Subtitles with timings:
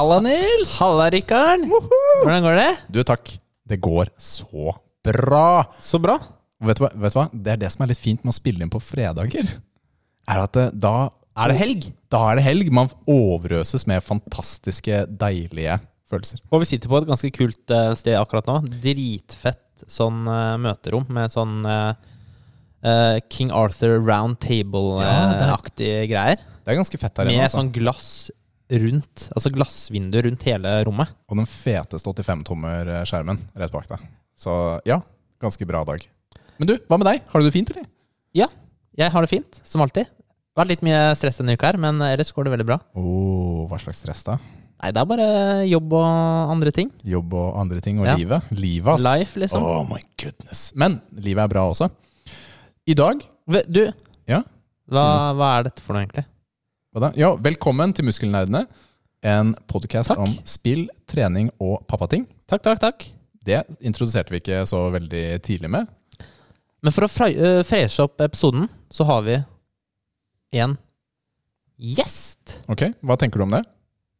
[0.00, 0.70] Halla, Nils!
[0.80, 1.66] Halla, Rikard.
[1.68, 2.68] Hvordan går det?
[2.88, 3.34] Du, takk.
[3.68, 4.70] Det går så
[5.04, 5.66] bra.
[5.76, 6.14] Så bra.
[6.64, 7.24] Vet du, hva, vet du hva?
[7.34, 9.50] Det er det som er litt fint med å spille inn på fredager.
[10.24, 10.94] Er at det, da
[11.36, 11.90] Er det helg?
[12.08, 12.72] Da er det helg.
[12.72, 15.76] Man overøses med fantastiske, deilige
[16.08, 16.40] følelser.
[16.48, 18.56] Og vi sitter på et ganske kult eh, sted akkurat nå.
[18.80, 21.92] Dritfett sånn eh, møterom med sånn eh,
[22.88, 26.46] eh, King Arthur round Ja, det er- table-aktige greier.
[26.64, 27.50] Det er ganske fett her Med inne.
[27.52, 27.60] Altså.
[27.60, 28.14] sånn glass
[28.70, 31.10] rundt, altså glassvinduer rundt hele rommet.
[31.30, 34.04] Og den feteste 85-tommer-skjermen rett bak deg.
[34.38, 34.52] Så
[34.86, 35.00] ja,
[35.42, 36.04] ganske bra dag.
[36.60, 37.22] Men du, hva med deg?
[37.32, 37.88] Har du det fint, eller?
[38.36, 38.46] Ja,
[38.98, 40.08] jeg har det fint, som alltid.
[40.58, 42.78] Vært litt mye stress denne uka her, men ellers går det veldig bra.
[42.98, 44.36] Oh, hva slags stress, da?
[44.80, 45.26] Nei, det er bare
[45.68, 46.88] jobb og andre ting.
[47.04, 48.14] Jobb og andre ting, og Ja.
[48.16, 48.46] livet.
[48.50, 49.04] Livet, ass.
[49.04, 49.62] Life, liksom.
[49.62, 50.70] Oh my goodness.
[50.74, 51.90] Men livet er bra også.
[52.88, 53.20] I dag
[53.68, 53.82] Du,
[54.26, 54.42] Ja?
[54.90, 56.24] hva, hva er dette for noe, egentlig?
[56.90, 58.64] Ja, velkommen til Muskelnerdene.
[59.22, 62.24] En podkast om spill, trening og pappating.
[62.50, 63.04] Takk, takk, takk.
[63.46, 65.86] Det introduserte vi ikke så veldig tidlig med.
[66.82, 69.38] Men for å øh, freshe opp episoden, så har vi
[70.58, 70.74] en
[71.78, 72.58] gjest.
[72.66, 73.62] Ok, Hva tenker du om det?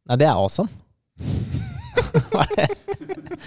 [0.07, 0.71] Nei, det er awesome.
[2.31, 2.69] Hva er det?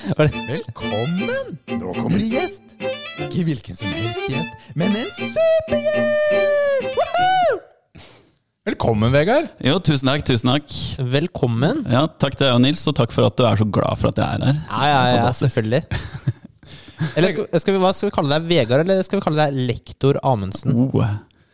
[0.04, 0.46] Hva er det?
[0.52, 1.56] Velkommen!
[1.72, 2.76] Nå kommer det gjest.
[3.24, 6.92] Ikke hvilken som helst gjest, men en supergjest!
[6.92, 7.73] Woohoo!
[8.64, 9.50] Velkommen, Vegard.
[9.60, 10.70] Jo, tusen takk, tusen takk.
[11.12, 11.82] Velkommen.
[11.92, 14.08] Ja, takk til deg og Nils, og takk for at du er så glad for
[14.08, 14.62] at jeg er her.
[14.70, 15.82] Ja, ja, ja, selvfølgelig.
[17.18, 18.46] Eller skal, skal vi, hva skal vi kalle deg?
[18.48, 20.72] Vegard, eller skal vi kalle deg lektor Amundsen?
[20.80, 21.04] Oh.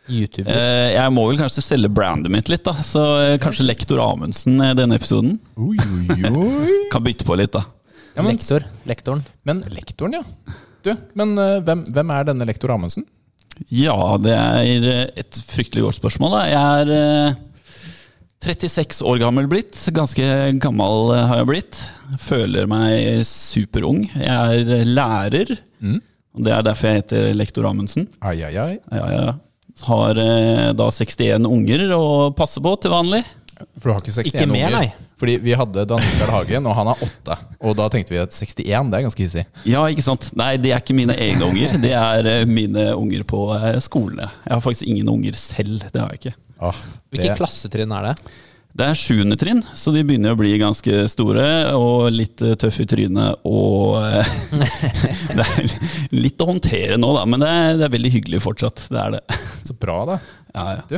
[0.07, 0.53] YouTuber.
[0.55, 2.77] Eh, jeg må vel kanskje selge brandet mitt litt, da.
[2.79, 5.35] Så eh, kanskje lektor Amundsen i denne episoden.
[5.59, 6.75] Oi, oi, oi.
[6.93, 7.65] Kan bytte på litt, da.
[8.15, 8.63] Ja, men, Lektor.
[8.87, 9.25] Lektoren.
[9.49, 10.55] men lektoren, ja.
[10.87, 13.03] Du, men eh, hvem, hvem er denne lektor Amundsen?
[13.71, 16.43] Ja, det er eh, et fryktelig godt spørsmål, da.
[16.49, 17.41] Jeg er eh,
[18.41, 19.77] 36 år gammel blitt.
[19.93, 20.25] Ganske
[20.63, 21.81] gammel eh, har jeg blitt.
[22.21, 24.03] Føler meg superung.
[24.17, 25.53] Jeg er lærer.
[25.79, 25.99] Mm.
[26.31, 28.07] Og det er derfor jeg heter lektor Amundsen.
[28.23, 28.73] Ai, ai, ai.
[28.89, 29.37] Ja, ja, ja.
[29.87, 32.03] Har eh, da 61 unger å
[32.37, 33.21] passe på til vanlig.
[33.77, 34.77] For du har ikke 61 Ikke mer, unger?
[34.79, 35.09] nei.
[35.21, 37.35] Fordi vi hadde Dan Mikael Hagen, og han er åtte.
[37.61, 39.43] Og da tenkte vi at 61, det er ganske hissig.
[39.69, 40.31] Ja, ikke sant?
[40.33, 41.75] Nei, det er ikke mine egne unger.
[41.83, 44.31] Det er eh, mine unger på eh, skolene.
[44.47, 45.83] Jeg har faktisk ingen unger selv.
[45.93, 46.33] Det har jeg ikke.
[46.57, 47.19] Ah, det...
[47.19, 48.15] Hvilke klassetrinn er det?
[48.71, 51.45] Det er sjuende trinn, så de begynner å bli ganske store
[51.77, 53.45] og litt eh, tøffe i trynet.
[53.45, 54.01] Og
[55.37, 55.71] det er
[56.17, 58.87] litt å håndtere nå, da, men det er, det er veldig hyggelig fortsatt.
[58.89, 59.41] Det er det.
[59.69, 60.19] så bra, da.
[60.57, 60.83] Ja, ja.
[60.89, 60.97] Du,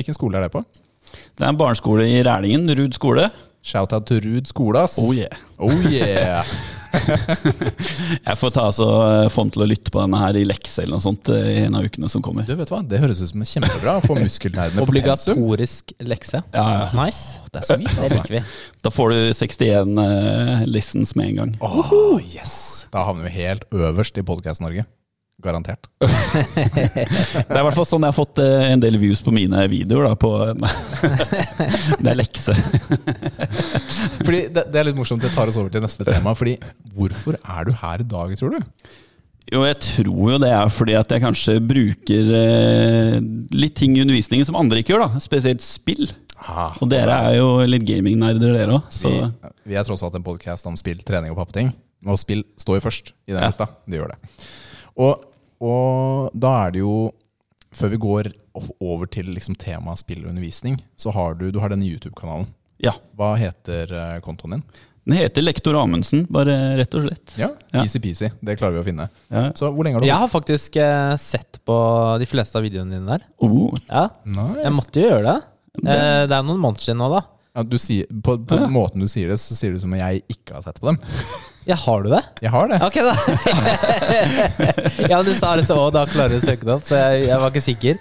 [0.00, 0.64] hvilken skole er det på?
[1.12, 3.28] Det er en barneskole i Rælingen, Ruud skole.
[3.68, 4.96] Shout-out til Ruud skole, ass.
[5.02, 5.46] Oh yeah.
[5.60, 6.44] Oh yeah.
[8.28, 10.82] Jeg får ta så eh, få ham til å lytte på denne her i lekse
[10.82, 12.46] eller noe sånt eh, i en av ukene som kommer.
[12.48, 12.80] Du, vet hva?
[12.86, 14.88] Det høres ut som kjempebra å få muskelnerdene på pensum.
[14.88, 16.42] Obligatorisk lekse.
[16.54, 16.86] Ja, ja.
[16.96, 17.42] Nice.
[17.52, 18.20] Det er sweet, Det altså.
[18.20, 18.44] liker vi.
[18.84, 21.56] Da får du 61 uh, listens med en gang.
[21.64, 22.86] Oh, yes!
[22.94, 24.86] Da havner vi helt øverst i Podcast-Norge.
[25.42, 25.86] Garantert.
[26.02, 26.06] Det
[27.54, 30.08] er i hvert fall sånn jeg har fått eh, en del views på mine videoer.
[30.08, 30.32] Da, på,
[32.02, 32.56] det er lekse.
[34.24, 36.34] Fordi det, det er litt morsomt, det tar oss over til neste tema.
[36.38, 36.56] Fordi
[36.96, 38.90] hvorfor er du her i dag, tror du?
[39.48, 43.14] Jo, jeg tror jo det er fordi at jeg kanskje bruker eh,
[43.56, 45.06] litt ting i undervisningen som andre ikke gjør.
[45.06, 46.10] da Spesielt spill.
[46.82, 48.90] Og dere er jo litt gamingnerder, dere òg.
[49.06, 49.14] Vi,
[49.72, 51.72] vi er tross alt en podcast om spill, trening og pappeting.
[52.06, 53.48] Og spill står jo først i den Ja.
[53.48, 53.70] lista.
[53.88, 54.20] Det gjør det.
[54.98, 55.24] Og,
[55.60, 57.12] og da er det jo
[57.74, 58.28] Før vi går
[58.80, 62.46] over til liksom temaet spill og undervisning, så har du, du har denne YouTube-kanalen.
[62.80, 62.94] ja.
[63.14, 64.62] Hva heter eh, kontoen din?
[65.08, 67.34] Den heter Lektor Amundsen, bare rett og slett.
[67.40, 67.82] Ja, Ja.
[67.84, 68.30] Easy-peasy.
[68.40, 69.06] Det klarer vi å finne.
[69.28, 69.44] Ja.
[69.56, 71.76] Så hvor lenge har du Jeg har faktisk eh, sett på
[72.20, 73.24] de fleste av videoene dine der.
[73.44, 74.62] Oh, Ja, Nice.
[74.64, 75.38] Jeg måtte jo gjøre det.
[75.84, 77.22] Eh, det er noen måneder siden nå, da.
[77.56, 80.22] Ja, du sier, på på måten du sier det, så sier du som om jeg
[80.30, 80.98] ikke har sett på dem.
[81.68, 82.22] Ja, har du det?
[82.40, 82.78] Jeg har det.
[82.80, 83.14] Ok, da.
[85.10, 86.96] ja, men du sa det så òg, da klarer du å søke det opp, så
[86.96, 87.98] jeg, jeg var ikke sikker.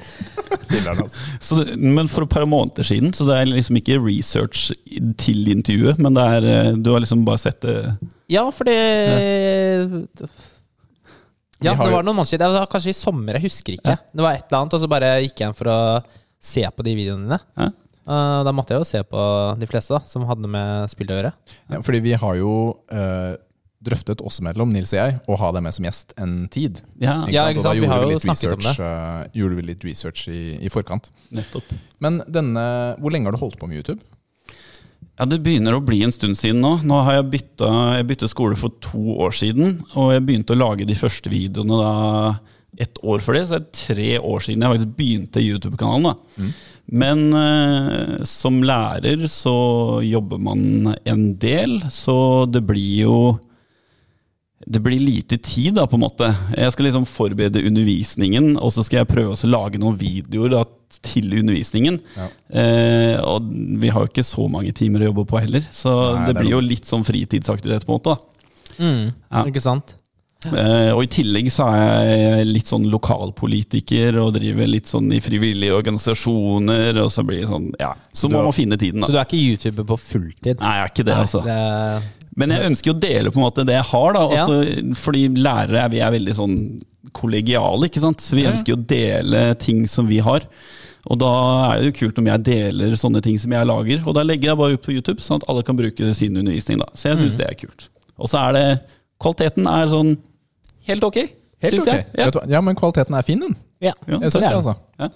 [0.87, 1.07] Altså.
[1.43, 4.69] så, men for et par måneder siden, så det er liksom ikke research
[5.19, 7.75] til intervjuet, men det er, eh, du har liksom bare sett det
[8.31, 10.29] Ja, fordi Ja,
[11.65, 12.45] Ja, det var noen måneder siden.
[12.45, 13.97] Det var kanskje i sommer, jeg husker ikke.
[14.13, 15.77] Det var et eller annet, og så bare gikk jeg inn for å
[16.39, 17.39] se på de videoene dine.
[17.57, 17.69] Ja.
[18.07, 19.23] Eh, da måtte jeg jo se på
[19.59, 21.33] de fleste da som hadde med spill å gjøre.
[21.73, 22.53] Ja, fordi vi har jo
[22.93, 23.33] uh,
[23.83, 26.79] drøftet oss mellom, Nils og jeg, å ha deg med som gjest en tid.
[27.03, 27.59] Ja, Ikke Ja, sant?
[27.59, 30.43] Og da gjorde Vi vi har jo litt research, uh, gjorde vi litt research i,
[30.63, 31.11] i forkant.
[31.35, 31.73] nettopp.
[32.03, 32.63] Men denne,
[33.01, 33.99] hvor lenge har du holdt på med YouTube?
[35.17, 36.77] Ja, Det begynner å bli en stund siden nå.
[36.85, 40.61] Nå har Jeg bytta jeg byttet skole for to år siden, og jeg begynte å
[40.61, 41.93] lage de første videoene da
[42.77, 43.47] ett år før det.
[43.49, 46.03] Så det er tre år siden jeg faktisk begynte YouTube-kanalen.
[46.13, 46.45] da.
[46.87, 53.19] Men eh, som lærer så jobber man en del, så det blir jo
[54.67, 56.27] det blir lite tid, da, på en måte.
[56.57, 60.63] Jeg skal liksom forberede undervisningen, og så skal jeg prøve å lage noen videoer da,
[61.05, 61.99] til undervisningen.
[62.17, 62.25] Ja.
[62.49, 63.47] Eh, og
[63.79, 66.41] vi har jo ikke så mange timer å jobbe på heller, så Nei, det det
[66.41, 68.17] blir jo litt sånn fritidsaktivitet, på en måte.
[68.17, 68.73] da.
[68.81, 69.45] Mm, Ja.
[69.47, 69.95] Ikke sant?
[70.45, 75.19] Eh, og i tillegg så er jeg litt sånn lokalpolitiker og driver litt sånn i
[75.23, 77.93] frivillige organisasjoner, og så blir det sånn, ja.
[78.13, 80.59] Så må man finne tiden, Så du er ikke YouTuber på fulltid?
[80.61, 81.41] Nei, jeg er ikke det, altså.
[81.43, 81.57] Det,
[82.37, 84.25] Men jeg ønsker å dele på en måte det jeg har, da.
[84.37, 84.45] Ja.
[85.01, 86.57] Fordi lærere er, vi er veldig sånn
[87.17, 88.21] kollegiale, ikke sant.
[88.21, 90.45] Så vi ønsker jo å dele ting som vi har.
[91.07, 91.31] Og da
[91.71, 94.03] er det jo kult om jeg deler sånne ting som jeg lager.
[94.05, 96.77] Og da legger jeg bare ut på YouTube, sånn at alle kan bruke sin undervisning.
[96.83, 96.85] da.
[96.93, 97.37] Så jeg syns Mm.
[97.41, 97.87] det er kult.
[98.19, 98.81] Og så er det
[99.21, 100.11] Kvaliteten er sånn
[100.87, 101.17] helt ok,
[101.63, 101.93] Helt syns ok.
[101.93, 102.05] jeg.
[102.19, 102.25] Ja.
[102.29, 103.55] Vet du ja, men kvaliteten er fin, den.
[103.81, 103.93] ja.
[104.07, 104.75] Ja, Jeg syns det altså.
[104.99, 105.09] Ja.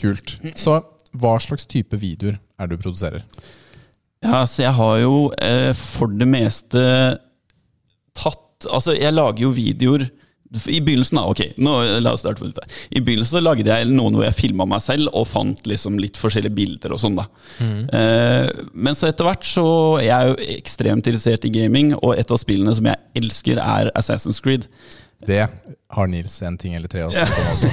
[0.00, 0.36] Kult.
[0.56, 0.78] Så
[1.20, 3.24] hva slags type videoer er det du produserer?
[4.24, 6.80] Ja, så jeg har jo eh, for det meste
[8.16, 8.38] tatt
[8.68, 10.02] Altså, jeg lager jo videoer
[10.50, 12.78] i begynnelsen da, ok, nå, la oss starte på litt der.
[12.96, 16.18] I begynnelsen så lagde jeg noen hvor jeg filma meg selv og fant liksom litt
[16.18, 17.18] forskjellige bilder og sånn.
[17.18, 17.26] da.
[17.62, 19.66] Eh, men så etter hvert så
[20.02, 23.60] jeg er jeg jo ekstremt interessert i gaming, og et av spillene som jeg elsker,
[23.62, 24.66] er Assassin's Creed.
[25.26, 25.42] Det
[25.90, 27.70] har Nils en ting eller tre å snakke om også.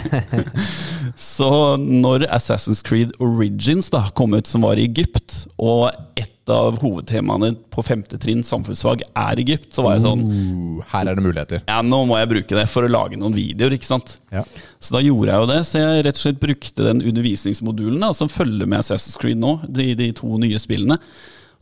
[1.16, 5.88] Så når Assassin's Creed Origins da kom ut, som var i Egypt, og
[6.20, 11.10] et av hovedtemaene på femte trinn samfunnsfag er Egypt, så var jeg sånn Uh, her
[11.10, 11.64] er det muligheter.
[11.68, 14.18] ja, nå må jeg bruke det for å lage noen videoer, ikke sant?
[14.32, 14.44] Ja.
[14.80, 18.14] Så da gjorde jeg jo det, så jeg rett og slett brukte den undervisningsmodulen da,
[18.16, 21.00] som følger med Assassin's Creed nå, de, de to nye spillene.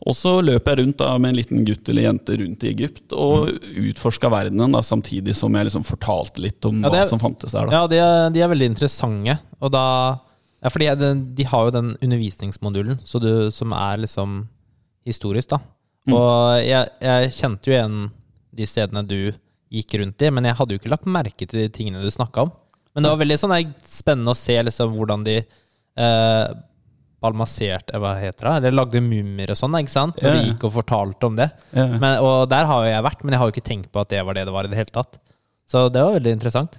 [0.06, 3.14] Og så løp jeg rundt da med en liten gutt eller jente rundt i Egypt
[3.16, 3.48] og
[3.80, 7.54] utforska verdenen, da, samtidig som jeg liksom fortalte litt om Ja, er, hva som fantes
[7.56, 7.70] der.
[7.70, 7.72] da.
[7.78, 9.38] Ja, de er, de er veldig interessante.
[9.60, 9.86] Og da
[10.62, 11.08] Ja, fordi de,
[11.38, 14.46] de har jo den undervisningsmodulen så du, som er liksom
[15.06, 15.60] historisk, da.
[16.12, 17.98] Og jeg, jeg kjente jo igjen
[18.56, 19.18] de stedene du
[19.72, 22.46] gikk rundt i, men jeg hadde jo ikke lagt merke til de tingene du snakka
[22.46, 22.52] om.
[22.94, 23.54] Men det var veldig sånn
[23.84, 26.46] spennende å se liksom hvordan de eh,
[27.22, 28.54] balmaserte Hva heter det?
[28.60, 30.18] Eller lagde mumier og sånn, ikke sant?
[30.22, 31.48] Når de gikk og fortalte om det.
[31.74, 34.10] Men, og der har jo jeg vært, men jeg har jo ikke tenkt på at
[34.12, 35.18] det var det det var i det hele tatt.
[35.70, 36.76] Så det var veldig interessant.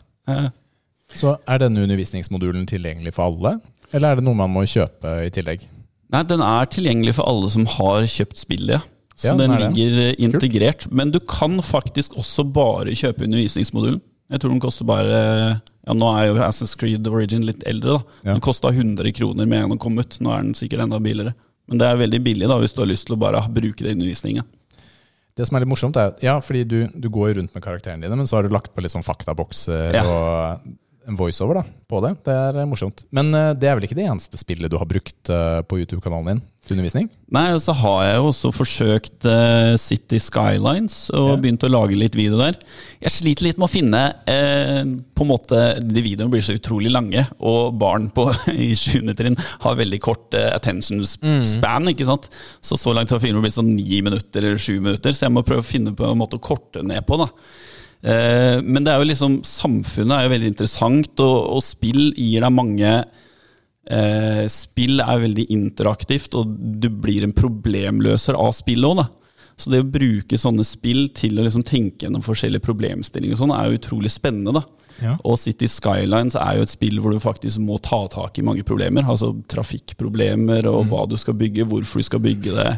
[1.17, 3.55] Så er denne undervisningsmodulen tilgjengelig for alle,
[3.95, 5.63] eller er det noe man må kjøpe i tillegg?
[6.11, 8.83] Nei, den er tilgjengelig for alle som har kjøpt spillet, ja.
[9.17, 10.09] Så Ja, den den ligger det.
[10.11, 10.83] eh, integrert.
[10.93, 13.97] Men du kan faktisk også bare kjøpe undervisningsmodulen.
[14.31, 15.19] Jeg tror den koster bare
[15.87, 18.33] Ja, nå er jo Assassin's Creed Origin litt eldre, da.
[18.33, 20.17] Den kosta 100 kroner med en gang den kom ut.
[20.19, 21.31] Nå er den sikkert enda billigere.
[21.67, 23.93] Men det er veldig billig da, hvis du har lyst til å bare bruke det
[23.93, 24.43] i undervisninga.
[25.37, 28.17] Det som er litt morsomt, er ja, fordi du, du går rundt med karakterene dine,
[28.17, 30.03] men så har du lagt på litt sånn faktabokser Ja.
[30.07, 30.67] og
[31.07, 32.13] en voiceover da, på det.
[32.27, 33.05] Det er eh, morsomt.
[33.15, 36.33] Men eh, det er vel ikke det eneste spillet du har brukt eh, på YouTube-kanalen
[36.33, 37.05] din til undervisning?
[37.31, 39.23] Nei, og så har jeg jo også forsøkt
[39.79, 41.37] City Skylines og Ja.
[41.39, 42.57] begynt å lage litt video der.
[43.05, 44.81] Jeg sliter litt med å finne eh,
[45.15, 48.99] på en måte, De videoene blir så utrolig lange, og barn på, i 7.
[49.15, 51.87] trinn har veldig kort eh, attention span.
[51.93, 52.27] ikke sant?
[52.59, 55.45] Så så langt har filmen blitt sånn ni minutter eller sju minutter, så jeg må
[55.47, 57.15] prøve å finne på en måte å korte ned på.
[57.23, 57.31] da.
[58.03, 62.45] Eh, men det er jo liksom, samfunnet er jo veldig interessant, og, og spill gir
[62.45, 66.51] deg mange eh, Spill er veldig interaktivt, og
[66.81, 69.09] du blir en problemløser av spillet òg, da.
[69.57, 73.55] Så det å bruke sånne spill til å liksom tenke gjennom forskjellige problemstillinger og sånn,
[73.55, 74.83] er jo utrolig spennende, da.
[75.01, 75.13] Ja.
[75.29, 78.65] Og City Skylines er jo et spill hvor du faktisk må ta tak i mange
[78.65, 79.05] problemer.
[79.05, 82.71] Altså trafikkproblemer, og hva du skal bygge, hvorfor du skal bygge det.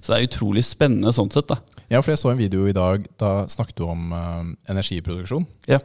[0.00, 1.60] Så det er utrolig spennende sånn sett, da.
[1.92, 5.44] Ja, for jeg så en video i dag, da snakket du om uh, energiproduksjon.
[5.68, 5.76] Ja,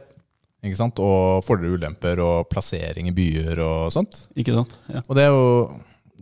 [0.64, 0.96] Ikke sant?
[1.04, 4.24] Og fordeler og ulemper og plassering i byer og sånt.
[4.34, 4.72] ikke sant?
[4.88, 5.02] Ja.
[5.04, 5.44] Og det er jo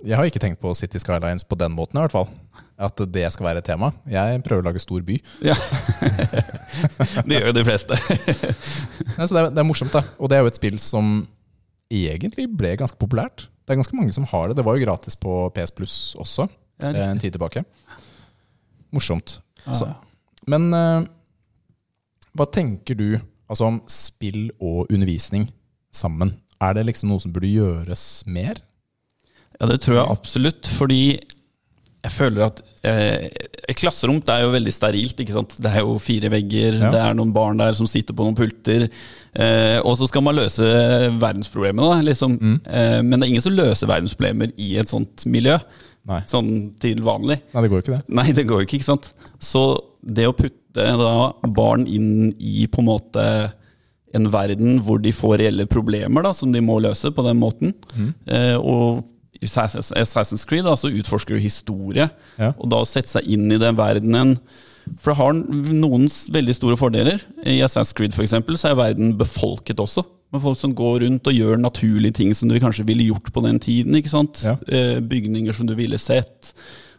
[0.04, 2.26] Jeg har ikke tenkt på City Skylines på den måten, i hvert fall.
[2.76, 3.92] At det skal være et tema.
[4.10, 5.16] Jeg prøver å lage stor by.
[5.40, 5.54] ja.
[7.26, 7.96] det gjør jo de fleste.
[9.16, 10.02] ja, så det, er, det er morsomt, da.
[10.18, 11.16] Og det er jo et spill som
[11.88, 13.46] egentlig ble ganske populært.
[13.64, 14.58] Det er ganske mange som har det.
[14.58, 16.50] Det var jo gratis på PS Plus også,
[16.82, 17.64] eh, en tid tilbake.
[18.92, 19.38] Morsomt.
[19.66, 19.74] Ja.
[19.74, 19.88] Så,
[20.46, 21.02] men uh,
[22.36, 23.08] hva tenker du
[23.50, 25.48] altså om spill og undervisning
[25.94, 26.36] sammen?
[26.62, 28.60] Er det liksom noe som burde gjøres mer?
[29.56, 31.00] Ja, det tror jeg absolutt, fordi
[32.06, 33.24] jeg føler at eh,
[33.66, 35.18] Et klasserom det er jo veldig sterilt.
[35.18, 35.56] ikke sant?
[35.58, 36.90] Det er jo fire vegger, Ja.
[36.92, 38.84] det er noen barn der som sitter på noen pulter.
[39.34, 40.62] Eh, og så skal man løse
[41.18, 42.04] verdensproblemene, da.
[42.06, 42.36] Liksom.
[42.62, 45.56] Eh, men det er ingen som løser verdensproblemer i et sånt miljø.
[46.06, 46.20] Nei.
[46.30, 47.40] Sånn til vanlig.
[47.54, 48.02] Nei, det går ikke det.
[48.14, 49.08] Nei, det går ikke, ikke sant.
[49.42, 49.62] Så
[50.06, 51.12] det å putte da
[51.56, 53.24] barn inn i på en måte
[54.14, 57.74] en verden hvor de får reelle problemer da, som de må løse på den måten,
[58.30, 59.02] eh, og
[59.42, 62.08] Assassin's Creed da, så utforsker du historie,
[62.38, 62.52] Ja.
[62.56, 64.38] og da å sette seg inn i den verdenen
[65.02, 67.18] For det har noen veldig store fordeler.
[67.42, 70.04] I Assassin's Creed for eksempel, så er verden befolket også.
[70.34, 73.42] Med folk som går rundt og gjør naturlige ting som du kanskje ville gjort på
[73.44, 73.94] den tiden.
[73.94, 74.42] ikke sant?
[74.44, 74.56] Ja.
[74.66, 76.52] Eh, bygninger som du ville sett.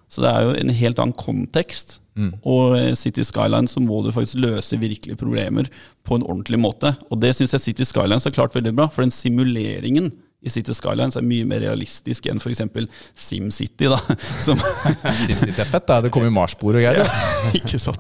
[0.08, 2.00] Så det er jo en helt annen kontekst.
[2.18, 2.32] Mm.
[2.50, 5.68] Og i City Skyline så må du faktisk løse virkelige problemer
[6.08, 6.96] på en ordentlig måte.
[7.12, 10.12] Og det syns jeg City Skylines så klart veldig bra, for den simuleringen
[10.46, 12.62] i City Skylines er mye mer realistisk enn f.eks.
[13.18, 13.98] SimCity, da.
[14.46, 15.98] SimCity er fett, da.
[16.06, 17.10] Det kommer Mars-bord og greier.
[17.58, 17.98] ikke sant.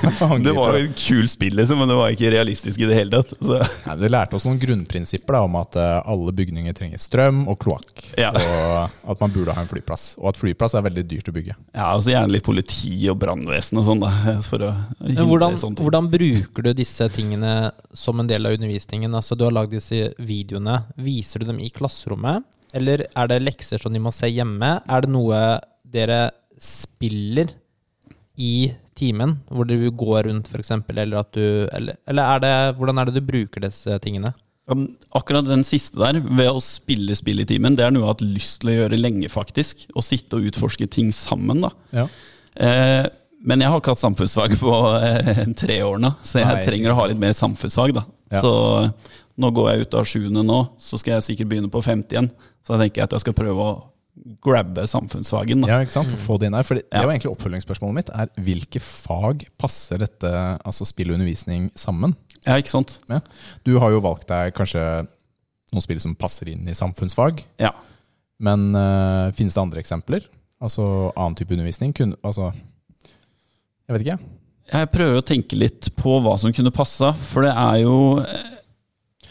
[0.44, 3.20] Det var jo et kult spill, liksom, men det var ikke realistisk i det hele
[3.20, 3.34] tatt.
[3.42, 3.58] Så.
[3.88, 7.58] Nei, det lærte oss noen grunnprinsipper da, om at eh, alle bygninger trenger strøm og
[7.62, 8.04] kloakk.
[8.20, 8.30] Ja.
[8.38, 10.14] Og at man burde ha en flyplass.
[10.20, 11.56] Og at flyplass er veldig dyrt å bygge.
[11.74, 14.38] Ja, altså Gjerne litt politi og brannvesen og sånn, da.
[14.46, 14.70] For å
[15.02, 19.14] hindre hvordan, sånne hvordan bruker du disse tingene som en del av undervisningen?
[19.18, 20.80] Altså Du har lagd disse videoene.
[21.00, 22.46] Viser du dem i klasserommet?
[22.76, 24.76] Eller er det lekser som de må se hjemme?
[24.86, 25.40] Er det noe
[25.90, 26.28] dere
[26.60, 27.50] spiller
[28.40, 33.00] i timen, hvor du går rundt f.eks., eller at du Eller, eller er det, hvordan
[33.00, 34.32] er det du bruker disse tingene?
[35.18, 38.14] Akkurat den siste der, ved å spille spill i timen, det er noe jeg har
[38.14, 39.88] hatt lyst til å gjøre lenge, faktisk.
[39.98, 41.72] Å sitte og utforske ting sammen, da.
[41.96, 42.04] Ja.
[42.54, 43.08] Eh,
[43.42, 46.62] men jeg har ikke hatt samfunnsfag på eh, tre år nå, så jeg Nei.
[46.68, 47.96] trenger å ha litt mer samfunnsfag.
[47.98, 48.04] da.
[48.30, 48.44] Ja.
[48.44, 48.52] Så
[49.40, 52.30] nå går jeg ut av sjuende nå, så skal jeg sikkert begynne på femte igjen.
[52.66, 53.72] Så jeg tenker at jeg skal prøve å
[54.44, 55.62] grabbe samfunnsfagen.
[55.62, 55.70] da.
[55.70, 56.12] Ja, ikke sant?
[56.20, 56.66] Få det inn her.
[56.66, 58.10] For det var egentlig oppfølgingsspørsmålet mitt.
[58.12, 60.32] er Hvilke fag passer dette,
[60.66, 62.16] altså spill og undervisning, sammen?
[62.44, 62.98] Ja, ikke sant?
[63.10, 63.20] Ja.
[63.66, 64.82] Du har jo valgt deg kanskje
[65.70, 67.44] noen spill som passer inn i samfunnsfag.
[67.62, 67.72] Ja.
[68.42, 70.26] Men uh, finnes det andre eksempler?
[70.60, 71.94] Altså annen type undervisning?
[71.96, 74.18] Kun, altså Jeg vet ikke.
[74.70, 77.94] Jeg prøver å tenke litt på hva som kunne passa, for det er jo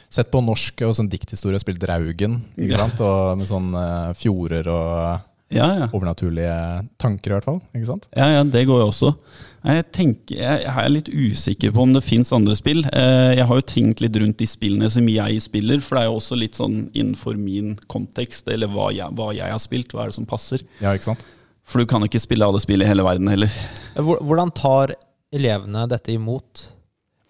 [0.10, 2.40] Sett på norsk og sånn dikthistorie og spilt Draugen.
[2.58, 2.86] Ikke Ja.
[2.88, 3.02] sant?
[3.06, 5.88] Og med sånn eh, fjorder og Ja, ja.
[5.94, 7.62] overnaturlige tanker, i hvert fall.
[7.74, 8.08] Ikke sant?
[8.16, 9.16] Ja, ja, det går jo også.
[9.66, 12.84] Jeg, tenker, jeg, jeg er litt usikker på om det fins andre spill.
[12.86, 16.10] Eh, Jeg har jo tenkt litt rundt de spillene som jeg spiller, for det er
[16.12, 20.04] jo også litt sånn innenfor min kontekst, eller hva jeg, hva jeg har spilt, hva
[20.04, 20.62] er det som passer.
[20.82, 21.26] Ja, ikke sant?
[21.66, 23.50] For du kan jo ikke spille alle spill i hele verden heller.
[23.98, 24.94] Hvordan tar
[25.34, 26.68] elevene dette imot?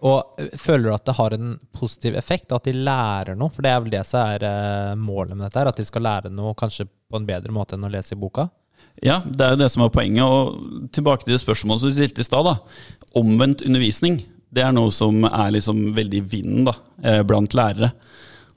[0.06, 3.52] Og eh, føler du at det har en positiv effekt, at de lærer noe?
[3.54, 6.06] For det er vel det som er eh, målet med dette, her, at de skal
[6.06, 8.48] lære noe kanskje på en bedre måte enn å lese i boka?
[9.04, 10.24] Ja, det er jo det som er poenget.
[10.24, 12.50] Og tilbake til det spørsmålet som du stilte i stad.
[13.20, 16.74] Omvendt undervisning det er noe som er liksom veldig i vinden da,
[17.06, 17.92] eh, blant lærere.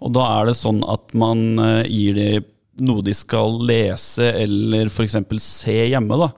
[0.04, 1.54] Og da er det sånn at man
[1.88, 2.50] gir dem
[2.82, 5.20] noe de skal lese eller f.eks.
[5.46, 6.18] se hjemme.
[6.18, 6.32] da.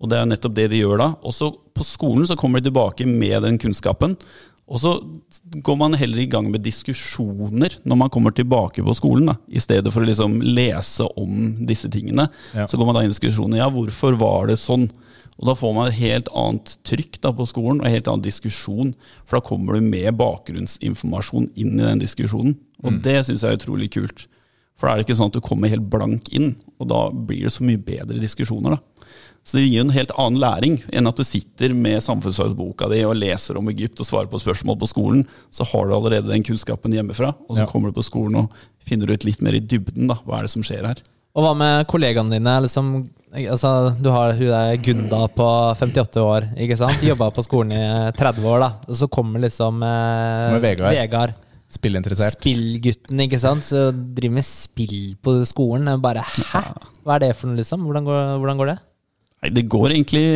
[0.00, 1.08] Og det er nettopp det de gjør da.
[1.24, 4.16] Og så på skolen så kommer de tilbake med den kunnskapen.
[4.66, 4.96] Og så
[5.62, 9.30] går man heller i gang med diskusjoner når man kommer tilbake på skolen.
[9.30, 12.26] da, I stedet for å liksom lese om disse tingene.
[12.52, 12.66] Ja.
[12.66, 13.60] Så går man da i diskusjoner.
[13.62, 14.88] Ja, hvorfor var det sånn?
[15.36, 18.24] Og da får man et helt annet trykk da på skolen, og en helt annen
[18.24, 18.94] diskusjon.
[19.28, 22.56] For da kommer du med bakgrunnsinformasjon inn i den diskusjonen.
[22.82, 24.26] Og det syns jeg er utrolig kult.
[24.76, 27.46] For da er det ikke sånn at du kommer helt blank inn, og da blir
[27.46, 28.76] det så mye bedre diskusjoner.
[28.76, 29.05] da.
[29.46, 33.04] Så det gir jo en helt annen læring enn at du sitter med samfunnsfagboka di
[33.06, 35.20] og leser om Egypt og svarer på spørsmål på skolen.
[35.54, 37.66] Så har du allerede den kunnskapen hjemmefra, og så Ja.
[37.70, 38.50] kommer du på skolen og
[38.82, 40.08] finner ut litt mer i dybden.
[40.08, 40.96] da, Hva er det som skjer her?
[41.36, 42.54] Og hva med kollegaene dine?
[42.64, 43.04] Liksom,
[43.36, 47.02] altså, du har hun der Gunda på 58 år, ikke sant?
[47.04, 48.70] Jobba på skolen i 30 år, da.
[48.88, 50.96] Og så kommer liksom eh, Kommer Vegard.
[50.96, 51.34] Vegard.
[51.70, 52.38] Spillinteressert.
[52.40, 53.62] Spillgutten, ikke sant?
[53.68, 56.00] Så driver med spill på skolen.
[56.00, 56.62] Bare hæ?
[57.04, 57.84] Hva er det for noe, liksom?
[57.86, 58.78] Hvordan går, hvordan går det?
[59.42, 60.26] Nei, Det går egentlig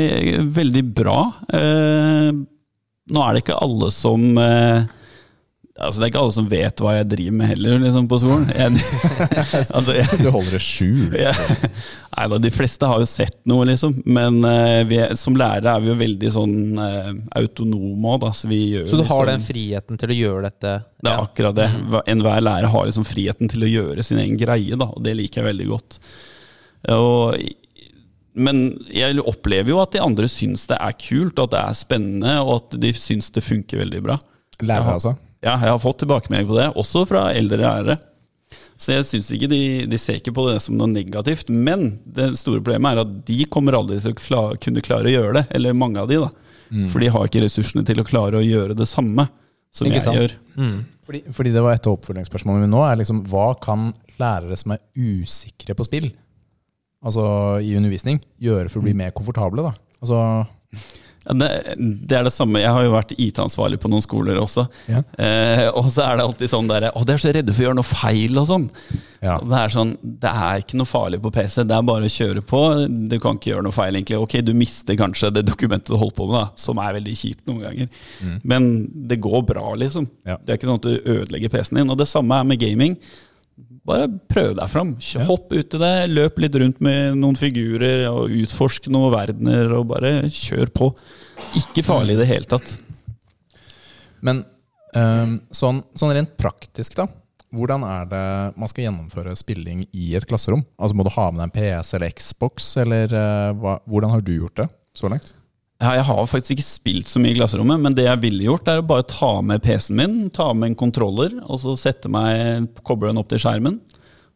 [0.54, 1.18] veldig bra.
[1.56, 2.30] Eh,
[3.10, 4.82] nå er det ikke alle som eh,
[5.80, 8.42] Altså Det er ikke alle som vet hva jeg driver med heller, liksom, på skolen.
[8.52, 8.82] Jeg,
[9.78, 11.14] altså, jeg, Du holder det skjult.
[11.16, 13.94] Nei da, de fleste har jo sett noe, liksom.
[14.04, 16.54] Men eh, vi er, som lærere er vi jo veldig sånn
[16.84, 17.08] eh,
[17.40, 18.32] autonome òg, da.
[18.36, 20.74] Så, vi gjør Så du har liksom- den friheten til å gjøre dette?
[21.00, 21.24] Det er Ja.
[21.30, 21.70] akkurat det.
[22.12, 25.40] Enhver lærer har liksom friheten til å gjøre sin egen greie, da, og det liker
[25.40, 25.98] jeg veldig godt.
[26.92, 27.40] Og,
[28.40, 28.60] men
[28.94, 32.54] jeg opplever jo at de andre syns det er kult, at det er spennende, og
[32.58, 34.16] at de syns det funker veldig bra.
[34.60, 35.14] Lærer, altså.
[35.40, 37.96] Ja, jeg har fått tilbakemelding på det, også fra eldre lærere.
[38.80, 41.50] Så jeg synes ikke de, de ser ikke på det som noe negativt.
[41.52, 45.12] Men det store problemet er at de kommer aldri til å klare, kunne klare å
[45.12, 45.42] gjøre det.
[45.56, 46.30] Eller mange av de, da.
[46.92, 49.26] For de har ikke ressursene til å klare å gjøre det samme
[49.74, 50.18] som Ikke jeg sant?
[50.18, 50.34] gjør.
[50.56, 50.76] Mm.
[51.06, 52.82] Fordi, fordi det var et av oppfølgingsspørsmålene mine nå.
[52.86, 56.10] er liksom, Hva kan lærere som er usikre på spill,
[57.04, 57.26] altså
[57.64, 59.64] i undervisning, gjøre for å bli mer komfortable?
[59.70, 59.76] da?
[60.00, 60.24] Altså,
[61.20, 61.48] Ja, det,
[62.08, 62.62] det er det samme.
[62.62, 64.62] Jeg har jo vært IT-ansvarlig på noen skoler også.
[64.88, 65.02] Ja.
[65.20, 67.66] Eh, og så er det alltid sånn der Å, de er så redde for å
[67.66, 68.64] gjøre noe feil og sånn.
[69.20, 69.34] Ja.
[69.36, 69.92] Og Det er sånn,
[70.24, 72.62] det er ikke noe farlig på PC, det er bare å kjøre på.
[73.12, 74.16] Du kan ikke gjøre noe feil, egentlig.
[74.24, 77.44] Ok, du mister kanskje det dokumentet du holdt på med, da, som er veldig kjipt
[77.52, 77.92] noen ganger.
[78.48, 78.70] Men
[79.12, 80.08] det går bra, liksom.
[80.24, 81.92] Det er ikke sånn at du ødelegger PC-en din.
[81.92, 82.96] Og det samme er med gaming.
[83.86, 84.92] Bare prøv deg fram.
[85.28, 89.88] Hopp ut i det, løp litt rundt med noen figurer, og utforsk noen verdener, og
[89.92, 90.90] bare kjør på.
[91.60, 92.76] Ikke farlig i det hele tatt.
[94.24, 94.44] Men
[94.96, 97.08] ehm, sånn, sånn rent praktisk, da.
[97.50, 98.26] Hvordan er det
[98.60, 100.62] man skal gjennomføre spilling i et klasserom?
[100.78, 104.36] Altså Må du ha med deg en PC eller Xbox, eller eh, hvordan har du
[104.36, 105.32] gjort det så langt?
[105.80, 108.68] Ja, jeg har faktisk ikke spilt så mye i klasserommet, men det jeg ville gjort,
[108.68, 112.68] er å bare ta med PC-en min, ta med en kontroller, og så sette meg,
[112.84, 113.78] koble den opp til skjermen.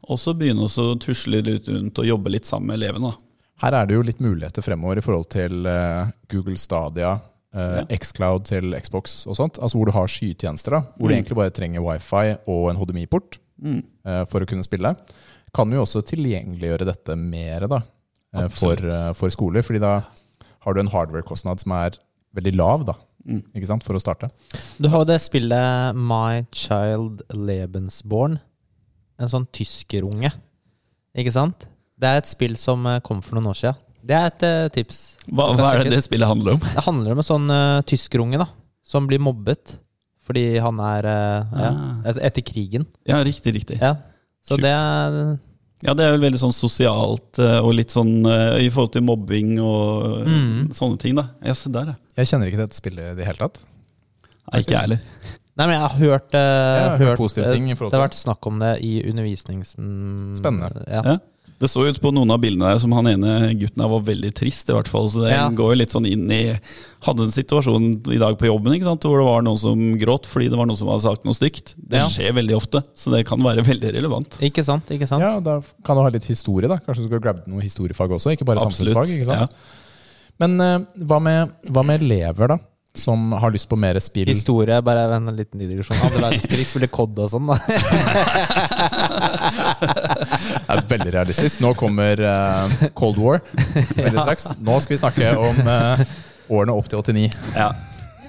[0.09, 3.13] Og så begynne å tusle litt rundt og jobbe litt sammen med elevene.
[3.61, 7.15] Her er det jo litt muligheter fremover i forhold til eh, Google Stadia,
[7.55, 7.85] ja.
[7.87, 9.61] Xcloud til Xbox og sånt.
[9.63, 10.97] Altså hvor du har skytjenester, da.
[10.99, 13.79] Hvor du egentlig bare trenger wifi og en HDMI-port mm.
[14.27, 14.91] for å kunne spille.
[15.55, 17.81] Kan vi også tilgjengeliggjøre dette mer da,
[18.35, 19.63] eh, for, eh, for skoler.
[19.63, 20.01] fordi da
[20.65, 21.99] har du en hardware-kostnad som er
[22.35, 22.95] veldig lav, da.
[23.57, 23.85] Ikke sant?
[23.87, 24.29] For å starte.
[24.77, 28.37] Du har jo det spillet My Child Lebensborn.
[29.21, 30.33] En sånn tyskerunge.
[31.17, 31.69] Ikke sant?
[32.01, 33.81] Det er et spill som eh, kom for noen år siden.
[34.05, 34.99] Det er et eh, tips.
[35.31, 36.65] Hva, hva er det det spillet handler om?
[36.67, 38.49] Det handler om en sånn uh, tyskerunge da,
[38.85, 39.79] som blir mobbet
[40.25, 41.71] fordi han er eh, ja,
[42.11, 42.87] et- etter krigen.
[43.09, 43.77] Ja, riktig, riktig.
[43.81, 43.95] Ja.
[44.45, 44.65] Så Kult.
[44.67, 45.19] det er
[45.85, 49.05] Ja, det er vel veldig sånn sosialt eh, og litt sånn eh, i forhold til
[49.05, 50.71] mobbing og eh, Mm.
[50.73, 51.27] sånne ting, da.
[51.45, 51.97] Ja, se der, ja.
[52.17, 53.61] Jeg kjenner ikke dette spillet i det hele tatt.
[54.53, 55.03] Nei, ikke jeg heller.
[55.61, 58.09] Nei, men jeg har hørt, uh, Jeg har hørt positive ting i forhold Det har
[58.09, 59.77] vært snakk om det i undervisnings...
[60.41, 60.83] Spennende.
[60.91, 61.03] Ja.
[61.07, 61.19] Ja.
[61.63, 64.33] Det så ut på noen av bildene der som han ene gutten der var veldig
[64.37, 65.07] trist, i hvert fall.
[65.09, 65.49] Så det Ja.
[65.49, 66.59] går jo litt sånn inn i
[67.05, 69.03] Hadde en situasjon i dag på jobben ikke sant?
[69.05, 71.75] hvor det var noen som gråt fordi det var noen som hadde sagt noe stygt.
[71.77, 72.09] Det Ja.
[72.09, 74.39] skjer veldig ofte, så det kan være veldig relevant.
[74.41, 74.87] Ikke sant?
[74.91, 75.21] ikke sant?
[75.21, 76.79] Ja, Da kan du ha litt historie, da.
[76.79, 78.95] Kanskje du skal grabbe noe historiefag også, ikke bare Absolutt.
[78.97, 79.19] samfunnsfag.
[79.21, 79.51] ikke sant?
[80.41, 82.59] Men uh, hva, med, hva med elever, da?
[82.95, 84.29] Som har lyst på mer spill?
[84.31, 85.97] Historie, bare en liten digresjon.
[86.07, 87.57] Andre verdenskrig spiller COD og sånn, da.
[90.65, 91.59] Det er veldig realistisk.
[91.65, 93.41] Nå kommer eh, Cold War
[93.99, 94.47] veldig straks.
[94.63, 96.05] Nå skal vi snakke om eh,
[96.55, 97.27] årene opp til 89.
[97.59, 97.73] Ja.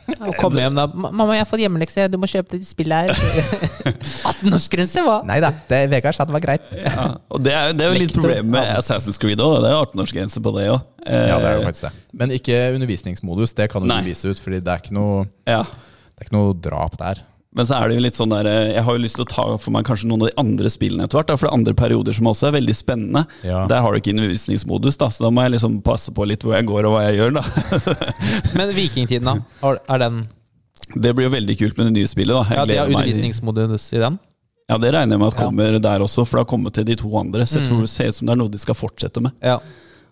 [0.05, 0.85] Og komme hjem da.
[0.87, 2.05] 'Mamma, jeg har fått hjemmelekse.
[2.13, 3.75] Du må kjøpe det spillet her.'
[4.31, 5.17] 18-årsgrense, hva?
[5.27, 5.51] Nei da,
[5.91, 6.65] Vegard sa det var greit.
[6.77, 7.07] Ja.
[7.33, 9.57] Og det er, det er jo litt problemet problem med Assassin's Creed òg.
[9.63, 10.81] Det er jo 18-årsgrense på det òg.
[11.05, 11.93] Ja, det er jo faktisk det.
[12.21, 13.53] Men ikke undervisningsmodus.
[13.57, 14.01] Det kan du Nei.
[14.07, 15.63] vise ut, fordi det er ikke noe, Ja.
[15.65, 17.23] det er ikke noe drap der.
[17.55, 19.29] Men så er det jo litt sånn der eh, Jeg har jo lyst til å
[19.31, 21.27] ta for meg kanskje noen av de andre spillene etter hvert.
[21.31, 23.25] da, For det er andre perioder som også er veldig spennende.
[23.47, 23.61] Ja.
[23.71, 26.55] Der har du ikke undervisningsmodus, da, så da må jeg liksom passe på litt hvor
[26.57, 27.37] jeg går og hva jeg gjør.
[27.39, 27.43] da.
[28.59, 29.73] Men vikingtiden, da?
[29.87, 30.23] Er den
[30.95, 32.35] Det blir jo veldig kult med det nye spillet.
[32.35, 32.43] da.
[32.49, 34.19] Jeg Ja, Det er undervisningsmodus i den?
[34.69, 35.45] Ja, Det regner jeg med at Ja.
[35.45, 37.45] kommer der også, for det har kommet til de to andre.
[37.45, 37.69] Så jeg Mm.
[37.69, 39.31] tror det ser ut som det er noe de skal fortsette med.
[39.41, 39.59] Ja.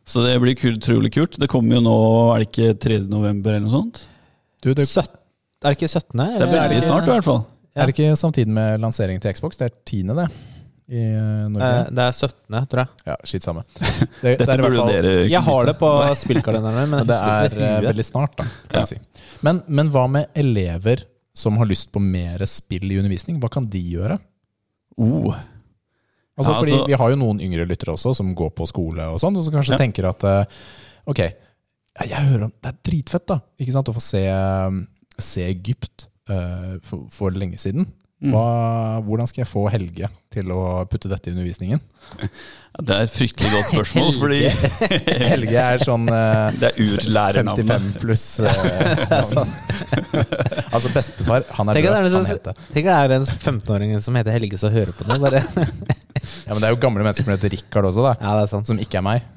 [0.05, 1.37] Så det blir utrolig kult.
[1.39, 2.99] Det kommer jo nå, er det ikke 3.
[3.09, 4.05] november eller noe sånt?
[4.61, 5.15] Du, det, Søtt-
[5.63, 6.17] er det ikke 17.?
[6.17, 7.43] Det er eller veldig snart i hvert fall.
[7.75, 9.57] er det ikke samtidig med lansering til Xbox?
[9.57, 10.27] Det er tiende, det.
[10.93, 11.69] I eh, Norge.
[11.87, 12.89] Eh, Det er 17., tror jeg.
[13.07, 13.63] Ja, skitt samme.
[13.79, 15.89] Det, det Dette burde fall dere Jeg har det på
[16.25, 18.43] spillkalenderen min, men det er eh, det veldig snart, da.
[18.67, 18.83] Kan Ja.
[18.85, 19.25] jeg si.
[19.47, 23.39] men, men hva med elever som har lyst på mer spill i undervisning?
[23.41, 24.19] Hva kan de gjøre?
[25.01, 25.33] Oh.
[26.37, 29.07] Altså, Ja, fordi altså- Vi har jo noen yngre lyttere også, som går på skole
[29.09, 29.77] og sånn, og som kanskje Ja.
[29.81, 30.45] tenker at eh,
[31.07, 31.19] ok,
[32.09, 34.69] jeg hører om, det er dritfett da, ikke sant, å få se, eh,
[35.21, 37.85] se Egypt uh, for, for lenge siden.
[38.23, 38.31] Mm.
[38.31, 38.43] Hva,
[39.03, 41.81] hvordan skal jeg få Helge til å putte dette i undervisningen?
[42.79, 44.37] Det er et fryktelig godt spørsmål, fordi
[45.33, 47.67] Helge er sånn uh, det er urlærernavnet.
[47.67, 48.23] 55 pluss.
[48.47, 49.03] eh,
[50.75, 51.97] altså bestefar, han er Tenk død.
[51.99, 52.63] det Han heter.
[52.71, 55.19] Tenk at det er en 15-åring som heter Helge som hører på det.
[55.27, 55.43] Bare.
[56.47, 58.15] Ja, men det er jo gamle mennesker som heter Richard også, da.
[58.23, 58.71] Ja, det er sant.
[58.71, 59.27] Som ikke er meg.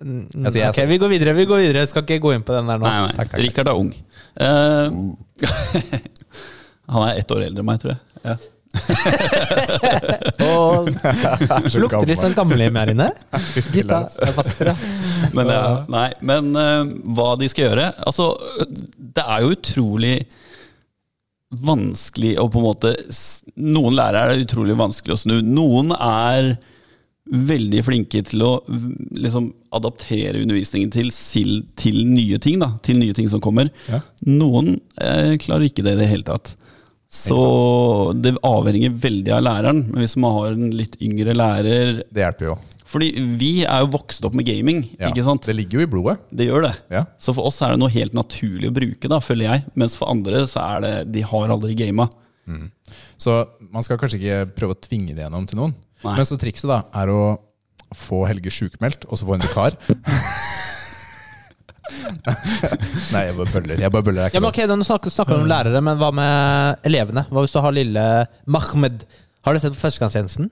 [0.00, 1.34] Mm, Altså, jeg- ok, vi går videre.
[1.36, 2.86] vi går videre Skal ikke gå inn på den der nå.
[2.86, 3.12] Nei, nei.
[3.18, 3.40] Takk, takk.
[3.42, 3.90] Richard er ung.
[4.40, 4.88] Uh,
[6.94, 8.00] han er ett år eldre enn meg, tror jeg.
[8.24, 8.36] Ja.
[10.46, 10.88] Og
[11.72, 13.08] Så lukter litt sånn gamlehjem her inne.
[13.74, 14.04] Gutta,
[14.36, 14.76] vasker, ja.
[15.36, 16.84] Men, ja, nei, men uh,
[17.16, 18.30] hva de skal gjøre Altså,
[19.18, 20.14] det er jo utrolig
[21.60, 22.92] vanskelig å på en måte
[23.58, 25.36] Noen lærere er det utrolig vanskelig å snu.
[25.44, 26.54] Noen er
[27.30, 28.52] veldig flinke til å
[29.14, 31.10] liksom adaptere undervisningen til,
[31.78, 32.58] til nye ting.
[32.62, 33.70] da, Til nye ting som kommer.
[33.90, 34.00] Ja.
[34.26, 36.56] Noen eh, klarer ikke det i det hele tatt.
[37.10, 37.38] Så
[38.22, 39.80] det avhenger veldig av læreren.
[39.90, 42.58] Men hvis man har en litt yngre lærer, Det hjelper jo.
[42.90, 45.44] Fordi vi er jo vokst opp med gaming, Ja, ikke sant?
[45.46, 46.16] Det ligger jo i blodet.
[46.34, 46.72] Det gjør det.
[46.90, 47.04] Ja.
[47.22, 49.68] Så for oss er det noe helt naturlig å bruke, da, føler jeg.
[49.78, 52.08] Mens for andre så er det De har aldri gama.
[53.20, 53.34] Så
[53.70, 55.74] man skal kanskje ikke prøve å tvinge det gjennom til noen.
[56.04, 56.16] Nei.
[56.16, 57.20] Men så trikset da er å
[57.96, 59.76] få Helge sjukmeldt, og så få en vikar.
[61.90, 63.80] Nei, jeg bare bøller.
[63.82, 64.20] Jeg bare bøller.
[64.22, 67.24] Det er Ja, men ok, Nå snakker, snakker vi om lærere, men hva med elevene?
[67.30, 68.04] Hva hvis du har lille
[68.46, 69.04] Mahmed?
[69.40, 70.50] Har du sett på Førstegangstjenesten?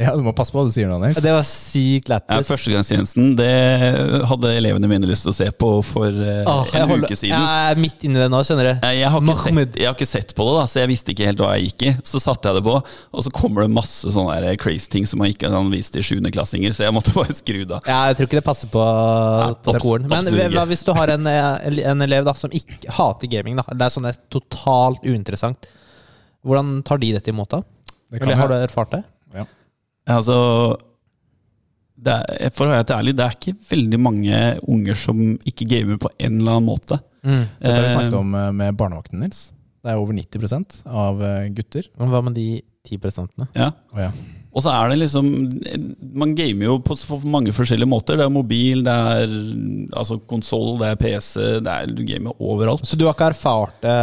[0.00, 1.18] Ja, du må passe på hva du sier nå, Nils.
[1.20, 2.38] Det var sykt Ja.
[2.48, 3.48] Førstegangstjenesten det
[4.30, 7.36] hadde elevene mine lyst til å se på for eh, Åh, en holder, uke siden.
[7.36, 8.86] jeg er midt inni det nå, skjønner du.
[8.96, 11.28] Jeg har, ikke sett, jeg har ikke sett på det, da, så jeg visste ikke
[11.28, 11.92] helt hva jeg gikk i.
[12.14, 15.20] Så satte jeg det på, og så kommer det masse sånne der crazy ting som
[15.20, 17.92] man ikke kan vise til sjuendeklassinger, så jeg måtte bare skru det av.
[17.92, 18.86] Ja, jeg tror ikke det passer på,
[19.68, 20.08] på skolen.
[20.08, 23.60] Men hva hvis du har en, eh, en elev da som ikke hater gaming?
[23.60, 25.68] da Det er sånn det er totalt uinteressant.
[26.44, 27.52] Hvordan tar de dette imot?
[27.52, 27.60] da?
[28.14, 29.02] Det kan Eller har du erfart det?
[29.34, 29.44] Ja.
[30.14, 30.36] Altså
[32.04, 34.38] det er, For å være helt ærlig, det er ikke veldig mange
[34.70, 36.98] unger som ikke gamer på en eller annen måte.
[37.24, 39.52] Dette har vi Eh, snakket om eh, med barnevakten, Nils.
[39.84, 41.88] Det er over 90% av eh, gutter.
[42.00, 42.48] Men Hva med de
[42.88, 43.48] 10 prosentene?
[43.56, 43.70] Ja.
[43.94, 44.10] Oh, ja.
[44.54, 45.26] Og så er det liksom
[46.14, 48.18] Man gamer jo på så mange forskjellige måter.
[48.18, 49.32] Det er mobil, det er
[49.98, 51.32] altså konsoll, det er PC,
[51.64, 52.84] det er du gamer overalt.
[52.86, 53.96] Så du har ikke erfart det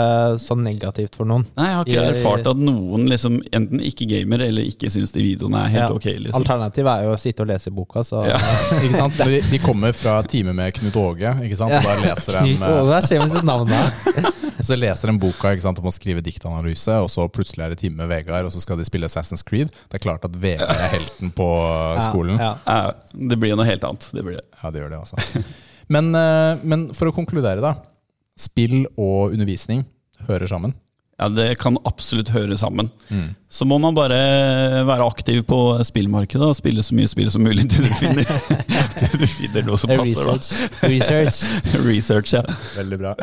[0.44, 1.46] så negativt for noen?
[1.58, 5.14] Nei, jeg har ikke I, erfart at noen liksom enten ikke gamer eller ikke syns
[5.16, 5.90] de videoene er helt Ja.
[5.96, 6.08] ok.
[6.28, 8.38] liksom Alternativet er jo å sitte og lese i boka, så Ja.
[8.84, 9.18] Ikke sant?
[9.18, 11.74] De, de kommer fra time med Knut Åge, ikke sant?
[11.74, 14.30] og da leser de, Knut Åge der sitt navn der.
[14.68, 17.80] så leser de boka ikke sant, om å skrive diktanalyse, og så plutselig er det
[17.82, 19.72] time med Vegard, og så skal de spille Assassin's Creed.
[19.90, 21.48] Det er klart at Vegard er helten på
[22.06, 22.38] skolen.
[22.42, 22.94] Ja, ja.
[23.14, 24.10] Det blir jo noe helt annet.
[24.14, 24.46] Det blir det.
[24.62, 25.44] Ja, det gjør det, altså.
[25.92, 27.76] Men, eh, men for å konkludere, da.
[28.40, 29.84] Spill og undervisning
[30.28, 30.74] hører sammen.
[31.22, 32.88] Ja, Det kan absolutt høre sammen.
[33.52, 34.18] Så må man bare
[34.88, 38.26] være aktiv på spillmarkedet og spille så mye spill som mulig til du finner,
[38.98, 40.32] til du finner noe som passer.
[40.82, 40.82] Research.
[40.90, 41.44] Research.
[41.86, 42.42] Research, ja.
[42.80, 43.14] Veldig bra.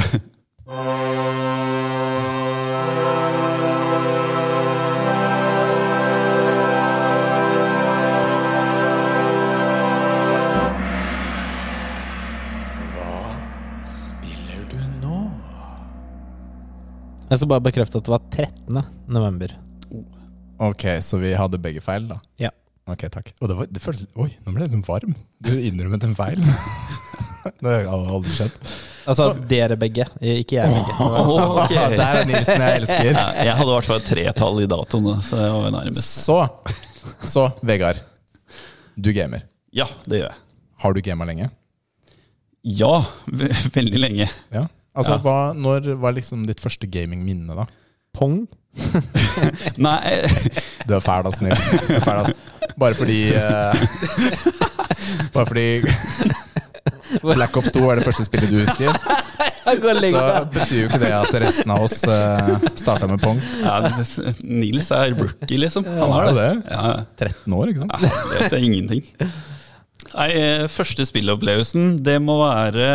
[17.28, 18.78] Jeg skal bare bekrefte at det var 13.
[19.12, 19.52] november.
[20.64, 22.16] Ok, så vi hadde begge feil, da?
[22.40, 22.50] Ja.
[22.88, 23.34] Ok, takk.
[23.42, 25.12] Og det, var, det føltes Oi, nå ble jeg liksom varm.
[25.44, 26.40] Du innrømmet en feil.
[27.64, 28.56] det har aldri skjedd.
[29.08, 30.96] Altså dere begge, ikke jeg begge.
[31.64, 31.74] Ok.
[32.00, 33.10] Der er Nilsen jeg elsker.
[33.12, 36.16] Ja, jeg hadde i hvert fall et tretall i datoen, så jeg var nærmest.
[36.24, 36.40] Så,
[37.28, 38.00] så Vegard.
[38.96, 39.44] Du gamer.
[39.76, 40.40] Ja, det gjør jeg.
[40.82, 41.52] Har du gama lenge?
[42.68, 42.94] Ja,
[43.76, 44.26] veldig lenge.
[44.54, 44.64] Ja.
[44.98, 45.18] Altså, Ja.
[45.22, 47.64] hva, Når var liksom ditt første gamingminne, da?
[48.18, 48.40] Pong?
[49.86, 50.00] Nei,
[50.88, 51.62] Du er fæl, ass, Nils.
[52.02, 52.32] Fæl, ass.
[52.78, 53.74] Bare fordi uh,
[55.34, 55.68] Bare fordi
[57.22, 58.92] Black Ops 2 er det første spillet du husker,
[59.64, 63.38] så betyr jo ikke det at resten av oss uh, starta med pong.
[63.62, 63.78] ja,
[64.44, 65.86] Nils er rookie, liksom.
[65.88, 66.48] Han er jo det.
[66.68, 68.04] Ja, 13 år, ikke sant?
[68.04, 69.02] Ja, det er ingenting.
[70.14, 72.88] Nei, eh, første spillopplevelsen, det må være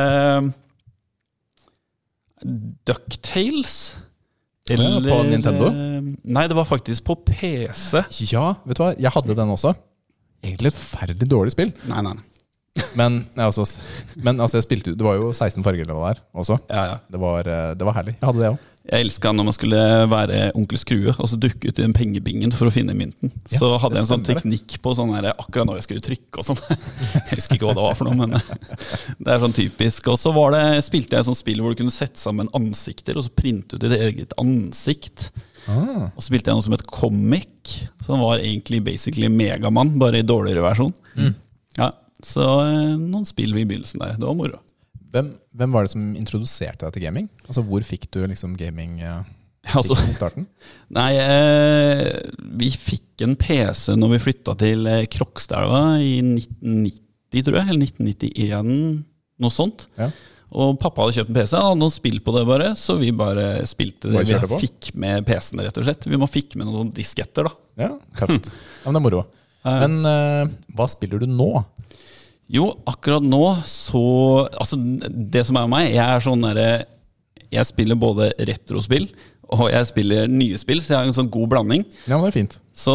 [2.87, 3.95] Ducktales.
[4.69, 5.67] Ja, på Nintendo?
[5.67, 8.03] eh, Nei, det var faktisk på PC.
[8.31, 8.93] Ja, vet du hva?
[8.95, 9.73] Jeg hadde den også.
[10.43, 11.73] Egentlig et forferdelig dårlig spill.
[11.89, 12.13] Nei, nei.
[12.15, 12.29] nei.
[12.97, 13.67] Men, nei, altså,
[14.25, 16.57] men altså, jeg spilte, det var jo 16 farger der er også.
[16.71, 16.95] Ja, ja.
[17.11, 18.15] Det var, eh, det var herlig.
[18.17, 18.69] Jeg hadde det òg.
[18.83, 22.51] Jeg elska når man skulle være onkel Skrue og så dukke ut i den pengebingen
[22.51, 23.31] for å finne mynten.
[23.47, 26.41] Ja, så hadde jeg en sånn teknikk på sånn her, akkurat når jeg skulle trykke
[26.41, 26.59] og sånn.
[27.29, 28.35] Jeg husker ikke hva det var for noe, men
[29.23, 30.09] det er sånn typisk.
[30.11, 33.15] Og så var det, spilte jeg et sånt spill hvor du kunne sette sammen ansikter,
[33.15, 35.29] og så printe ut ditt eget ansikt.
[35.71, 40.19] Ah, Og så spilte jeg noe som het Comic, som var egentlig basically Megamann, bare
[40.19, 40.91] i dårligere versjon.
[41.79, 41.87] Ja,
[42.23, 44.19] Så eh, noen spill i begynnelsen der.
[44.19, 44.59] Det var moro.
[45.13, 47.29] Hvem, hvem var det som introduserte deg til gaming?
[47.45, 49.21] Altså, Hvor fikk du liksom gaming eh,
[49.77, 50.47] Altså, i starten?
[50.97, 52.19] Nei, eh,
[52.59, 57.69] vi fikk en PC når vi flytta til eh, Krokstadelva i 1990, tror jeg.
[57.69, 59.03] Eller 1991,
[59.43, 59.85] noe sånt.
[59.99, 60.09] Ja.
[60.53, 63.13] Og pappa hadde kjøpt en PC, han hadde noen spill på det bare, så vi
[63.15, 66.09] bare spilte det Bare vi fikk med PC-en, rett og slett.
[66.09, 67.55] Vi må fikk med noen disketter, da.
[67.87, 68.51] Ja, tøft.
[68.83, 69.23] Ja, men det er moro.
[69.63, 71.49] Men eh, hva spiller du nå?
[72.53, 74.03] Jo, akkurat nå så
[74.51, 76.67] Altså, det som er meg, jeg er sånn derre
[77.53, 79.09] Jeg spiller både retrospill
[79.53, 81.83] og jeg spiller nye spill, så jeg har en sånn god blanding.
[82.07, 82.55] Ja, men det er fint.
[82.73, 82.93] Så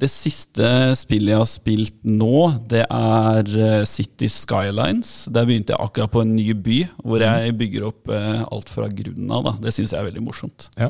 [0.00, 5.26] det siste spillet jeg har spilt nå, det er eh, City Skylines.
[5.32, 8.88] Der begynte jeg akkurat på en ny by, hvor jeg bygger opp eh, alt fra
[8.88, 9.50] grunnen av.
[9.50, 9.54] Da.
[9.66, 10.70] Det syns jeg er veldig morsomt.
[10.80, 10.88] Ja.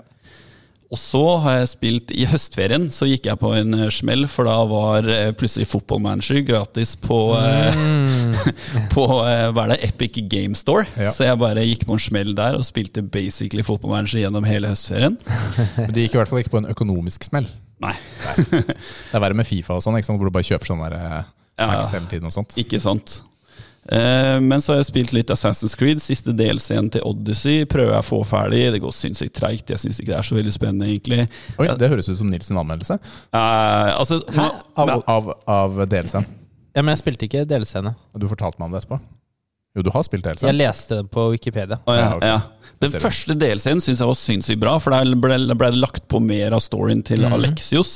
[0.92, 4.48] Og så har jeg spilt I høstferien så gikk jeg på en eh, smell, for
[4.48, 8.34] da var plutselig plutselig fotballmanager gratis på, mm.
[8.94, 10.86] på eh, hva er det, Epic Game Store.
[10.96, 11.12] Ja.
[11.12, 15.18] Så jeg bare gikk på en smell der og spilte basically fotballmanager gjennom hele høstferien.
[15.76, 17.48] Men de gikk i hvert fall ikke på en økonomisk smell.
[17.82, 17.96] Nei,
[18.36, 21.20] Det er verre med Fifa og sånn, hvor du bare kjøper sånn der eh,
[21.58, 22.54] Ja, hele tiden og sånt.
[22.60, 23.22] ikke sant.
[23.90, 26.02] Eh, men så har jeg spilt litt Assassin's Creed.
[26.02, 28.62] Siste delscenen til Odyssey prøver jeg å få ferdig.
[28.74, 29.72] Det går sinnssykt treigt.
[29.72, 31.26] Jeg syns ikke det er så veldig spennende, egentlig.
[31.58, 32.98] Oi, det høres ut som Nils sin anmeldelse.
[33.32, 34.48] Eh, altså, Hæ?
[34.84, 36.28] Av, av, av DLC-en.
[36.72, 37.96] Ja, men jeg spilte ikke delscene.
[38.16, 39.00] Du fortalte meg om det etterpå.
[39.72, 40.42] Jo, du har spilt DLC.
[40.44, 41.78] Jeg leste det på Wikipedia.
[41.88, 42.28] Å, ja, Ja, okay.
[42.34, 42.40] ja.
[42.82, 46.04] Den første DLC-en delscenen syns jeg var sinnssykt bra, for der ble, ble det lagt
[46.10, 47.36] på mer av storyen til mm.
[47.36, 47.92] Alexios.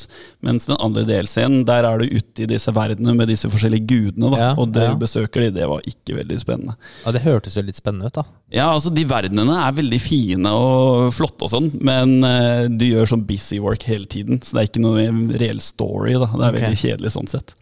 [0.47, 4.31] Mens den andre DLC-en, der er du ute i disse verdenene med disse forskjellige gudene.
[4.33, 5.01] Da, Ja, og dere ja.
[5.01, 6.79] besøker de, det var ikke veldig spennende.
[7.03, 8.25] Ja, Det hørtes jo litt spennende ut, da.
[8.55, 13.11] Ja, altså De verdenene er veldig fine og flotte, og sånn men uh, du gjør
[13.11, 14.41] sånn busy work hele tiden.
[14.41, 15.05] Så det er ikke noe
[15.37, 16.15] reell story.
[16.15, 16.63] da Det er okay.
[16.63, 17.57] veldig kjedelig sånn sett.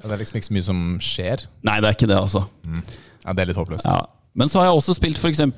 [0.00, 1.48] Ja, Det er liksom ikke så mye som skjer.
[1.68, 2.46] Nei, det er ikke det, altså.
[3.24, 3.84] Ja, Det er litt håpløst.
[3.88, 4.00] Ja.
[4.34, 5.40] Men så har jeg også spilt f.eks.
[5.44, 5.50] Uh,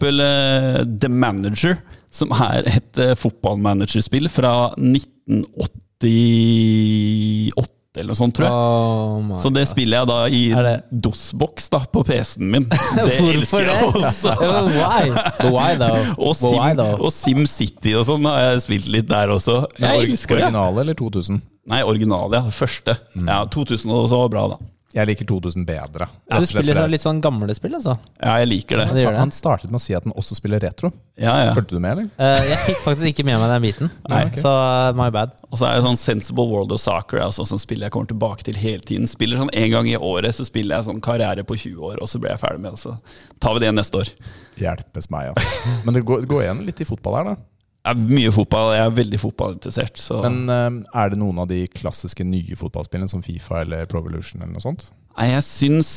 [0.98, 1.76] The Manager,
[2.14, 8.50] som er et uh, fotballmanagerspill fra 1988 eller noe sånt, tror jeg.
[8.50, 12.64] Oh Så det spiller jeg da i det- DOS-boks da på PC-en min.
[12.98, 14.34] Det elsker jeg også.
[14.74, 15.14] Why?
[15.46, 15.78] Why?
[16.18, 19.60] Og, Sim, why Sim, City og SimCity og sånn har jeg spilt litt der også.
[19.78, 20.48] Jeg elsker det.
[20.48, 21.38] Originale eller 2000?
[21.70, 22.50] Nei, originale, ja.
[22.52, 22.98] Første.
[23.14, 24.58] Ja, 2000 også var bra, da.
[24.94, 26.06] Jeg liker 2000 bedre.
[26.30, 27.96] Ja, du spiller sånn litt sånn gamle spill, altså?
[28.20, 28.84] Ja, jeg liker det.
[28.94, 29.14] det det.
[29.18, 30.92] han, startet med å si at han også spiller retro.
[31.18, 31.54] Ja, ja.
[31.56, 32.06] Fulgte du med, eller?
[32.14, 34.22] Uh, jeg fikk faktisk ikke med meg den biten, Nei.
[34.38, 35.34] så uh, my bad.
[35.50, 38.46] Og så er det sånn Sensible World of Soccer altså, som spiller jeg kommer tilbake
[38.46, 39.10] til hele tiden.
[39.10, 42.10] Spiller sånn En gang i året så spiller jeg sånn karriere på 20 år, og
[42.10, 42.84] så blir jeg ferdig med det.
[42.84, 42.94] Så
[43.42, 44.14] tar vi det neste år.
[44.62, 45.74] Hjelpes meg, ja.
[45.82, 47.53] Men det går, det går igjen litt i fotball her, da.
[47.84, 50.00] Jeg er mye fotball, jeg er veldig fotballinteressert.
[50.00, 54.00] Så Men eh, er det noen av de klassiske nye fotballspillene, som Fifa eller Pro
[54.00, 54.86] Evolution eller noe sånt?
[55.18, 55.90] Nei, jeg syns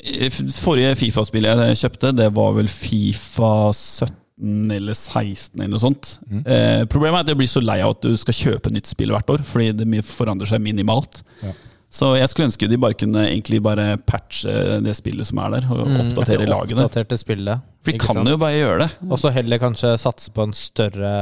[0.00, 6.16] eh, Forrige Fifa-spill jeg kjøpte, det var vel Fifa 17 eller 16 eller noe sånt.
[6.32, 9.12] Eh, problemet er at jeg blir så lei av at du skal kjøpe nytt spill
[9.14, 11.20] hvert år, fordi det mye forandrer seg minimalt.
[11.44, 11.52] Ja.
[11.94, 14.50] Så jeg skulle ønske de bare kunne egentlig bare patche
[14.82, 16.82] det spillet som er der, og oppdatere lagene.
[16.88, 17.62] Oppdaterte spillet.
[17.84, 18.30] For de kan sant?
[18.32, 18.88] jo bare gjøre det.
[19.06, 21.12] Og så heller kanskje satse på en større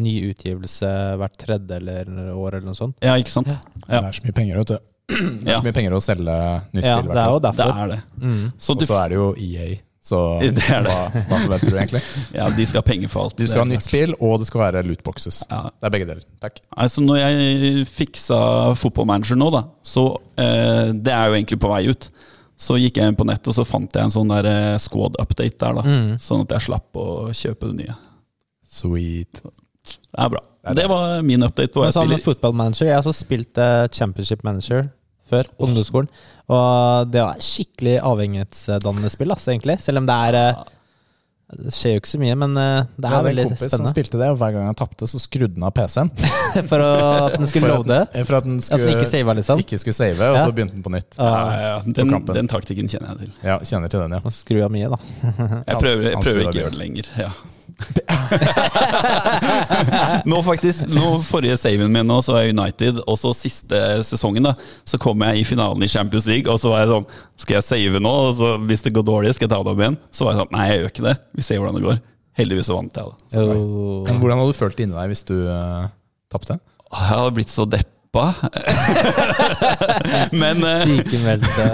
[0.00, 0.88] ny utgivelse
[1.20, 2.96] hvert tredje eller år, eller noe sånt.
[3.04, 3.52] Ja, ikke sant?
[3.52, 4.00] Det Ja.
[4.06, 4.78] er så mye penger, vet du.
[5.12, 6.34] Det er Ja, så mye penger å selge
[6.72, 8.00] nytt Ja, spill det er jo det er det.
[8.22, 8.44] Mm.
[8.56, 9.68] Så Og så er det jo EA,
[10.02, 10.18] så
[10.56, 10.90] Det er det.
[10.90, 12.00] Hva, hva forventer du egentlig?
[12.38, 13.36] ja, de skal ha penger for alt.
[13.38, 15.44] Du skal ha nytt spill, og det skal være lootboxes.
[15.50, 15.60] Ja.
[15.70, 16.26] Det er begge deler.
[16.42, 16.58] Takk.
[16.74, 18.40] Altså Når jeg fiksa
[18.82, 20.08] fotballmanager nå, da, så
[20.42, 22.10] eh, Det er jo egentlig på vei ut.
[22.62, 25.58] Så gikk jeg inn på nettet og så fant jeg en sånn der eh, squad-update
[25.62, 25.78] der.
[25.80, 26.10] da Mm.
[26.22, 27.94] Sånn at jeg slapp å kjøpe det nye.
[28.72, 29.40] Sweet.
[29.42, 30.42] Det er bra.
[30.62, 32.22] Det er Det var min update på hva Men jeg sånn spiller.
[32.22, 34.84] football manager Jeg har også spilt eh, championship manager
[35.32, 36.12] før på ungdomsskolen.
[36.52, 39.78] Og det var skikkelig avhengighetsdannende spill, ass, egentlig.
[39.82, 40.62] Selv om det er eh,
[41.52, 43.88] Det skjer jo ikke så mye, men eh, det spennende er hadde en kompis som
[43.90, 46.08] spilte det, og hver gang han tapte, så skrudde han av PC-en.
[46.70, 46.90] For å,
[47.28, 47.98] at den skulle loade.
[48.24, 49.60] For at den At skulle, den ikke save, liksom.
[49.66, 50.46] ikke skulle save, og Ja.
[50.46, 51.10] så begynte den på nytt.
[51.18, 51.74] Ja, ja, ja.
[51.98, 53.34] Den, på den taktikken kjenner jeg til.
[53.50, 54.22] Ja, kjenner til den, ja.
[54.24, 55.00] Og skru av mye, da.
[55.68, 57.12] Jeg prøver, jeg prøver ikke å gjøre det lenger.
[57.20, 57.32] Ja.
[60.30, 64.46] nå faktisk, nå Forrige saven min nå, så var jeg United, og så siste sesongen
[64.46, 64.54] da
[64.88, 67.08] Så kom jeg i finalen i Champions League, og så var jeg sånn
[67.44, 68.14] Skal jeg save nå?
[68.28, 70.00] Og så hvis det går dårlig, skal jeg ta det opp igjen?
[70.14, 71.16] Så var jeg sånn Nei, jeg gjør ikke det.
[71.38, 72.02] Vi ser hvordan det går.
[72.40, 73.32] Heldigvis så vant jeg, da.
[73.34, 74.04] Så oh.
[74.08, 75.88] Hvordan hadde du følt det inni deg hvis du uh,
[76.32, 76.58] tapte?
[76.92, 77.88] jeg hadde blitt så deppa.
[80.42, 81.64] Men eh, Sykemeldte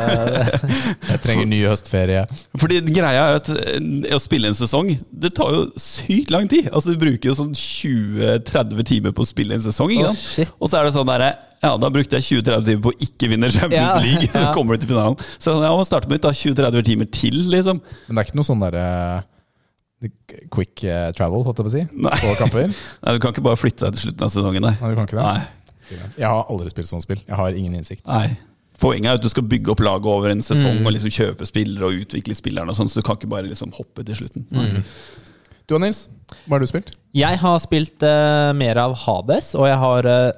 [1.10, 2.20] Jeg trenger ny høstferie.
[2.62, 6.68] Fordi greia er at eh, å spille en sesong Det tar jo sykt lang tid.
[6.70, 9.90] Altså Du bruker jo sånn 20-30 timer på å spille en sesong.
[9.96, 10.22] Ikke sant?
[10.22, 10.52] shit.
[10.62, 11.26] Og så er det sånn der,
[11.64, 14.30] Ja, da brukte jeg 20-30 timer på å ikke vinne Champions Ja, League.
[14.34, 14.46] ja.
[14.54, 17.82] Kommer du til finalen Så jeg må starte med 20-30 timer til, liksom.
[18.06, 18.86] Men det er ikke noe sånn derre
[20.54, 22.14] quick eh, travel, holdt jeg på å si, Nei.
[22.22, 22.68] på kamper?
[22.70, 24.62] Nei, Du kan ikke bare flytte deg til slutten av sesongen.
[24.62, 24.70] Nei.
[24.78, 25.24] Nei, du kan ikke det?
[25.26, 25.57] Nei.
[25.90, 27.20] Jeg har aldri spilt sånt spill.
[27.26, 28.06] Jeg har ingen innsikt.
[28.06, 28.36] Nei.
[28.78, 30.86] Poenget er at du skal bygge opp laget over en sesong Mm.
[30.86, 33.72] og liksom kjøpe spillere og utvikle spillerne, og sånn, så du kan ikke bare liksom
[33.74, 34.46] hoppe til slutten.
[35.66, 36.04] Du og Nils,
[36.46, 36.92] hva har du spilt?
[37.12, 40.30] Jeg har spilt uh, mer av Hades, og jeg har uh,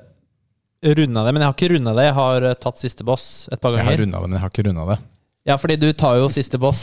[0.97, 1.35] runda det.
[1.37, 3.91] Men jeg har ikke runda det, jeg har uh, tatt siste boss et par ganger.
[3.93, 4.99] Jeg har runda det, men jeg har ikke runda det.
[5.51, 6.83] Ja, fordi du tar jo siste boss,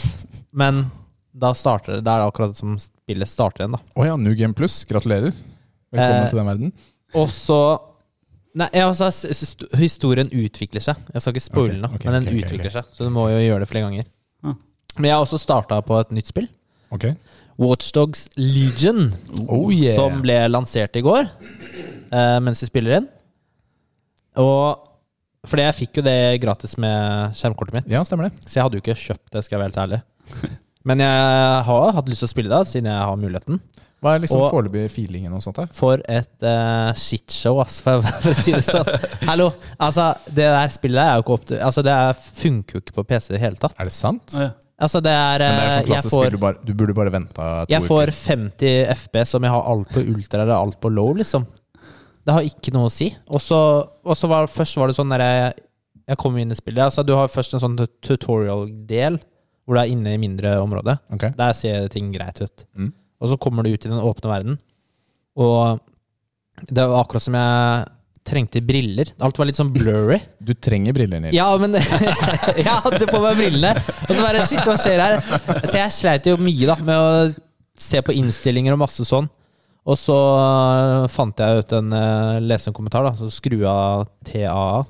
[0.52, 0.86] men
[1.38, 3.82] da starter det Det er akkurat som spillet starter igjen, da.
[3.98, 4.80] Å ja, New Game Plus.
[4.88, 5.34] Gratulerer.
[5.92, 6.72] Velkommen Eh, til den verden.
[7.14, 7.60] Og så
[8.56, 9.10] Nei, altså,
[9.78, 10.96] historien utvikler seg.
[11.12, 12.88] Jeg skal ikke spoile okay, den, ok, men den ok, ok, utvikler seg.
[12.96, 14.08] Så du må jo gjøre det flere ganger.
[14.42, 14.54] Ah.
[14.96, 16.48] Men jeg har også starta på et nytt spill.
[16.94, 17.10] Ok.
[17.60, 19.10] Watchdogs Legion.
[19.46, 19.94] Oh yeah.
[19.98, 21.28] Som ble lansert i går.
[22.10, 23.08] eh, mens vi spiller inn.
[24.38, 24.84] Og
[25.48, 28.42] fordi jeg fikk jo det gratis med skjermkortet mitt, Ja, stemmer det.
[28.46, 30.00] så jeg hadde jo ikke kjøpt det, skal jeg være helt ærlig.
[30.88, 33.60] Men jeg har hatt lyst til å spille det, siden jeg har muligheten.
[33.98, 35.58] Hva er liksom foreløpig feelingen og sånt?
[35.58, 35.70] der?
[35.74, 38.86] For et uh, shitshow, ass, for, å si det sånn.
[39.26, 42.84] Hallo, altså, det der spillet er jo ikke opp til Altså, det er, funker jo
[42.84, 43.74] ikke på PC i det hele tatt.
[43.74, 44.36] Er det sant?
[44.38, 44.52] Ja.
[44.78, 46.70] Altså, det er, Men det er eh, sånn jeg klassisk får, spill du, bare, du
[46.78, 50.54] burde bare venta to Jeg får 50 FPS som jeg har alt på ultra eller
[50.54, 51.48] alt på low, liksom.
[52.22, 53.08] Det har ikke noe å si.
[53.32, 55.50] Og så var først var det sånn derre
[56.06, 56.84] Jeg kom inn i spillet.
[56.86, 57.74] Altså, du har først en sånn
[58.06, 59.18] tutorial-del,
[59.66, 60.94] hvor du er inne i mindre område.
[61.16, 61.34] Okay.
[61.34, 62.68] Der ser ting greit ut.
[62.78, 62.94] Mm.
[63.18, 64.58] Og så kommer du ut i den åpne verden.
[65.38, 65.80] Og
[66.68, 67.86] det var akkurat som jeg
[68.28, 69.10] trengte briller.
[69.24, 70.18] Alt var litt sånn blurry.
[70.48, 71.36] Du trenger briller, Nils.
[71.36, 73.72] Ja, men jeg hadde på meg brillene.
[74.06, 75.18] Og så bare shit, hva skjer her?
[75.64, 77.10] Så jeg sleit jo mye da med å
[77.78, 79.28] se på innstillinger og masse sånn.
[79.88, 80.16] Og så
[81.08, 83.14] fant jeg ut en uh, lese kommentar, da.
[83.16, 84.82] Så skru av TAA.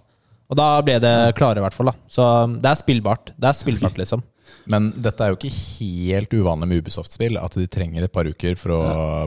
[0.49, 1.93] Og da ble det klare, i hvert fall.
[1.93, 2.25] da Så
[2.59, 3.33] det er spillbart.
[3.37, 4.25] Det er spillbart, liksom.
[4.67, 8.57] Men dette er jo ikke helt uvanlig med Ubisoft-spill, at de trenger et par uker
[8.61, 8.83] for å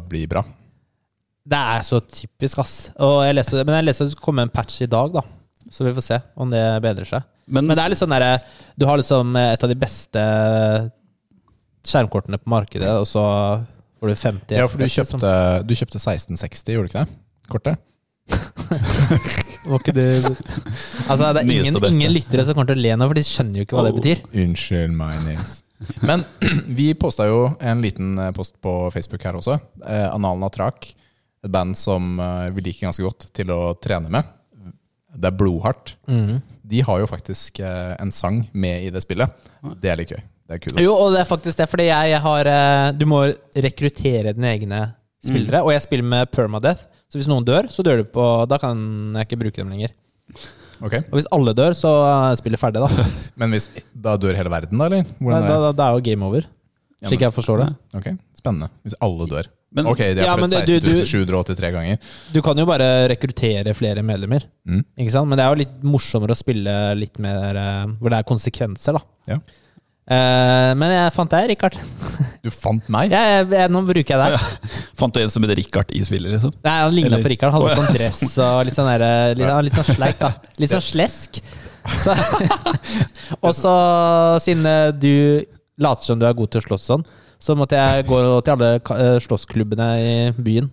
[0.06, 0.44] bli bra.
[1.52, 2.76] Det er så typisk, ass.
[3.02, 5.24] Og jeg leser, men jeg leste at det skulle komme en patch i dag, da.
[5.72, 7.26] Så vi får se om det bedrer seg.
[7.48, 8.36] Men, Men det er litt sånn derre
[8.80, 10.22] Du har liksom et av de beste
[11.88, 13.24] skjermkortene på markedet, og så
[14.00, 15.18] får du 50 Ja, for du liksom.
[15.18, 15.32] kjøpte,
[15.66, 17.18] du kjøpte 1660, gjorde du ikke det?
[17.52, 17.88] Kortet?
[19.62, 20.08] Var ikke det
[21.12, 23.62] Altså, det er ingen, ingen lyttere som kommer til å le nå, for de skjønner
[23.62, 24.24] jo ikke hva det betyr.
[24.44, 25.60] Unnskyld meg, Nils.
[26.06, 26.26] Men
[26.80, 29.58] vi posta jo en liten eh, post på Facebook her også.
[29.86, 30.92] Eh, Analen av Trak.
[31.42, 34.38] Et band som eh, vi liker ganske godt til å trene med.
[35.12, 35.96] Det er blodhardt.
[36.08, 36.40] Mm.
[36.72, 39.50] De har jo faktisk eh, en sang med i det spillet.
[39.82, 40.22] Det er litt gøy.
[40.52, 40.82] Det er.
[40.84, 42.48] Jo, og det er faktisk det, fordi jeg, har
[42.98, 43.22] Du må
[43.56, 44.82] rekruttere dine egne
[45.24, 46.90] spillere, og jeg spiller med permadeath.
[47.12, 48.80] Så hvis noen dør, så dør du på Da kan
[49.20, 49.92] jeg ikke bruke dem lenger.
[50.82, 53.06] Ok, Og hvis alle dør, så er spillet ferdig, da.
[53.40, 54.88] Men hvis, da dør hele verden, da?
[54.88, 55.04] eller?
[55.22, 56.48] Da, da, da, da er jo game over.
[57.02, 57.68] Ja, Slik men- jeg forstår det.
[58.00, 58.08] Ok,
[58.40, 58.72] Spennende.
[58.86, 59.50] Hvis alle dør.
[59.72, 62.00] Men- ok, de har men prøvd det- du- du- 16.783 ganger.
[62.34, 64.44] Du kan jo bare rekruttere flere medlemmer.
[64.68, 64.82] Mm.
[65.00, 65.30] Ikke sant?
[65.30, 68.98] Men det er jo litt morsommere å spille litt mer eh, hvor det er konsekvenser,
[68.98, 69.04] da.
[69.36, 69.38] Ja.
[70.12, 71.78] Eh, men jeg fant deg, Rikard.
[72.44, 73.14] Du fant meg?
[73.14, 74.82] Ja, jeg, jeg, nå bruker jeg deg.
[75.00, 76.52] Fant du en som heter Richard i spillet, liksom?
[76.66, 77.54] Nei, Han ligna på Rikard.
[77.56, 80.34] Hadde sånn dress og litt sånn, der, eh, litt, litt sånn sleik, da.
[80.60, 81.40] Litt sånn slesk.
[82.02, 82.14] Så,
[83.46, 83.74] og så,
[84.44, 85.14] siden eh, du
[85.82, 87.08] later som du er god til å slåss sånn,
[87.42, 90.68] så måtte jeg gå til alle slåssklubbene i byen.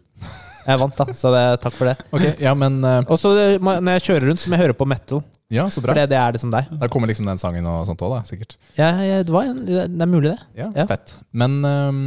[0.69, 1.95] Jeg vant, da, så det, takk for det.
[2.13, 4.77] Ok, ja, men eh, Og så eh, når jeg kjører rundt, så må jeg høre
[4.77, 5.23] på metal.
[5.49, 5.95] Ja, så For bra.
[5.97, 6.69] det, det er liksom deg.
[6.83, 8.21] Da kommer liksom den sangen og sånt òg, da.
[8.29, 8.59] Sikkert.
[8.77, 10.39] Ja, ja, det, var en, det er mulig, det.
[10.61, 10.85] Ja, Ja.
[10.91, 11.15] Fett.
[11.33, 12.03] Men ehm,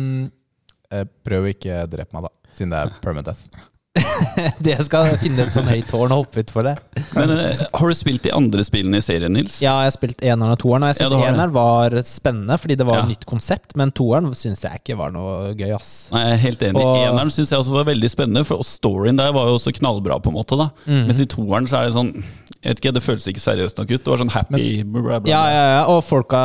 [0.94, 2.54] eh, prøv å ikke drepe meg, da.
[2.54, 3.50] Siden det er permadeath.
[4.64, 6.74] Det skal finne et sånn høyt tårn og hoppe utfor det.
[7.12, 9.58] Men uh, Har du spilt de andre spillene i serien, Nils?
[9.64, 12.78] Ja, jeg har spilt eneren og toeren, og jeg syns ja, eneren var spennende fordi
[12.80, 13.04] det var Ja.
[13.04, 15.92] et nytt konsept, men toeren syns jeg ikke var noe gøy, ass.
[16.16, 16.86] Nei, jeg er helt enig.
[16.86, 20.22] Og- Eneren syns jeg også var veldig spennende, for storyen der var jo også knallbra.
[20.22, 21.06] på en måte da Mm.
[21.08, 22.14] Mens i toeren så er det sånn
[22.62, 24.04] Jeg vet ikke, Det føles ikke seriøst nok ut.
[24.04, 25.30] Det var sånn happy bla, bla, bla.
[25.32, 26.42] Ja, ja, ja, og folka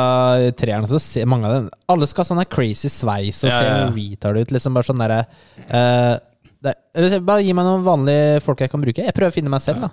[0.47, 3.59] i treeren, så ser mange av dem Alle skal ha sånn crazy sveis og Ja,
[3.59, 4.51] se ja, retard ut.
[4.51, 5.25] Liksom bare sånn derre
[5.69, 6.21] det,
[6.65, 9.03] eller Bare gi meg noen vanlige folk jeg kan bruke.
[9.05, 9.91] Jeg prøver å finne meg selv, da.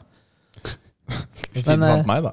[1.54, 2.30] Finn Men, eh, fant meg, da.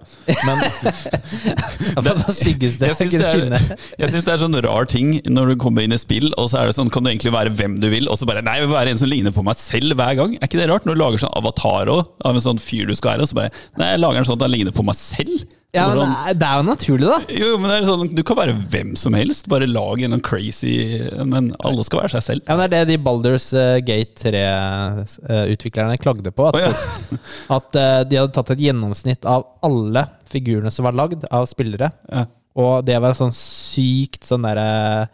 [0.47, 0.61] Men
[2.05, 5.55] Det Jeg jeg syns det, er- jeg synes det er sånn rar ting når du
[5.61, 7.89] kommer inn i spill, og så er det sånn, kan du egentlig være hvem du
[7.91, 10.15] vil, og så bare Nei, jeg vil være en som ligner på meg selv hver
[10.21, 10.37] gang.
[10.39, 10.87] Er ikke det rart?
[10.87, 13.41] Når du lager sånn avatar også, av en sånn fyr du skal være, og så
[13.41, 15.43] bare Nei, jeg lager en sånn at han ligner på meg selv.
[15.73, 17.19] Ja, men det er- det er jo naturlig, da.
[17.31, 19.47] jo, men det er sånn, Du kan være hvem som helst.
[19.47, 22.41] Bare lag en crazy Men alle skal være seg selv.
[22.49, 26.49] Ja, men Det er det de Balders eh, Gate 3-utviklerne klagde på.
[26.49, 27.17] At, oh, ja.
[27.57, 31.91] at eh, de hadde tatt et gjennomsnitt av alle figurene som var lagd av spillere.
[32.11, 32.25] Ja.
[32.59, 35.07] Og det var sånn sykt sånn derre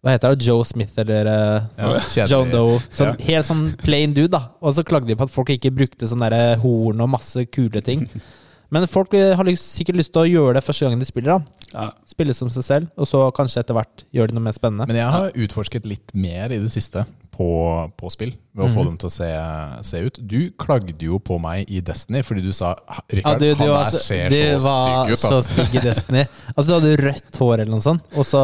[0.00, 0.46] Hva heter det?
[0.46, 1.64] Joe Smith eller eh,
[2.16, 2.26] ja.
[2.32, 2.78] John Doe.
[2.88, 3.24] Sånn, Ja.
[3.34, 4.46] Helt sånn plain dude, da.
[4.64, 7.82] Og så klagde de på at folk ikke brukte sånn derre horn og masse kule
[7.84, 8.06] ting.
[8.70, 11.38] Men folk eh, har lyst, sikkert lyst til å gjøre det første gangen de spiller.
[11.40, 11.86] da Ja.
[12.06, 14.86] Spille som seg selv, og så kanskje etter hvert gjøre det noe mer spennende.
[14.90, 17.04] Men jeg har utforsket litt mer i det siste
[17.34, 17.48] på,
[17.96, 19.28] på spill, ved å få dem til å se,
[19.88, 20.20] se ut.
[20.20, 22.74] Du klagde jo på meg i Destiny fordi du sa
[23.08, 25.24] Rikard, du, du, han var der så, ser du så var stygg ut.
[25.24, 26.24] så stygg i Destiny.
[26.54, 28.42] Altså, du hadde rødt hår eller noe sånt, og så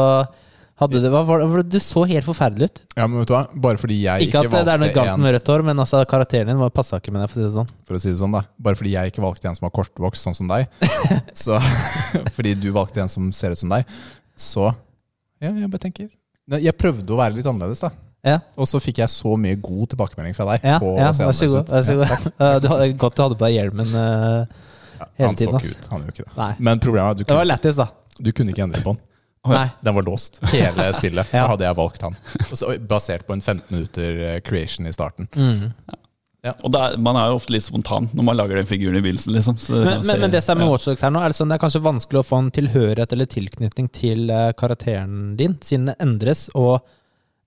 [0.81, 2.81] hadde hva, var Du så helt forferdelig ut.
[2.99, 3.43] Ja, men vet du hva?
[3.67, 5.83] Bare fordi jeg Ikke ikke, at det er noe galt en med rødt hår, men
[5.83, 7.71] altså, karakteren din passa ikke med det, for å si det sånn.
[7.89, 10.27] For å si det sånn da Bare fordi jeg ikke valgte en som har kortvokst
[10.29, 10.69] sånn som deg
[11.45, 11.61] Så
[12.37, 13.89] Fordi du valgte en som ser ut som deg
[14.37, 14.69] Så
[15.41, 16.11] Ja, jeg bare tenker
[16.61, 17.93] Jeg prøvde å være litt annerledes da
[18.27, 20.69] Ja, Og så fikk jeg så mye god tilbakemelding fra deg.
[20.75, 21.73] ja, på ja vær så god.
[21.73, 22.31] jeg Vær så god.
[22.37, 24.65] Eh, Du hadde, godt du hadde på deg hjelmen uh,
[25.17, 25.91] Hele han så ikke ut.
[25.93, 26.33] Han gjorde ikke det.
[26.37, 26.53] Nei.
[26.69, 27.87] Men problemet er at du Det var kunne, da.
[28.21, 29.05] du kunne ikke endre på den.
[29.55, 29.69] Nei.
[29.87, 31.29] Den var låst hele spillet.
[31.31, 32.17] Så hadde jeg valgt han.
[32.49, 35.29] Så, basert på en 15 minutter eh, creation i starten.
[35.37, 35.71] Mm.
[36.63, 39.03] Og da, er- man er jo ofte litt spontan når man lager den figuren i
[39.03, 39.33] begynnelsen.
[39.35, 39.57] Liksom.
[39.59, 40.75] Så Men, men, men det som er med ja.
[40.77, 43.31] Watch her nå, er det, sånn, det er kanskje vanskelig å få en tilhørighet eller
[43.33, 46.77] tilknytning til eh, karakteren din, siden det endres, og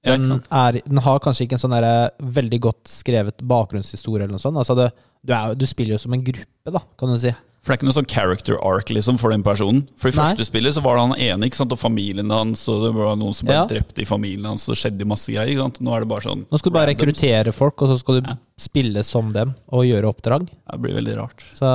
[0.07, 4.35] den, ja, er, den har kanskje ikke en sånn der, veldig godt skrevet bakgrunnshistorie eller
[4.37, 4.59] noe sånt.
[4.59, 4.89] Altså det,
[5.23, 7.33] du, er, du spiller jo som en gruppe, da, kan du si.
[7.61, 9.81] For det er ikke noe sånn character arc liksom, for den personen.
[9.99, 10.23] For i Nei.
[10.23, 13.15] første spillet så var det han ene, ikke sant, og familien hans, og det var
[13.19, 13.65] noen som ble Ja.
[13.67, 15.49] drept i familien hans, og det skjedde masse greier.
[15.51, 15.81] Ikke sant?
[15.83, 17.03] Nå er det bare sånn Nå skal du bare randoms.
[17.19, 20.47] rekruttere folk, og så skal du spille som dem og gjøre oppdrag.
[20.71, 21.43] Det blir veldig rart.
[21.53, 21.67] Så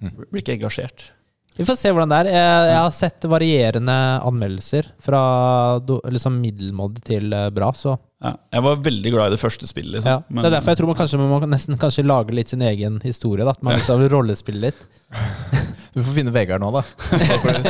[0.00, 1.10] Blir ikke engasjert.
[1.56, 2.32] vi får se hvordan det er.
[2.32, 4.90] Jeg, jeg har sett varierende anmeldelser.
[5.00, 8.30] Fra do- liksom middelmådig til eh, bra, så Ja.
[8.56, 9.98] Jeg var veldig glad i det første spillet.
[9.98, 10.08] Liksom.
[10.10, 10.22] ja.
[10.28, 12.62] Men- Det er derfor jeg tror man kanskje man må nesten kanskje lage litt sin
[12.62, 13.44] egen historie.
[13.44, 13.50] Da.
[13.52, 14.86] At man liksom rollespiller litt.
[15.96, 16.82] Du får finne Vegard nå, da.
[17.00, 17.68] Så får du,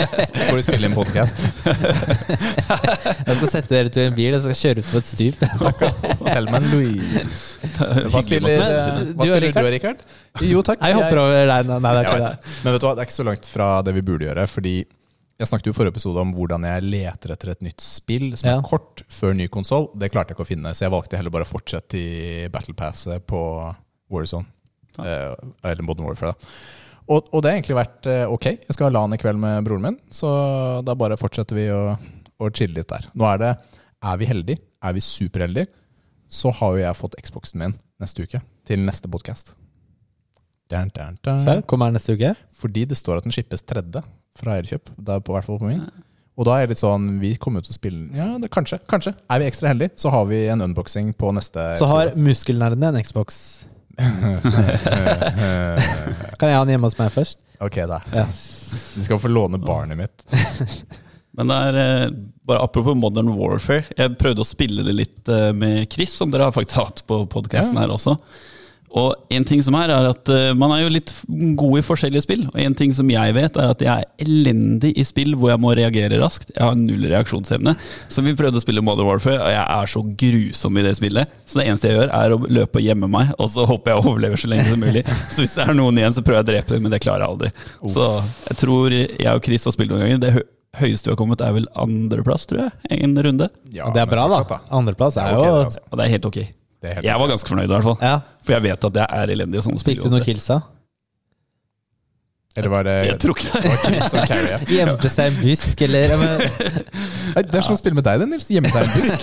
[0.49, 1.37] får du spille inn podkast.
[3.29, 5.45] Jeg skal sette dere til en bil og så skal kjøre ut på et stup.
[5.47, 5.71] Hva
[6.35, 6.81] spiller, Men, du
[8.11, 8.51] hva spiller
[9.47, 9.63] Rikard?
[9.63, 10.03] du, Rikard?
[10.43, 10.83] Jo, takk.
[10.83, 11.71] Jeg hopper over deg.
[11.71, 12.55] Nei, det er ikke det.
[12.65, 14.47] Men vet du hva, det er ikke så langt fra det vi burde gjøre.
[14.51, 14.75] Fordi
[15.39, 18.49] jeg snakket jo i forrige episode om hvordan jeg leter etter et nytt spill som
[18.49, 18.57] Ja.
[18.59, 19.91] er kort før ny konsoll.
[19.99, 22.75] Det klarte jeg ikke å finne, så jeg valgte heller bare å fortsette i Battle
[22.75, 23.41] Passet på
[24.11, 24.47] Warzone.
[24.99, 26.57] Eh, eller Modern Warfare, da.
[27.09, 28.47] Og, og det har egentlig vært eh, ok.
[28.65, 31.83] Jeg skal ha LAN i kveld med broren min, så da bare fortsetter vi å,
[32.41, 33.07] å chille litt der.
[33.15, 33.53] Nå er det
[34.03, 34.59] Er vi heldige?
[34.83, 35.69] Er vi superheldige?
[36.29, 39.55] Så har jo jeg fått Xboxen min neste uke, til neste podkast.
[41.45, 42.33] Så kommer neste uke.
[42.57, 44.03] Fordi det står at den skippes tredje
[44.37, 44.91] fra Elkjøp.
[45.07, 45.85] Er på hvert fall på min.
[46.37, 48.77] Og da er det litt sånn Vi kommer jo til å spille Ja, det, kanskje.
[48.91, 49.15] Kanskje.
[49.33, 53.01] Er vi ekstra heldige, så har vi en unboxing på neste Så har muskelnerdene en
[53.07, 53.39] Xbox.
[56.37, 57.41] Kan jeg ha den hjemme hos meg først?
[57.65, 58.03] Ok, da.
[58.13, 58.27] Ja.
[58.29, 60.27] Du skal få låne barnet mitt.
[61.37, 62.05] Men det er eh,
[62.49, 63.85] bare apropos Modern Warfare.
[63.97, 67.23] Jeg prøvde å spille det litt eh, med Chris, som dere har faktisk hatt på
[67.33, 67.83] podkasten Ja.
[67.85, 68.17] her også.
[68.97, 71.13] Og en ting som er, er at eh, man er jo litt
[71.59, 72.47] god i forskjellige spill.
[72.49, 75.61] Og en ting som jeg vet, er at jeg er elendig i spill hvor jeg
[75.61, 76.53] må reagere raskt.
[76.55, 77.77] Jeg har null reaksjonsevne.
[78.13, 81.37] Så vi prøvde å spille Modern Warfare, og jeg er så grusom i det spillet.
[81.45, 84.01] Så det eneste jeg gjør, er å løpe og gjemme meg, og så håper jeg
[84.01, 85.05] å overleve så lenge som mulig.
[85.37, 87.27] Så hvis det er noen igjen, så prøver jeg å drepe dem, men det klarer
[87.27, 87.51] jeg aldri.
[87.93, 88.05] Så
[88.49, 90.23] jeg tror jeg og Chris har spilt noen ganger.
[90.23, 90.47] Det
[90.81, 92.73] høyeste vi har kommet, er vel andreplass, tror jeg.
[92.97, 93.51] En runde.
[93.75, 94.61] Ja, det er bra, da.
[94.77, 95.85] Andreplass er er jo det, altså.
[95.91, 96.41] Og det er helt ok.
[96.87, 97.99] Det er helt Jeg var ganske fornøyd, i hvert fall.
[98.05, 98.17] Ja.
[98.47, 99.97] For jeg vet at jeg er elendig i sånne spill.
[99.99, 100.59] Fikk du noen kills, da?
[102.57, 104.61] Eller var det Jeg tror ikke det.
[104.77, 106.45] Gjemte seg i en busk, eller men,
[107.35, 108.47] Nei, Det er som å spille med deg, det, Nils.
[108.49, 109.19] Gjemme seg i en busk.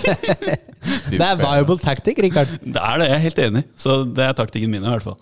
[1.14, 2.52] Det er viable tactic, Rikard.
[2.60, 3.62] Det er det, jeg er helt enig.
[3.80, 5.18] Så det er taktikken min, i hvert fall.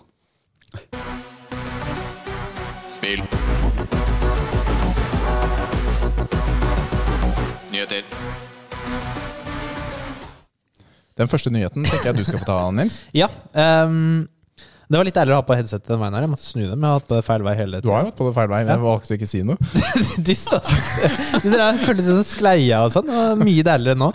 [2.91, 3.23] Spill.
[7.71, 8.12] Nyheter.
[11.19, 13.03] Den første nyheten tenker jeg du skal få ta, Nils.
[13.23, 13.29] Ja.
[13.53, 14.23] um,
[14.91, 16.25] det var litt ærligere å ha på headsetet den veien her.
[16.25, 16.73] Jeg måtte snu dem.
[16.75, 17.87] Jeg har hatt på det feil vei hele tiden.
[17.87, 18.59] Du har jo hatt på det feil vei.
[18.67, 19.69] Jeg valgte ikke å si noe.
[20.27, 21.47] Dyst, altså.
[21.47, 23.09] Det føltes som skleia og sånn.
[23.41, 24.11] Mye deiligere nå.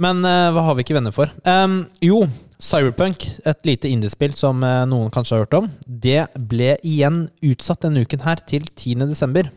[0.00, 1.30] Men uh, hva har vi ikke venner for?
[1.44, 2.24] Um, jo,
[2.60, 7.84] Cyberpunk, et lite indiespill som uh, noen kanskje har hørt om, det ble igjen utsatt
[7.84, 9.04] denne uken her til 10.
[9.12, 9.52] desember.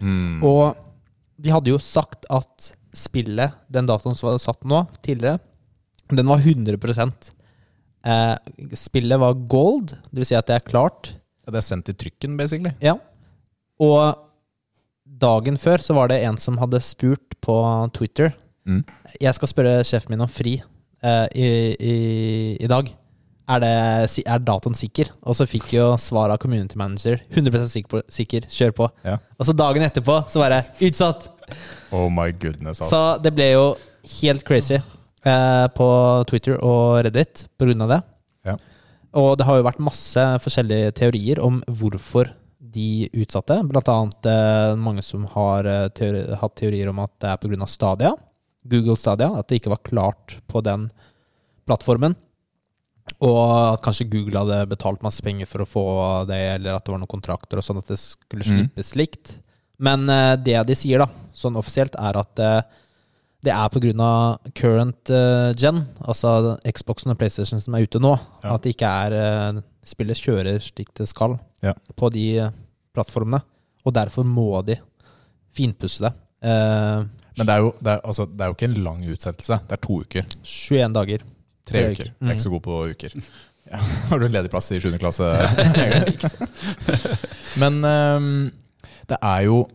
[0.00, 0.44] Mm.
[0.44, 0.76] Og
[1.40, 5.40] de hadde jo sagt at spillet, den datoen som var satt nå, tidligere,
[6.12, 6.76] den var 100
[8.06, 8.34] eh,
[8.78, 11.16] Spillet var gold, vil si at det er klart.
[11.44, 12.72] Ja, Det er sendt i trykken, basically.
[12.80, 12.96] Ja.
[13.82, 14.16] Og
[15.06, 17.56] dagen før så var det en som hadde spurt på
[17.94, 18.32] Twitter
[18.66, 18.82] Mm.
[19.22, 21.96] Jeg skal spørre sjefen min om fri eh, i, i,
[22.58, 22.90] i dag.
[23.46, 25.12] Er, det, er datoen sikker?
[25.22, 27.20] Og så fikk jo svar av community manager.
[27.30, 28.88] 100 sikker, sikker, kjør på.
[29.06, 29.20] Ja.
[29.38, 31.30] Og så dagen etterpå så var det utsatt!
[31.92, 32.80] Oh my goodness.
[32.80, 32.90] Altså.
[32.90, 33.66] Så det ble jo
[34.20, 35.88] helt crazy eh, på
[36.30, 38.00] Twitter og Reddit på grunn av det.
[38.50, 38.56] Ja.
[39.16, 42.32] Og det har jo vært masse forskjellige teorier om hvorfor
[42.76, 43.56] de utsatte.
[43.70, 47.66] Blant annet eh, mange som har eh, teori hatt teorier om at det er pga.
[47.70, 48.12] Stadia.
[48.66, 49.30] Google Stadia.
[49.38, 50.90] At det ikke var klart på den
[51.66, 52.14] plattformen.
[53.22, 53.38] Og
[53.72, 55.84] at kanskje Google hadde betalt masse penger for å få
[56.28, 58.66] det, eller at det var noen kontrakter og sånn at det skulle Mm.
[58.66, 59.36] slippes likt.
[59.78, 62.60] Men eh, det de sier, da, sånn offisielt, er at eh,
[63.46, 64.38] det er pga.
[64.56, 68.54] current eh, gen, altså Xboxen og PlayStation som er ute nå, Ja.
[68.56, 71.72] at det ikke er Spillet kjører slik det skal Ja.
[71.94, 72.50] på de
[72.92, 73.42] plattformene.
[73.86, 74.74] Og derfor må de
[75.54, 76.10] finpusse det.
[76.42, 77.04] Eh,
[77.38, 79.60] Men det er, jo, det, er, altså, det er jo ikke en lang utsettelse.
[79.68, 80.24] Det er to uker.
[80.42, 81.18] 21 dager.
[81.66, 81.92] Tre Tre uker.
[81.92, 82.10] uker.
[82.18, 83.14] Jeg er ikke så god på uker.
[83.66, 83.80] Ja.
[84.08, 84.92] Har du ledig plass i 7.
[85.02, 85.26] klasse?
[87.60, 88.28] Men ehm,
[89.10, 89.66] det er jo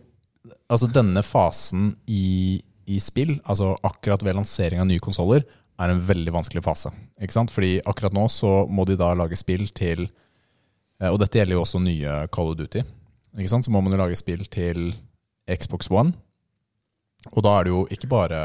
[0.72, 2.56] Altså, denne fasen i,
[2.88, 5.44] i spill, altså akkurat ved lansering av nye konsoller,
[5.76, 6.94] er en veldig vanskelig fase.
[7.20, 7.52] Ikke sant?
[7.52, 11.66] Fordi akkurat nå så må de da lage spill til eh, Og dette gjelder jo
[11.66, 12.86] også nye Call of Duty.
[13.36, 13.68] Ikke sant?
[13.68, 14.94] Så må man jo lage spill til
[15.52, 16.16] Xbox One.
[17.36, 18.42] Og da er det jo ikke bare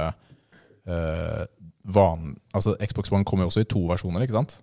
[0.90, 1.44] uh,
[1.86, 4.58] van, altså Xbox One kommer jo også i to versjoner, ikke sant?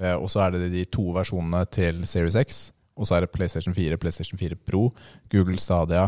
[0.00, 2.62] Eh, og så er det de to versjonene til Series X.
[2.96, 4.92] Og så er det PlayStation 4, PlayStation 4 Pro,
[5.32, 6.04] Google Stadia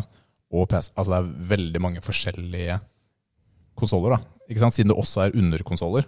[0.55, 0.93] og PS.
[0.95, 2.77] Altså det er veldig mange forskjellige
[3.77, 4.21] konsoller, da.
[4.49, 4.77] Ikke sant?
[4.77, 6.07] Siden det også er underkonsoller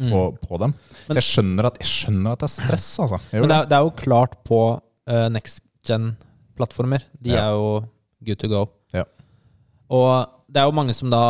[0.00, 0.08] Mm.
[0.08, 0.72] på, på dem.
[1.04, 3.18] Så jeg skjønner, at, jeg skjønner at det er stress, altså.
[3.36, 7.04] Men det er, det er jo klart på uh, next gen-plattformer.
[7.20, 7.42] De Ja.
[7.44, 7.66] er jo
[8.24, 8.62] good to go.
[8.96, 9.04] Ja.
[9.92, 11.20] Og det er jo mange som da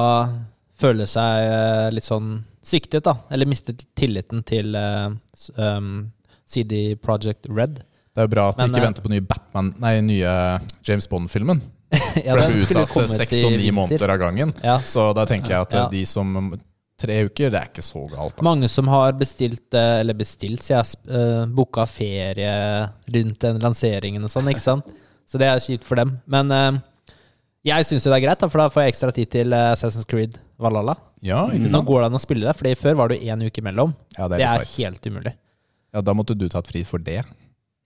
[0.78, 3.16] føler seg uh, litt sånn sviktet, da.
[3.34, 5.10] Eller mistet tilliten til uh,
[5.58, 6.12] um,
[6.46, 7.82] CD Project Red.
[8.12, 10.32] Det er jo bra at Men, vi ikke eh, venter på nye Batman Nei, nye
[10.84, 11.62] James Bond-filmen.
[11.92, 14.52] ja, For den blir utsatt seks og ni måneder av gangen.
[14.64, 14.78] Ja.
[14.84, 15.88] Så da tenker jeg at Ja.
[15.92, 16.58] de som
[17.02, 18.36] Tre uker, det er ikke så galt.
[18.36, 18.44] Da.
[18.46, 22.52] Mange som har bestilt, eh, eller bestilt, sier jeg, booka ferie
[23.10, 24.86] rundt den lanseringen og sånn, ikke sant?
[25.26, 26.12] Så det er kjipt for dem.
[26.30, 26.78] Men eh,
[27.72, 30.06] jeg syns jo det er greit, for da får jeg ekstra tid til eh, Assassin's
[30.06, 30.94] Creed Valhalla.
[31.26, 31.88] Ja, ikke Nå sant?
[31.90, 33.96] går det an å spille det, Fordi før var det én uke imellom.
[34.18, 34.84] Ja, det Det er er litt tight.
[34.86, 35.34] helt umulig.
[35.96, 37.24] Ja, da måtte du tatt fri for det.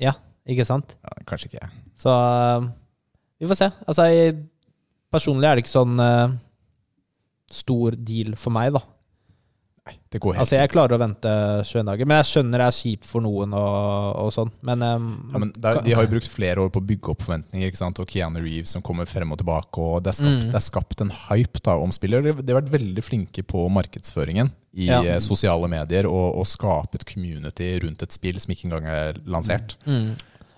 [0.02, 0.12] Ja,
[0.48, 0.96] ikke sant?
[1.02, 1.70] Ja, kanskje ikke.
[1.98, 2.66] Så eh,
[3.40, 3.70] vi får se.
[3.86, 4.36] Altså, jeg,
[5.12, 6.34] personlig er det ikke sånn uh,
[7.52, 8.82] stor deal for meg, da.
[9.86, 11.32] Nei, det går helt Altså, jeg klarer å vente
[11.62, 14.50] 21 dager, men jeg skjønner det er kjipt for noen og, og sånn.
[14.66, 17.12] Men, um, Ja, men det er, de har jo brukt flere år på å bygge
[17.12, 17.68] opp forventninger.
[17.70, 18.00] ikke sant?
[18.02, 19.78] Og Keanu Reeves som kommer frem og tilbake.
[19.78, 20.50] og Det er skapt, Mm.
[20.50, 22.22] det er skapt en hype da om spillet.
[22.24, 25.02] De, har vært veldig flinke på markedsføringen i Ja.
[25.02, 29.12] eh, sosiale medier og, og skape et community rundt et spill som ikke engang er
[29.24, 29.76] lansert.
[29.86, 30.16] Mm.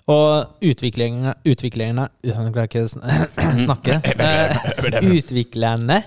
[0.09, 3.99] Og utviklerne, utviklerne Jeg klarer ikke å snakke.
[5.05, 5.99] Utviklerne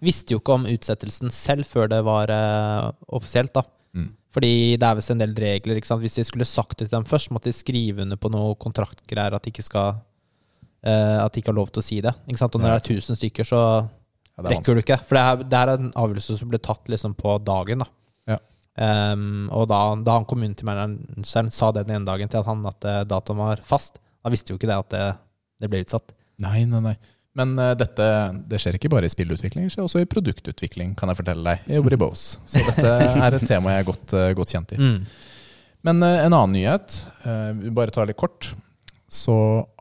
[0.00, 3.52] visste jo ikke om utsettelsen selv før det var eh, offisielt.
[3.56, 4.12] da Mm.
[4.30, 5.78] Fordi det er visst en del regler.
[5.80, 6.02] ikke sant?
[6.04, 9.34] Hvis de skulle sagt det til dem først, måtte de skrive under på noe kontraktgreier
[9.34, 9.96] at de ikke skal
[10.86, 12.14] eh, At de ikke har lov til å si det.
[12.28, 12.54] Ikke sant?
[12.54, 13.62] Og når det er 1000 stykker, så
[14.38, 15.00] er rekker du ikke.
[15.08, 17.82] For det er, det er en avgjørelse som ble tatt liksom på dagen.
[17.82, 17.90] da
[18.78, 22.86] Ehm, og da, da han community-manageren sa det den ene dagen til at han at
[22.86, 25.06] eh, datoen var fast, da visste jo ikke det at det,
[25.64, 26.14] det ble utsatt.
[26.40, 26.96] Nei, nei, nei.
[27.38, 28.06] Men uh, dette
[28.50, 31.68] det skjer ikke bare i spillutvikling, det skjer også i produktutvikling, kan jeg fortelle deg.
[31.68, 32.40] Jeg jobber i Bose.
[32.48, 34.80] Så dette er et tema jeg er godt, uh, godt kjent i.
[34.80, 34.98] Mm.
[35.86, 36.98] Men uh, en annen nyhet,
[37.60, 38.50] vi bare tar litt kort.
[39.10, 39.34] Så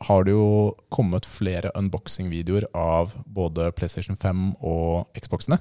[0.07, 5.59] har det jo kommet flere unboxing-videoer av både PlayStation 5 og Xboxene.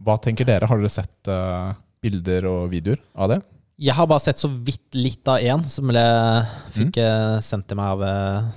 [0.00, 0.68] Hva tenker dere?
[0.68, 1.30] Har dere sett
[2.04, 3.40] bilder og videoer av det?
[3.80, 6.02] Jeg har bare sett så vidt litt av én som ble,
[6.76, 7.40] fikk mm.
[7.44, 8.50] sendt til meg av eh,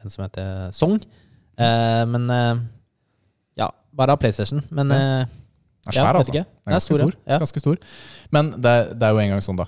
[0.00, 0.96] en som heter Song.
[1.60, 2.62] Eh, men eh,
[3.60, 4.62] ja, bare av PlayStation.
[4.70, 5.00] Men Ja.
[5.00, 5.26] eh,
[5.84, 6.32] Den er svær, vet altså.
[6.32, 7.04] Den er ganske stor, ja.
[7.04, 7.18] stor.
[7.28, 7.38] Ja.
[7.42, 7.76] Ganske stor.
[8.32, 9.66] Men det, er- det er jo en gang sånn, da.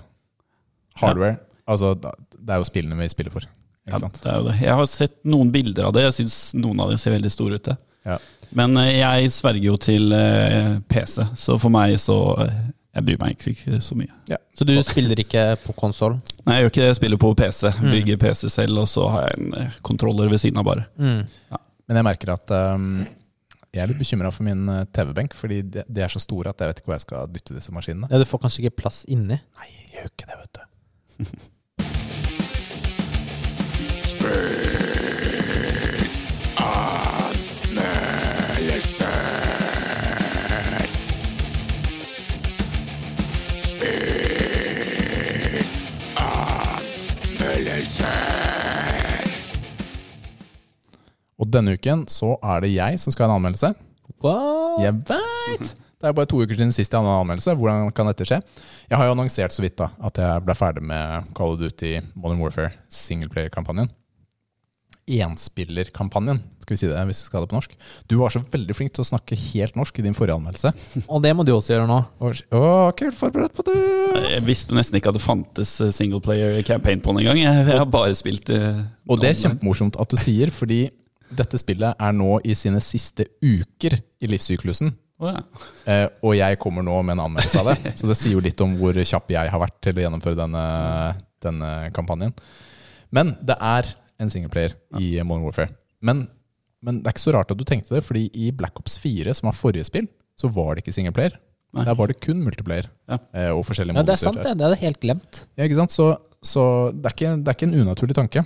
[0.97, 1.37] Hardware.
[1.69, 3.45] Altså, det er jo spillene vi spiller for.
[3.87, 4.55] Ja, det er jo det.
[4.64, 6.07] Jeg har sett noen bilder av det.
[6.09, 7.69] Jeg syns noen av dem ser veldig store ut.
[8.07, 8.17] Ja.
[8.57, 12.57] Men eh, jeg sverger jo til eh, PC, så for meg så eh,
[12.97, 14.38] Jeg bryr meg ikke så mye.
[14.57, 16.14] Så du spiller ikke på konsoll?
[16.47, 16.88] Nei, jeg gjør ikke det.
[16.88, 17.62] Jeg spiller på PC.
[17.76, 17.90] Mm.
[17.92, 20.86] Bygger PC selv, og så har jeg en eh, kontroller ved siden av, bare.
[20.97, 21.20] Mm.
[21.86, 22.86] Men jeg merker at um,
[23.76, 26.72] jeg er litt bekymra for min eh, TV-benk, fordi de er så store at jeg
[26.72, 28.09] vet ikke hvor jeg skal dytte disse maskinene.
[28.09, 29.36] Ja, du får kanskje ikke plass inni?
[29.36, 30.62] Nei, jeg gjør ikke det, vet du.
[51.37, 53.74] Og denne uken så er det jeg som skal ha en anmeldelse.
[54.24, 54.80] What?
[54.80, 55.76] Jeg veit!
[55.97, 57.55] Det er bare to uker siden sist jeg hadde en anmeldelse.
[57.57, 58.41] Hvordan kan dette skje?
[58.89, 61.95] Jeg har jo annonsert så vidt da at jeg ble ferdig med Call of Duty
[62.14, 63.89] Modern Warfare singleplayer-kampanjen.
[65.07, 67.76] Enspillerkampanjen, skal vi si det hvis vi skal ha det på norsk.
[68.11, 70.72] Du var så veldig flink til å snakke helt norsk i din forrige anmeldelse.
[71.14, 72.01] Og det må du også gjøre nå.
[72.18, 72.62] Å,
[72.99, 73.78] kult forberedt på det!
[74.34, 77.41] Jeg visste nesten ikke at det fantes eh, singleplayer campaign på den engang.
[77.45, 80.87] Jeg, jeg har bare spilt uh, Og det er kjempemorsomt at du sier, fordi
[81.31, 84.93] dette spillet er nå i sine siste uker i livssyklusen.
[85.18, 85.41] Oh, ja.
[85.89, 87.95] Eh, og jeg kommer nå med en anmeldelse av det.
[87.97, 90.64] Så det sier jo litt om hvor kjapp jeg har vært til å gjennomføre denne,
[91.43, 92.35] denne kampanjen.
[93.16, 93.89] Men det er
[94.20, 95.72] en singleplayer i Modern Warfare.
[96.05, 96.27] Men
[96.87, 99.33] men det er ikke så rart at du tenkte det, fordi i Black Ops 4,
[99.35, 100.05] som var forrige spill,
[100.39, 101.33] så var det ikke singleplayer.
[101.74, 101.83] Nei.
[101.89, 103.16] Der var det kun multiplayer Ja.
[103.35, 104.53] eh, og forskjellige Ja, det er sant, det.
[104.61, 105.41] Det hadde helt glemt.
[105.59, 105.91] Ja, ikke sant?
[105.97, 106.07] Så,
[106.47, 108.45] så det, er ikke, det er ikke en unaturlig tanke.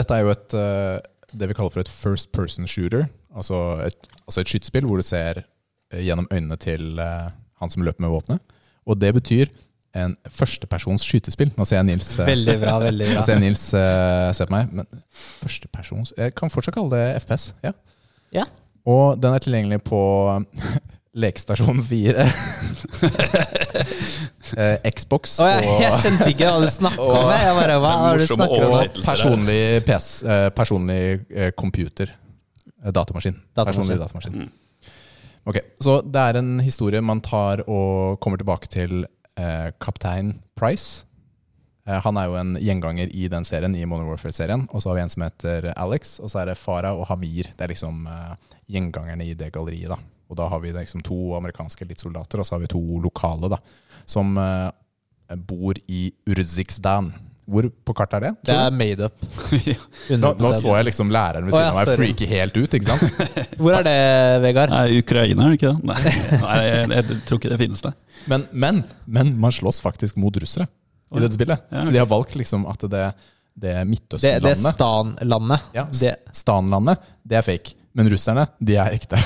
[0.00, 0.96] Dette er jo et, eh,
[1.32, 3.06] det vi kaller for et first person shooter.
[3.36, 5.42] Altså et, altså et skytespill hvor du ser
[5.92, 8.54] eh, gjennom øynene til eh, han som løper med våpenet.
[8.88, 9.50] Og det betyr
[9.98, 11.50] en førstepersons skytespill.
[11.56, 12.78] Nå ser jeg Nils, eh, Veldig bra.
[12.84, 14.72] veldig nå bra ser jeg Nils uh, se på meg.
[14.72, 14.88] Men
[15.42, 17.50] førstepersons Jeg kan fortsatt kalle det FPS.
[17.64, 17.74] Ja.
[18.34, 18.44] Ja.
[18.88, 20.00] Og den er tilgjengelig på
[21.18, 22.24] Lekestasjon 4.
[24.56, 27.32] eh, Xbox oh, jeg, jeg skjønte ikke hva du snakka om.
[27.34, 29.02] Jeg bare, hva har du snakker om?
[29.02, 31.02] personlig PC, eh, personlig
[31.34, 32.14] eh, computer.
[32.84, 33.36] Eh, Datamaskin.
[33.52, 33.82] Datamaskin.
[33.82, 34.48] Personlig datamaskin.
[35.48, 39.06] Ok, Så det er en historie man tar og kommer tilbake til
[39.38, 41.06] eh, kaptein Price.
[41.88, 44.66] Eh, han er jo en gjenganger i den serien, i Modern Warfare-serien.
[44.72, 47.48] Og så har vi en som heter Alex, og så er det Farah og Hamir.
[47.56, 48.34] Det er liksom eh,
[48.68, 49.94] gjengangerne i det galleriet.
[49.94, 49.98] da.
[50.28, 53.58] Og da har vi liksom to amerikanske elitesoldater, og så har vi to lokale, da.
[54.08, 54.68] Som uh,
[55.48, 57.12] bor i Urzikstan.
[57.48, 58.32] Hvor på kartet er det?
[58.44, 59.22] Det er made up.
[60.20, 62.90] Nå, nå så jeg liksom læreren ved siden ja, av meg freake helt ut, ikke
[62.90, 63.22] sant?
[63.62, 63.94] Hvor er det,
[64.44, 64.72] Vegard?
[64.74, 65.88] Nei, Ukraina, er det ikke det?
[65.88, 67.94] Nei, nei jeg, jeg tror ikke det finnes det.
[68.28, 70.68] Men, men, men man slåss faktisk mot russere
[71.16, 71.64] i dette spillet.
[71.72, 73.06] Ja, Så de har valgt liksom at det, det
[73.54, 75.72] Det, det Midtøsten-landet Stan-landet.
[75.72, 77.78] ja, Det, Stanlandet, det er fake.
[77.96, 79.24] Men russerne, de er ekte.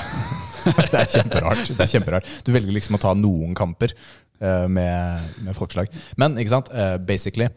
[0.91, 1.71] det er kjemperart.
[1.71, 2.35] Det er kjemperart.
[2.45, 5.91] Du velger liksom å ta noen kamper uh, med, med folkeslag.
[6.19, 7.49] Men ikke sant, uh, basically,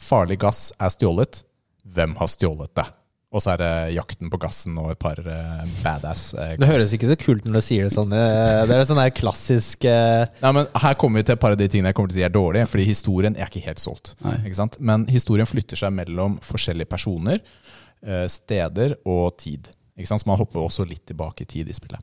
[0.00, 1.44] farlig gass er stjålet.
[1.90, 2.86] Hvem har stjålet det?
[3.30, 6.90] Og så er det jakten på gassen og et par uh, badass uh, det høres
[6.96, 8.10] ikke så kult når du sier det sånn.
[8.10, 11.68] Det er sånn der klassisk Nei, men Her kommer vi til et par av de
[11.70, 12.70] tingene jeg kommer til å si er dårlige.
[12.72, 14.16] Fordi historien er ikke helt solgt.
[14.42, 14.80] Ikke sant?
[14.82, 17.38] Men historien flytter seg mellom forskjellige personer,
[18.02, 19.70] eh, steder og tid.
[20.00, 20.24] Ikke sant?
[20.24, 22.00] Så man hopper også litt tilbake i tid i spillet.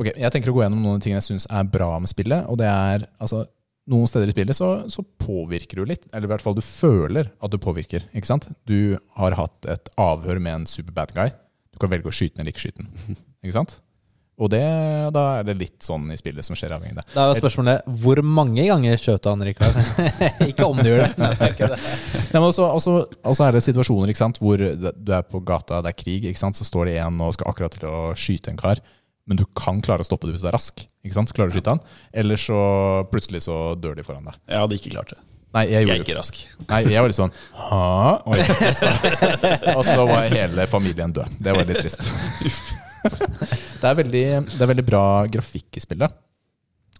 [0.00, 2.10] Ok, Jeg tenker å gå gjennom noen av de tingene jeg syns er bra med
[2.10, 2.46] spillet.
[2.48, 3.44] Og det er altså
[3.92, 6.08] noen steder i spillet så, så påvirker du litt.
[6.12, 8.08] Eller i hvert fall du føler at du påvirker.
[8.16, 8.48] ikke sant?
[8.68, 11.32] Du har hatt et avhør med en superbad guy.
[11.72, 13.18] Du kan velge å skyte den eller ikke skyte den.
[13.44, 13.78] ikke sant?
[14.40, 14.62] Og det,
[15.12, 17.12] da er det litt sånn i spillet som skjer avhengig av det.
[17.12, 19.76] Da er jo spørsmålet hvor mange ganger skjøt han, Rikard?
[20.50, 21.10] ikke om du gjør det.
[21.20, 21.78] Nei, det er det.
[23.52, 26.66] Er situasjoner ikke sant, hvor du er på gata, det er krig, ikke sant, så
[26.66, 28.80] står det en og skal akkurat til å skyte en kar.
[29.28, 30.80] Men du kan klare å stoppe det hvis du er rask.
[31.04, 31.30] ikke sant?
[31.30, 31.82] Så klarer du å skyte han.
[32.10, 32.56] Eller så
[33.12, 34.40] plutselig så dør de foran deg.
[34.48, 35.20] Jeg hadde ikke klart det.
[35.52, 36.38] Nei, jeg Jeg er ikke rask.
[36.70, 37.80] Nei, jeg var litt sånn Hæ?
[38.32, 38.38] Oi,
[38.80, 38.88] så.
[39.76, 41.36] Og så var hele familien død.
[41.44, 42.00] Det var litt trist.
[43.82, 46.12] Det er veldig, det er veldig bra grafikk i spillet.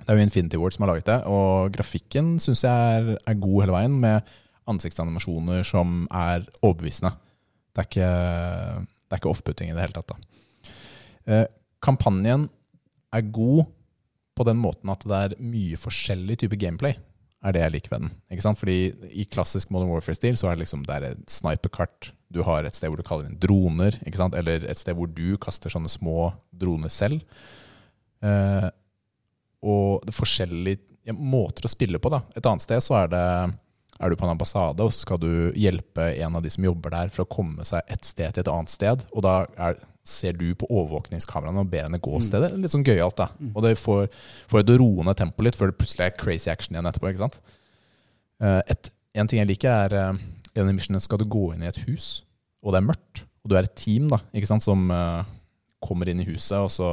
[0.03, 3.39] Det er jo Infinity Ward som har laget det, og grafikken syns jeg er, er
[3.39, 4.33] god hele veien, med
[4.73, 7.13] ansiktsanimasjoner som er overbevisende.
[7.73, 8.11] Det er ikke,
[8.83, 10.11] det er ikke off-putting i det hele tatt.
[10.11, 10.75] Da.
[11.31, 11.47] Eh,
[11.83, 12.49] kampanjen
[13.15, 13.71] er god
[14.35, 16.97] på den måten at det er mye forskjellig type gameplay
[17.43, 18.13] er det jeg liker ved den.
[18.31, 18.59] Ikke sant?
[18.59, 18.77] Fordi
[19.11, 22.13] i klassisk Modern Warfare-stil så er det liksom et sniperkart.
[22.33, 25.73] Du har et sted hvor du kaller inn droner, eller et sted hvor du kaster
[25.73, 27.23] sånne små droner selv.
[28.23, 28.69] Eh,
[29.63, 32.11] og det er forskjellige måter å spille på.
[32.13, 32.23] da.
[32.39, 33.27] Et annet sted så er det
[34.03, 36.91] er du på en ambassade, og så skal du hjelpe en av de som jobber
[36.91, 39.05] der, for å komme seg et sted til et annet sted.
[39.15, 42.51] Og da er, ser du på overvåkningskameraene og ber henne gå stedet.
[42.59, 43.29] Litt sånn gøyalt, da.
[43.53, 44.09] Og det får,
[44.51, 47.13] får det roe ned tempoet litt, før det plutselig er crazy action igjen etterpå.
[47.13, 47.39] ikke sant?
[48.43, 48.91] Eh, Et,
[49.23, 50.19] en ting jeg liker, er eh,
[50.53, 52.23] i denne missionen skal du gå inn i et hus,
[52.63, 53.25] og det er mørkt.
[53.43, 55.25] Og du er et team da, ikke sant, som uh,
[55.83, 56.89] kommer inn i huset, og så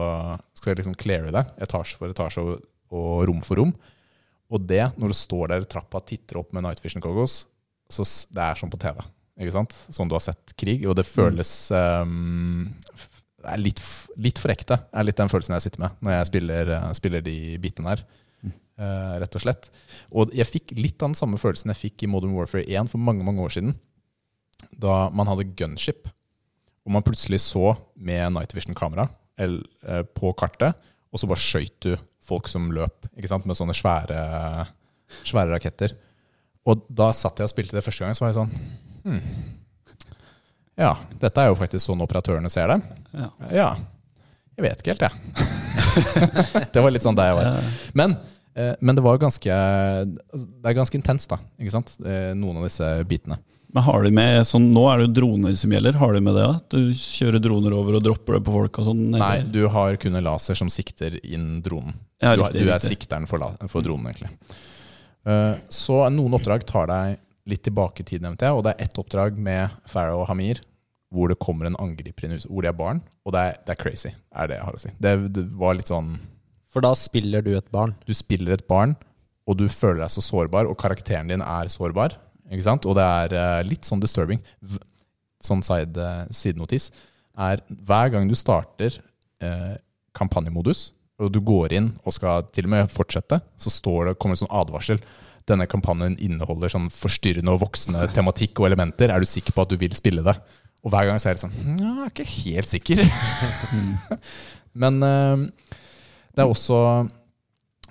[0.58, 3.76] skal jeg liksom cleare deg etasje for etasje og, og rom for rom.
[4.50, 7.44] Og det, når du står der i trappa og titter opp med night vision Cogos,
[7.90, 8.98] så det er som på TV.
[9.40, 9.76] Ikke sant?
[9.94, 10.84] Sånn du har sett krig.
[10.90, 12.68] Og det føles um,
[13.40, 13.82] Det er litt,
[14.20, 17.24] litt for ekte, er litt den følelsen jeg sitter med når jeg spiller, eh, spiller
[17.24, 18.04] de bitene der.
[18.80, 19.70] Eh, rett og slett.
[20.16, 23.04] Og jeg fikk litt av den samme følelsen jeg fikk i Modern Warfare 1 for
[23.04, 23.76] mange mange år siden.
[24.72, 26.10] Da man hadde gunship,
[26.86, 29.08] og man plutselig så med night vision-kamera
[29.40, 30.78] eh, på kartet,
[31.10, 31.94] og så bare skøyt du
[32.30, 33.48] folk som løp ikke sant?
[33.50, 34.20] med sånne svære,
[35.26, 35.96] svære raketter.
[36.70, 38.52] Og da satt jeg og spilte det første gang, så var jeg sånn
[39.06, 39.48] hmm.
[40.80, 42.78] Ja, dette er jo faktisk sånn operatørene ser det.
[43.12, 43.30] Ja.
[43.52, 43.70] Ja.
[44.56, 45.50] Jeg vet ikke helt, jeg.
[46.74, 47.74] det var litt sånn der jeg var.
[48.00, 48.16] Men,
[48.82, 51.38] men det var ganske Det er ganske intenst, da.
[51.62, 51.94] Ikke sant?
[52.04, 53.38] Eh, Noen av disse bitene.
[53.72, 55.98] Men har du med sånn, Nå er det jo droner som gjelder.
[56.02, 56.46] Har du med det?
[56.58, 58.80] At du kjører droner over og dropper det på folk?
[58.82, 59.04] og sånn?
[59.14, 61.94] Nei, du har kun en laser som sikter inn dronen.
[62.22, 62.96] Ja, du, har- du er riktig.
[62.98, 64.32] sikteren for, for dronen, egentlig.
[65.30, 68.58] Eh, Så noen oppdrag tar deg litt tilbake i tid, nevnte jeg.
[68.58, 70.64] Og det er ett oppdrag med Farah og Hamir
[71.14, 73.56] hvor det kommer en angriper inn i huset, hvor de er barn, og det er,
[73.66, 74.92] det er crazy, er det jeg har å si.
[75.02, 76.12] Det, det var litt sånn
[76.70, 77.96] For da spiller du et barn.
[78.06, 78.96] Du spiller et barn,
[79.50, 82.18] og du føler deg så sårbar, og karakteren din er sårbar.
[82.50, 82.86] Ikke sant?
[82.90, 84.42] Og det er eh, litt sånn disturbing.
[85.46, 86.90] Sånn side, eh, sidenotis
[87.40, 88.98] er hver gang du starter
[89.42, 89.76] eh,
[90.18, 90.90] kampanjemodus,
[91.20, 94.44] og du går inn og skal til og med fortsette, så står det, kommer det
[94.44, 95.02] sånn advarsel.
[95.50, 99.12] Denne kampanjen inneholder sånn forstyrrende og voksende tematikk og elementer.
[99.12, 100.36] Er du sikker på at du vil spille det?
[100.86, 103.02] Og hver gang så er det sånn «Nja, Jeg er ikke helt sikker.
[104.82, 105.48] Men eh,
[106.36, 106.80] det er også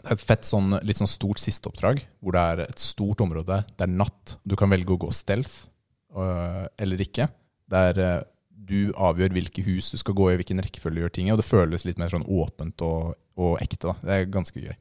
[0.09, 3.62] et fett sånn, litt sånn stort sisteoppdrag, hvor det er et stort område.
[3.74, 4.36] Det er natt.
[4.47, 5.66] Du kan velge å gå stealth
[6.14, 7.28] øh, eller ikke.
[7.72, 8.20] Der øh,
[8.68, 11.34] du avgjør hvilke hus du skal gå i, hvilken rekkefølge du gjør ting i.
[11.34, 13.91] Og det føles litt mer sånn åpent og, og ekte.
[13.91, 13.97] da.
[14.05, 14.76] Det er ganske gøy.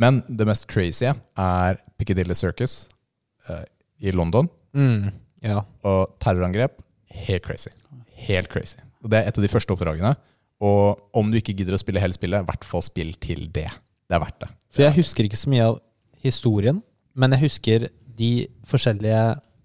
[0.00, 2.88] Men det mest crazy er Piccadilly Circus
[3.50, 3.64] øh,
[4.02, 4.48] i London.
[4.74, 5.12] Mm.
[5.44, 5.62] Ja.
[5.86, 6.80] Og terrorangrep
[7.14, 7.70] helt crazy.
[8.26, 8.80] Helt crazy.
[9.04, 10.14] Og Det er et av de første oppdragene.
[10.64, 13.68] Og om du ikke gidder å spille hele spillet, i hvert fall spill til det.
[14.08, 14.50] Det er verdt det.
[14.74, 15.80] For jeg husker ikke så mye av
[16.24, 16.80] historien,
[17.14, 17.88] men jeg husker
[18.18, 18.32] de
[18.68, 19.24] forskjellige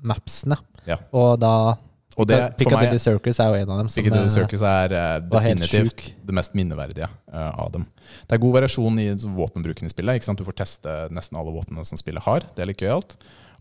[0.09, 0.57] mapsene.
[0.89, 0.99] Ja.
[1.15, 1.77] Og da
[2.19, 3.89] Og det, Piccadilly meg, Circus er jo en av dem.
[3.89, 7.85] som, Piccadilly eh, Circus er uh, definitivt det mest minneverdige uh, av dem.
[8.27, 9.05] Det er god variasjon i
[9.37, 10.27] våpenbruken i spillet.
[10.35, 12.47] Du får teste nesten alle våpnene som spillet har.
[12.55, 13.15] Det er litt gøyalt.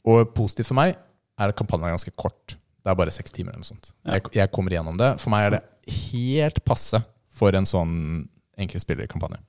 [0.09, 2.57] Og positivt for meg er at kampanjen er ganske kort.
[2.57, 3.93] Det er bare seks timer eller noe sånt.
[4.09, 5.12] Jeg, jeg kommer igjennom det.
[5.22, 5.62] For meg er det
[6.09, 7.03] helt passe
[7.39, 7.95] for en sånn
[8.59, 9.41] enkeltspillerkampanje.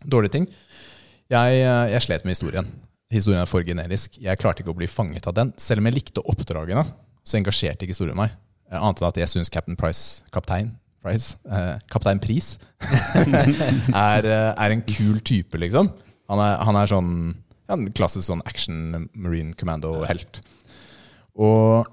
[0.00, 0.46] Dårlige ting.
[1.30, 2.70] Jeg, eh, jeg slet med historien.
[3.10, 4.16] Historien er for generisk.
[4.22, 5.52] Jeg klarte ikke å bli fanget av den.
[5.58, 6.86] Selv om jeg likte oppdragene,
[7.26, 8.36] så engasjerte ikke historien meg.
[8.70, 14.74] Annet enn at jeg syns Captain Price, kaptein Price, eh, kaptein Pris, er, eh, er
[14.74, 15.88] en kul type, liksom.
[16.30, 17.12] Han er, han er sånn
[17.70, 20.42] ja, en klassisk sånn action marine commando-helt.
[21.40, 21.88] Og,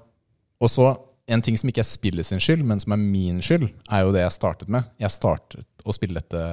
[0.60, 0.90] og så
[1.28, 4.12] en ting som ikke er spillet sin skyld, men som er min skyld, er jo
[4.14, 4.86] det jeg startet med.
[5.00, 6.44] Jeg startet å spille dette,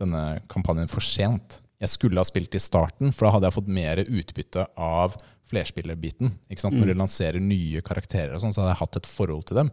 [0.00, 1.60] denne kampanjen for sent.
[1.80, 5.16] Jeg skulle ha spilt i starten, for da hadde jeg fått mer utbytte av
[5.48, 6.34] flerspillerbiten.
[6.52, 6.76] Ikke sant?
[6.76, 9.72] Når de lanserer nye karakterer, og sånn, så hadde jeg hatt et forhold til dem.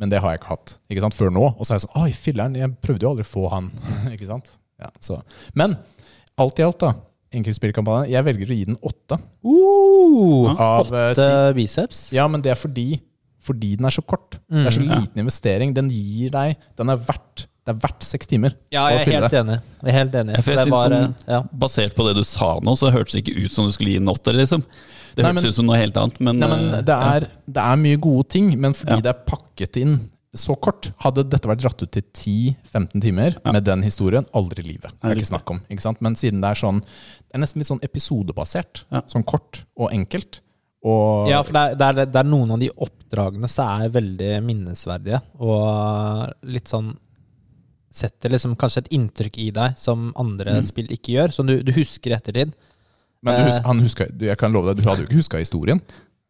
[0.00, 1.18] Men det har jeg ikke hatt ikke sant?
[1.18, 1.44] før nå.
[1.52, 3.68] Og så er jeg sånn Oi, filler'n, jeg prøvde jo aldri å få han.
[4.14, 4.48] ikke sant?
[4.80, 5.18] Ja, så.
[5.58, 5.76] Men
[6.40, 6.94] alt i alt, da.
[7.36, 8.10] Enkeltspillkampanjen.
[8.10, 9.20] Jeg velger å gi den åtte.
[9.44, 12.08] Uh, Av, eh, åtte biceps.
[12.16, 12.88] Ja, men det er fordi,
[13.40, 14.38] fordi den er så kort.
[14.50, 15.72] Det er så liten investering.
[15.74, 18.54] Den gir deg Den er verdt Det er verdt seks timer.
[18.72, 19.56] Ja, jeg er helt enig.
[19.82, 20.32] Jeg er helt enig.
[20.36, 21.40] Ja, jeg Det var, sånn, eh, ja.
[21.64, 23.96] Basert på det du sa nå, så hørtes det ikke ut som du skulle gi
[24.00, 24.32] en åtter.
[24.34, 24.64] Liksom.
[25.14, 26.20] Det Nei, hørtes men- ut som noe helt annet.
[26.20, 29.00] Men, Nei, men eh, det er, det er mye gode ting, men fordi Ja.
[29.00, 33.64] det er pakket inn så kort Hadde dette vært dratt ut til 10-15 timer med
[33.64, 34.92] den historien, aldri i livet.
[35.02, 35.58] Det er ikke snakk om.
[35.68, 36.00] Ikke sant?
[36.00, 38.84] Men siden det er sånn Det er nesten litt sånn episodebasert.
[38.92, 39.02] Ja.
[39.10, 40.40] Sånn kort og enkelt.
[40.86, 43.90] Og Ja, for det er, det, er, det er noen av de oppdragene som er
[43.92, 46.94] veldig minnesverdige, og litt sånn
[47.90, 50.62] Setter liksom kanskje et inntrykk i deg som andre Mm.
[50.62, 52.52] spill ikke gjør, som du, du husker i ettertid.
[53.20, 55.80] Men du, hus- han huska, jeg kan love deg, du hadde jo ikke huska historien.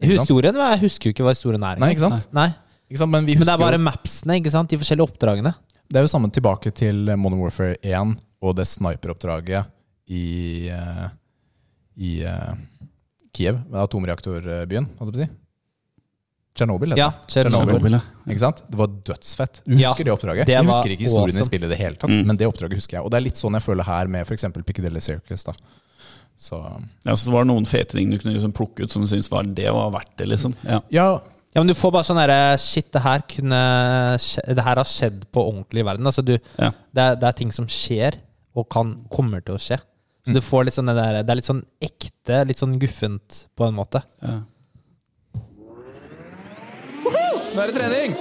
[0.01, 0.33] Ikke sant?
[0.57, 1.77] Jeg husker jo ikke hva historien er.
[1.79, 2.25] Nei, ikke sant?
[2.33, 2.47] Nei.
[2.89, 3.13] Ikke sant?
[3.13, 4.73] Men vi Men det er bare mapsene, ikke sant?
[4.73, 5.53] De forskjellige oppdragene.
[5.85, 9.69] Det er jo samme tilbake til Modern Warfare 1 og det sniperoppdraget
[10.09, 12.55] i, i, i eh,
[13.37, 15.35] Kiev, atomreaktorbyen, hva skal jeg si.
[16.59, 17.95] Tsjernobyl, heter Ja, Tjernobyl.
[18.27, 18.63] Ikke sant?
[18.69, 19.61] Det var dødsfett.
[19.65, 20.47] Du Ja, husker det oppdraget?
[20.47, 22.27] det jeg husker ikke historien i spillet i det hele tatt, Mm.
[22.27, 23.05] men det oppdraget husker jeg.
[23.05, 24.45] Og det er litt sånn jeg føler her med f.eks.
[24.67, 25.45] Piccadilly Circus.
[25.45, 25.53] da.
[26.37, 26.59] Så
[27.05, 29.31] Ja, så det var noen fete ting du kunne liksom plukke ut som du syntes
[29.31, 30.27] var det var verdt det.
[30.29, 30.55] liksom.
[30.65, 30.81] Ja.
[30.91, 31.21] ja,
[31.55, 34.17] Ja, men du får bare sånn derre Shit, det her kunne
[34.55, 36.05] Det her har skjedd på ordentlig i verden.
[36.07, 36.71] Altså, du, Ja.
[36.95, 38.15] det, er, det er ting som skjer,
[38.57, 39.79] og kan, kommer til å skje.
[40.27, 43.45] Så du får litt sånn det der Det er litt sånn ekte, litt sånn guffent,
[43.57, 44.03] på en måte.
[44.21, 44.41] Ja.
[47.51, 48.13] nå er det trening!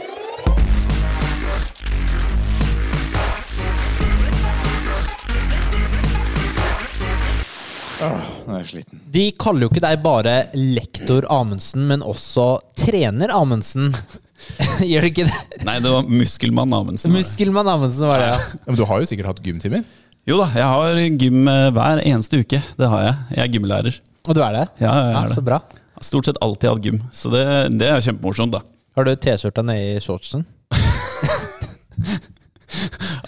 [7.99, 9.01] Åh, nå er jeg sliten.
[9.11, 13.91] De kaller jo ikke deg bare lektor Amundsen, men også trener Amundsen.
[14.89, 15.63] Gjør det ikke det?
[15.67, 17.11] Nei, det var Muskelmann Amundsen.
[17.11, 17.25] var det.
[17.27, 18.37] Muskelmann Amundsen var det, ja.
[18.39, 19.83] Ja, men du har jo sikkert hatt gymtimer?
[20.29, 22.59] Jo da, jeg har gym eh, hver eneste uke.
[22.77, 23.15] Det har jeg.
[23.33, 23.95] Jeg er gymlærer.
[24.29, 24.65] Og du er det?
[24.83, 25.47] Ja, jeg Ja, er så det.
[25.47, 25.57] bra.
[26.05, 27.41] Stort sett alltid hatt gym, så det,
[27.79, 28.59] det er kjempemorsomt, da.
[28.95, 30.45] Har du T-skjorta nede i shortsen?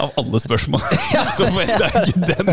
[0.01, 0.81] Av alle spørsmål,
[1.37, 2.47] så vet jeg ikke den.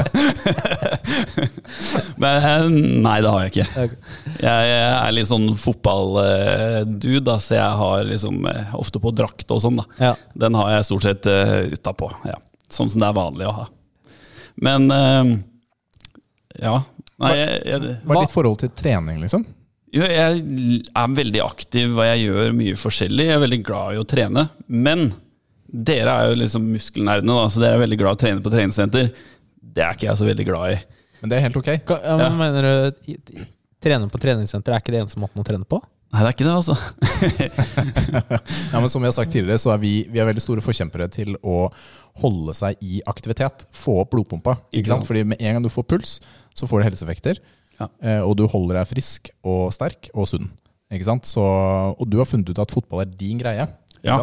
[2.25, 2.65] Men eh,
[3.05, 3.69] nei, det har jeg ikke.
[4.43, 9.79] Jeg er litt sånn fotballdude, så jeg har liksom eh, ofte på drakt og sånn,
[9.85, 10.15] da.
[10.35, 11.23] Den har jeg stort sett
[11.77, 12.39] utapå, ja.
[12.73, 13.67] Sånn som det er vanlig å ha.
[14.65, 15.31] Men eh,
[16.65, 16.75] ja.
[17.19, 19.47] Nei, jeg, jeg, Hva er ditt forhold til trening, liksom?
[19.95, 20.43] Jo, jeg
[20.93, 23.25] er veldig aktiv og jeg gjør mye forskjellig.
[23.31, 24.45] Jeg er veldig glad i å trene.
[24.69, 25.09] Men
[25.69, 28.53] dere er jo liksom muskelnerdene, da, så dere er veldig glad i å trene på
[28.53, 29.11] treningssenter.
[29.59, 30.79] Det er ikke jeg så veldig glad i.
[31.23, 31.71] Men det er helt ok.
[31.89, 32.33] Hva hva Ja.
[32.37, 33.41] mener du?
[33.83, 35.81] Trene på treningssenter er ikke det eneste måten å trene på?
[36.09, 36.77] Nei, det er ikke det, altså.
[38.73, 41.09] Ja, men som vi har sagt tidligere, så er vi, vi er veldig store forkjempere
[41.13, 41.67] til å
[42.23, 43.67] holde seg i aktivitet.
[43.75, 44.59] Få opp blodpumpa.
[44.75, 45.07] Ikke sant.
[45.09, 46.19] Fordi med en gang du får puls,
[46.57, 47.41] så får du helseeffekter.
[47.79, 47.89] Ja.
[48.03, 50.49] Eh, og du holder deg frisk og sterk og sunn.
[50.95, 51.29] Ikke sant?
[51.29, 53.67] Så, og du har funnet ut at fotball er din greie.
[54.09, 54.19] Ja.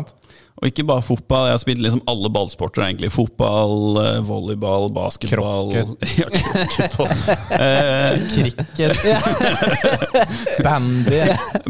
[0.56, 1.50] Og ikke bare fotball.
[1.50, 3.10] Jeg har spilt liksom alle ballsporter, egentlig.
[3.12, 7.12] Fotball, eh, volleyball, basketball Ja, krokketball.
[7.60, 8.96] Eh, Cricket.
[10.66, 11.20] Bandy.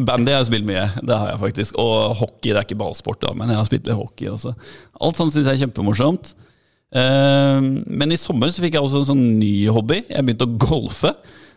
[0.05, 1.79] Bandy har jeg spilt mye, det har jeg faktisk.
[1.81, 4.53] Og hockey, det er ikke ballsport, da, men jeg har spilt litt hockey også.
[5.01, 6.35] Alt sånt syns jeg er kjempemorsomt.
[6.95, 10.03] Eh, Men i sommer så fikk jeg også en sånn ny hobby.
[10.09, 11.15] Jeg begynte å golfe.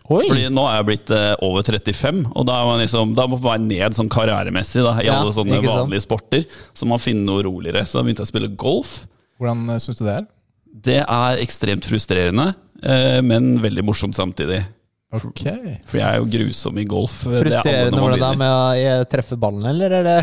[0.09, 0.23] Oi!
[0.31, 3.37] Fordi nå er jeg blitt eh, over 35, og da er man liksom Da må
[3.37, 5.83] man være ned sånn karrieremessig da, i Ja, alle sånne ikke sant?
[5.85, 6.47] vanlige sporter.
[6.73, 7.83] Så man finner noe roligere.
[7.85, 8.95] Så da begynte jeg å spille golf.
[9.39, 10.27] Hvordan syns du det er?
[10.89, 12.51] Det er ekstremt frustrerende,
[12.83, 14.63] eh, men veldig morsomt samtidig.
[15.13, 15.41] Ok.
[15.89, 17.23] For jeg er jo grusom i golf.
[17.25, 18.43] Det er alle Frustrerende når man hvordan det er begynner.
[18.43, 20.19] med å eh, treffe ballen, eller er det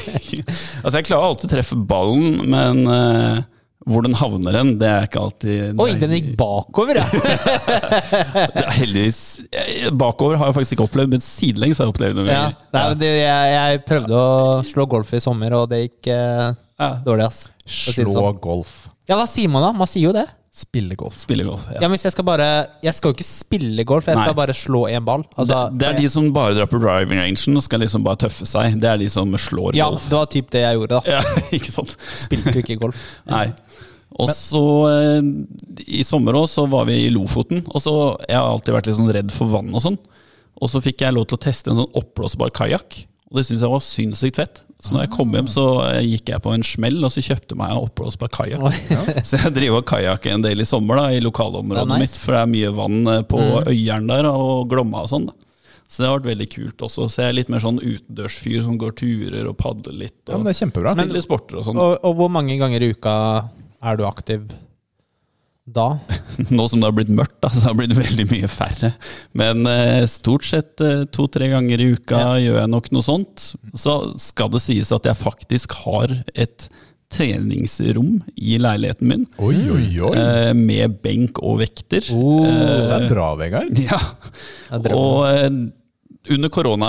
[0.84, 3.40] altså Jeg klarer alltid å treffe ballen, men eh,
[3.88, 7.06] hvor den havner hen, det er ikke alltid Oi, den gikk bakover, ja!
[8.54, 9.20] Det er heldigvis
[9.96, 12.42] Bakover har jeg faktisk ikke opplevd, men sidelengs har jeg opplevd noen ja.
[12.76, 14.34] Nei, men det, jeg, jeg prøvde å
[14.68, 16.50] slå golf i sommer, og det gikk eh,
[16.80, 16.90] Ja.
[17.06, 17.40] dårlig, ass.
[17.64, 18.38] Slå si sånn.
[18.44, 18.74] golf.
[19.08, 19.72] Ja, hva sier man da?
[19.76, 20.26] Man sier jo det.
[20.60, 21.16] Spille golf.
[21.22, 21.62] Spille golf.
[21.70, 21.88] Ja, Ja.
[21.88, 22.46] men hvis jeg skal bare
[22.84, 25.22] Jeg skal jo ikke spille golf, jeg skal bare slå en ball.
[25.36, 28.20] Altså, det, det er de som bare drar på driving rangen og skal liksom bare
[28.26, 28.76] tøffe seg.
[28.80, 30.08] Det er de som slår Ja, golf.
[30.10, 31.16] det var typ det jeg gjorde, da.
[31.16, 31.22] Ja,
[31.56, 31.96] ikke sant?
[31.98, 33.00] Spilte jo ikke golf.
[33.30, 33.46] Nei.
[34.20, 35.28] Og så eh,
[36.00, 37.62] I sommer også, så var vi i Lofoten.
[37.70, 37.94] Og så
[38.28, 39.96] Jeg har alltid vært litt sånn redd for vann og sånn.
[40.60, 43.06] Og så fikk jeg lov til å teste en sånn oppblåsbar kajakk.
[43.30, 44.62] Og det syns jeg var sinnssykt fett.
[44.80, 47.56] Så når jeg kom hjem, så eh, gikk jeg på en smell og så kjøpte
[47.58, 48.64] meg en oppblåsbar kajakk.
[48.64, 49.02] Oi.
[49.28, 52.00] Så jeg driver og kajakker en del i sommer da, i lokalområdet nice.
[52.00, 52.16] mitt.
[52.22, 55.28] For det er mye vann på på Øyeren der og Glomma og sånn.
[55.28, 55.36] da.
[55.90, 57.08] Så det har vært veldig kult også.
[57.10, 60.18] Så jeg er litt mer sånn utendørsfyr som går turer og padler litt.
[60.30, 60.96] Ja, men det er kjempebra.
[60.96, 61.80] spiller sporter og sånn.
[61.82, 63.14] Og, og hvor mange ganger i uka
[63.82, 64.48] er du aktiv
[65.74, 65.86] da?
[66.54, 68.92] Nå som det har blitt mørkt, da, så har det blitt veldig mye færre.
[69.36, 72.36] Men eh, stort sett eh, to-tre ganger i uka Ja.
[72.42, 73.50] gjør jeg nok noe sånt.
[73.78, 76.68] Så skal det sies at jeg faktisk har et
[77.10, 79.24] treningsrom i leiligheten min.
[79.42, 80.12] Oi, oi, oi.
[80.14, 82.06] eh, med benk og vekter.
[82.14, 83.74] Oh, Det er bra, Vegard.
[83.88, 83.98] Ja.
[84.94, 85.50] Og eh,
[86.30, 86.88] under korona,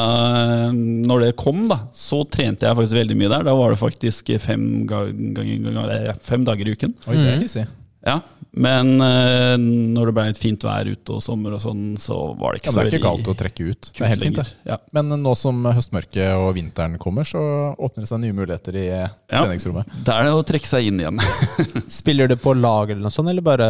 [0.76, 3.46] når det kom, da, så trente jeg faktisk veldig mye der.
[3.48, 6.94] Da var det faktisk fem, gang, gang, gang, fem dager i uken.
[7.08, 7.66] Oi, det er hissig.
[8.06, 8.20] Ja,
[8.52, 12.58] men uh, når det ble et fint vær ute og sommer og sånn, så var
[12.58, 13.92] det Ja, ikke så det er ikke galt å trekke ut.
[13.96, 14.48] Det er helt fint, det.
[14.68, 14.78] Ja.
[14.98, 17.42] Men nå som høstmørket og vinteren kommer, så
[17.72, 18.86] åpner det seg nye muligheter i
[19.32, 19.96] treningsrommet.
[20.04, 21.24] Da er det å trekke seg inn igjen.
[22.02, 23.70] Spiller du på lag eller noe sånt, eller bare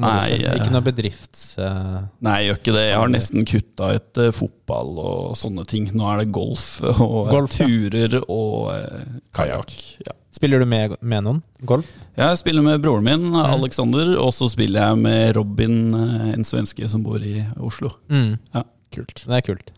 [0.00, 1.42] Nei, Ikke eh, noe bedrifts...
[1.58, 2.84] Uh, Nei, jeg gjør ikke det.
[2.86, 5.88] Jeg har nesten kutta ut eh, fotball og sånne ting.
[5.96, 6.68] Nå er det golf
[7.06, 8.22] og golf, turer ja.
[8.30, 9.74] og uh, kajakk.
[10.06, 10.16] Ja.
[10.34, 11.42] Spiller du med, med noen?
[11.68, 11.88] Golf?
[12.16, 15.80] Jeg spiller med broren min, Alexander, og så spiller jeg med Robin,
[16.30, 17.90] en svenske som bor i Oslo.
[18.08, 18.38] Mm.
[18.54, 18.64] Ja.
[18.94, 19.22] Kult.
[19.26, 19.72] Det er kult.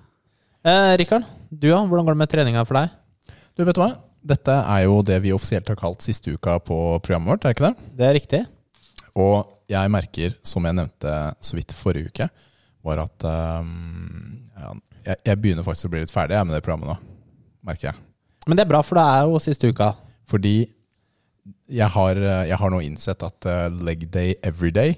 [0.63, 2.93] Eh, Rikard, du ja, hvordan går det med treninga for deg?
[3.59, 3.91] Du, vet du hva?
[4.23, 7.57] Dette er jo det vi offisielt har kalt siste uka på programmet vårt, er det
[7.57, 7.89] ikke det?
[7.99, 8.43] Det er riktig.
[9.19, 11.13] Og jeg merker, som jeg nevnte
[11.45, 12.29] så vidt forrige uke,
[12.83, 13.27] var at
[13.63, 14.73] um, ja,
[15.07, 16.97] jeg, jeg begynner faktisk å bli litt ferdig med det programmet nå,
[17.69, 18.01] merker jeg.
[18.49, 19.93] Men det er bra, for det er jo siste uka.
[20.31, 20.55] Fordi
[21.73, 24.97] jeg har, jeg har nå innsett at eh, leg day every day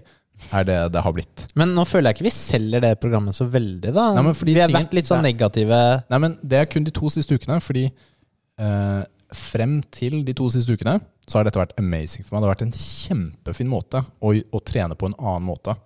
[0.52, 1.44] er det det har blitt.
[1.56, 4.08] Men nå føler jeg ikke vi selger det programmet så veldig, da.
[4.16, 5.80] Nei, fordi vi har tingen- vært litt sånn negative.
[6.10, 9.02] Nei, men det er kun de to siste ukene, fordi eh,
[9.38, 12.42] frem til de to siste ukene så har dette vært amazing for meg.
[12.42, 15.76] Det har vært en kjempefin måte å, å trene på en annen måte.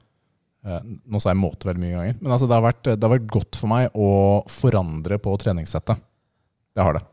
[0.66, 3.14] Eh, nå sa jeg måte veldig mye ganger, men altså det, har vært, det har
[3.14, 4.11] vært godt for meg å
[4.51, 6.03] forandre på treningssettet.
[6.74, 7.05] Det har det.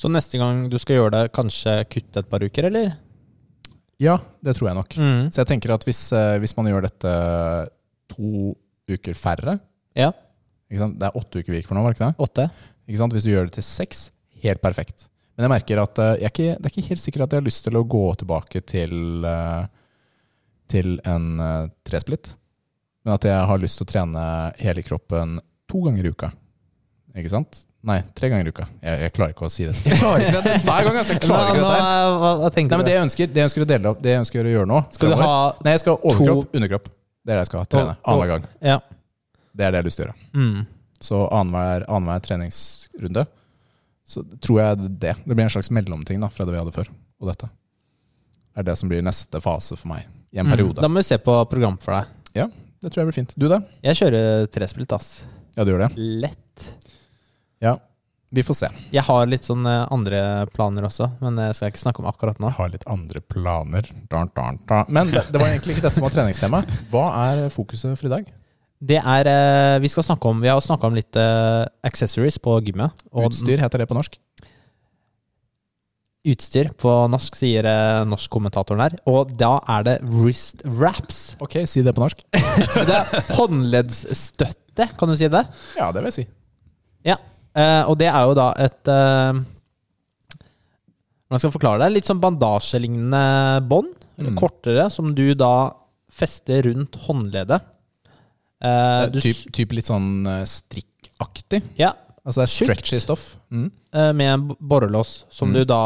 [0.00, 2.94] Så neste gang du skal gjøre det, kanskje kutte et par uker, eller?
[4.02, 4.96] Ja, det tror jeg nok.
[4.98, 5.30] Mm.
[5.30, 7.14] Så jeg tenker at hvis, eh, hvis man gjør dette
[8.14, 8.54] to
[8.90, 9.58] uker færre
[9.96, 10.10] Ja.
[10.74, 12.24] Det er åtte uker vi gikk for nå, var det ikke det?
[12.24, 12.48] Åtte.
[12.88, 13.14] Ikke sant?
[13.14, 14.08] Hvis du gjør det til seks,
[14.42, 15.06] helt perfekt.
[15.34, 17.42] Men jeg merker at eh, jeg er ikke, det er ikke helt sikkert at jeg
[17.42, 19.66] har lyst til å gå tilbake til, eh,
[20.70, 22.36] til en eh, tresplitt.
[23.04, 24.24] Men at jeg har lyst til å trene
[24.62, 25.38] hele kroppen
[25.70, 26.30] to ganger i uka.
[27.18, 27.64] Ikke sant?
[27.84, 28.64] Nei, tre ganger i uka.
[28.80, 29.74] Jeg, jeg klarer ikke å si det.
[29.84, 30.96] Jeg klarer ikke det hver gang!
[31.02, 31.16] Altså.
[31.16, 32.14] Jeg klarer ikke dette her.
[32.22, 34.22] hva, hva Nei, men det jeg ønsker, det jeg ønsker å dele opp, det jeg
[34.22, 35.34] ønsker å gjøre nå Skal du ha
[35.66, 36.88] Nei, jeg skal ha overkropp, underkropp.
[36.94, 37.96] Det er det jeg skal trene.
[38.00, 38.46] Annenhver gang.
[38.64, 38.78] Ja.
[39.52, 40.30] Det er det jeg har lyst til å gjøre.
[40.40, 40.64] Mm.
[41.04, 43.26] Så annenhver, annenhver treningsrunde.
[44.06, 45.14] Så tror jeg det.
[45.24, 46.90] Det blir en slags mellomting da, fra det vi hadde før.
[47.22, 47.48] Og dette
[48.54, 50.78] er det som blir neste fase for meg i en periode.
[50.78, 50.84] Mm.
[50.84, 52.12] Da må vi se på program for deg.
[52.38, 52.46] Ja,
[52.82, 53.34] det tror jeg blir fint.
[53.38, 53.62] Du da?
[53.82, 55.24] Jeg kjører trespilt, ass.
[55.56, 55.90] Ja, du gjør det?
[56.22, 56.68] Lett.
[57.62, 57.76] Ja,
[58.34, 58.70] vi får se.
[58.94, 60.20] Jeg har litt sånn eh, andre
[60.54, 62.50] planer også, men det skal jeg ikke snakke om akkurat nå.
[62.50, 63.90] Jeg har litt andre planer.
[64.90, 66.64] Men det, det var egentlig ikke dette som var treningstema.
[66.90, 68.32] Hva er fokuset for i dag?
[68.84, 72.58] Det er eh, Vi skal snakke om Vi har snakka om litt eh, accessories på
[72.66, 72.92] gymmet.
[73.24, 74.20] Utstyr heter det på norsk.
[76.24, 78.94] utstyr på norsk, sier eh, norskkommentatoren her.
[79.10, 81.36] Og da er det wrist wraps.
[81.44, 82.22] Ok, si det på norsk.
[82.88, 83.04] Det er
[83.36, 85.44] håndleddsstøtte, kan du si det?
[85.76, 86.24] Ja, det vil jeg si.
[87.04, 87.18] Ja.
[87.86, 88.88] Og det er jo da et
[91.28, 91.92] Hvordan skal jeg forklare det?
[91.92, 93.20] Litt sånn bandasjelignende
[93.68, 93.92] bånd.
[94.16, 94.34] Mm.
[94.38, 95.74] Kortere, som du da
[96.14, 97.73] fester rundt håndleddet.
[98.64, 101.62] Eh, du, typ, typ litt sånn eh, strikkaktig.
[101.78, 101.92] ja,
[102.24, 103.24] Altså det er stretchy stoff.
[103.52, 103.66] Mm.
[103.94, 105.54] Uh, med en borrelås som Mm.
[105.58, 105.80] du da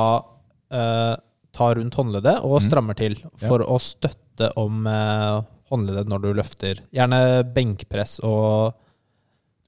[0.70, 1.16] uh,
[1.52, 2.68] tar rundt håndleddet og Mm.
[2.68, 6.78] strammer til for å støtte om håndleddet når du løfter.
[6.94, 8.72] Gjerne benkpress og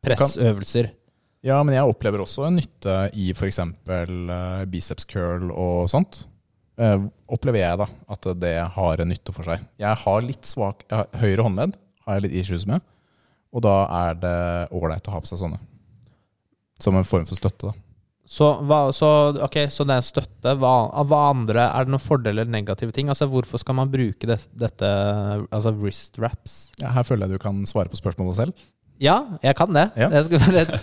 [0.07, 0.93] pressøvelser.
[1.43, 3.59] Ja, men jeg opplever også en nytte i f.eks.
[3.89, 6.27] Uh, biceps curl og sånt.
[7.29, 9.67] Opplever jeg da at det har en nytte for seg.
[9.81, 11.75] Jeg har litt svak jeg har, Høyre håndledd
[12.07, 12.81] har jeg litt issues med,
[13.51, 13.77] og da
[14.07, 14.39] er det
[14.77, 15.61] ålreit å ha på seg sånne.
[16.81, 17.87] Som en form for støtte, da.
[18.31, 19.09] Så, hva, så,
[19.43, 20.53] okay, så det er støtte.
[20.63, 23.09] Hva, hva andre Er det noen fordeler eller negative ting?
[23.11, 24.87] Altså Hvorfor skal man bruke det, dette
[25.51, 26.69] Altså wrist wraps?
[26.79, 28.69] Ja, her føler jeg du kan svare på spørsmålet selv.
[29.03, 29.89] Ja, jeg kan det.
[29.99, 30.13] Ja.
[30.15, 30.79] Jeg, skulle bare,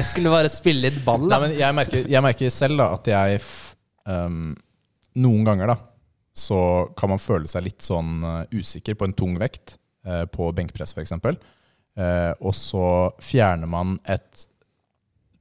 [0.00, 1.28] jeg skulle bare spille litt ball.
[1.30, 3.38] Nei, men jeg merker, jeg merker selv da at jeg
[4.08, 4.56] um,
[5.22, 5.78] Noen ganger da
[6.38, 6.58] så
[6.98, 9.74] kan man føle seg litt sånn uh, usikker på en tung vekt,
[10.06, 11.14] uh, på benkpress f.eks.
[11.98, 12.84] Uh, og så
[13.18, 14.46] fjerner man et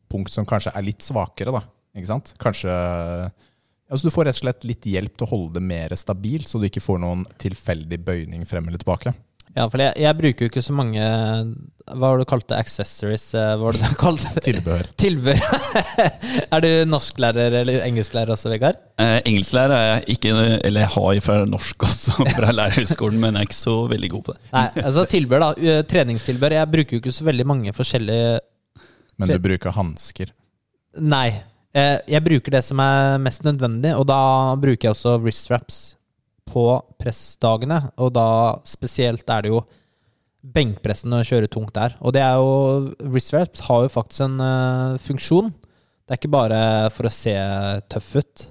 [0.10, 1.62] punkt som kanskje er litt svakere, da.
[1.98, 2.34] Ikke sant?
[2.42, 2.72] Kanskje
[3.88, 6.60] altså Du får rett og slett litt hjelp til å holde det mer stabilt, så
[6.60, 9.14] du ikke får noen tilfeldig bøyning frem eller tilbake.
[9.58, 11.02] Ja, for jeg, jeg bruker jo ikke så mange
[11.88, 13.24] Hva var det du kalte accessories?
[13.34, 14.34] eh, Hva var det du kalte?
[14.46, 14.90] Tilbehør.
[15.02, 15.72] Tilbehør.
[16.54, 18.78] er du norsklærer eller engelsklærer også, Vegard?
[19.02, 20.36] Eh, engelsklærer er jeg ikke,
[20.68, 24.12] eller jeg har jo fra norsk også, fra lærerhøgskolen, men jeg er ikke så veldig
[24.14, 24.44] god på det.
[24.54, 25.72] Nei, altså tilbehør, da.
[25.74, 26.58] Eh, Treningstilbehør.
[26.60, 28.40] Jeg bruker jo ikke så veldig mange forskjellige
[29.18, 30.36] Men du bruker hansker.
[31.02, 31.28] Nei.
[31.78, 34.20] Eh, Jeg bruker det som er mest nødvendig, og da
[34.60, 35.80] bruker jeg også wrist wraps
[36.48, 36.66] på
[37.02, 37.82] pressdagene.
[38.04, 38.30] Og da
[38.68, 39.62] spesielt er det jo
[40.48, 41.98] benkpressen å kjøre tungt der.
[42.00, 45.52] Og det er jo Wrist wraps har jo faktisk en uh, funksjon.
[46.08, 46.60] Det er ikke bare
[46.96, 47.36] for å se
[47.92, 48.48] tøff ut.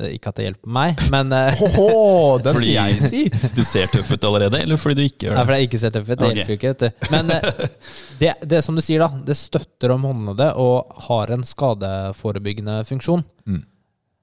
[0.00, 3.22] Eh, Ikke at det hjelper meg, men eh, Åhå, Det skal jeg si!
[3.56, 5.38] Du ser tøff ut allerede, eller fordi du ikke gjør det?
[5.38, 6.12] Nei, fordi jeg ikke ser tøff ut.
[6.12, 6.36] Det okay.
[6.40, 6.72] hjelper jo ikke.
[6.74, 7.08] Vet du.
[7.14, 7.86] Men eh,
[8.20, 9.24] det, det som du sier, da.
[9.30, 13.24] Det støtter om håndleddet og har en skadeforebyggende funksjon.
[13.48, 13.64] Mm.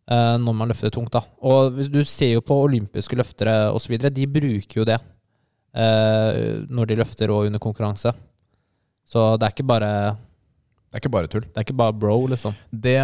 [0.09, 1.13] Eh, når man løfter tungt.
[1.13, 3.97] da Og Du ser jo på olympiske løftere osv.
[4.09, 4.99] De bruker jo det
[5.75, 8.13] eh, når de løfter og under konkurranse.
[9.05, 11.45] Så det er ikke bare Det er ikke bare tull.
[11.45, 12.53] Det er ikke bare bro, liksom.
[12.71, 12.99] Det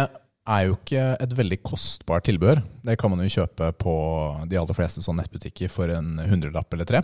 [0.50, 2.62] er jo ikke et veldig kostbart tilbehør.
[2.86, 3.94] Det kan man jo kjøpe på
[4.50, 7.02] de aller fleste sånne nettbutikker for en hundrelapp eller tre.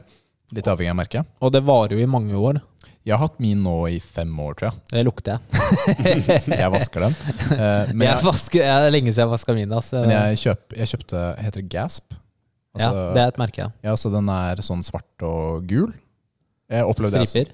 [0.55, 1.29] Litt avhengig av merket.
[1.43, 2.61] Og det varer jo i mange år.
[3.07, 4.81] Jeg har hatt min nå i fem år, tror jeg.
[4.91, 6.47] Det lukter jeg.
[6.63, 7.15] Jeg vasker den.
[7.55, 9.75] Eh, Men jeg jeg, vasker, jeg, det er lenge siden jeg vaska min.
[9.79, 10.01] Altså.
[10.03, 12.17] men jeg, kjøp, jeg kjøpte Heter det Gasp?
[12.17, 12.19] ja,
[12.77, 13.63] Altså, det er et merke.
[13.63, 15.95] ja, ja, så den er sånn svart og gul.
[16.69, 17.53] Jeg opplevde det Striper.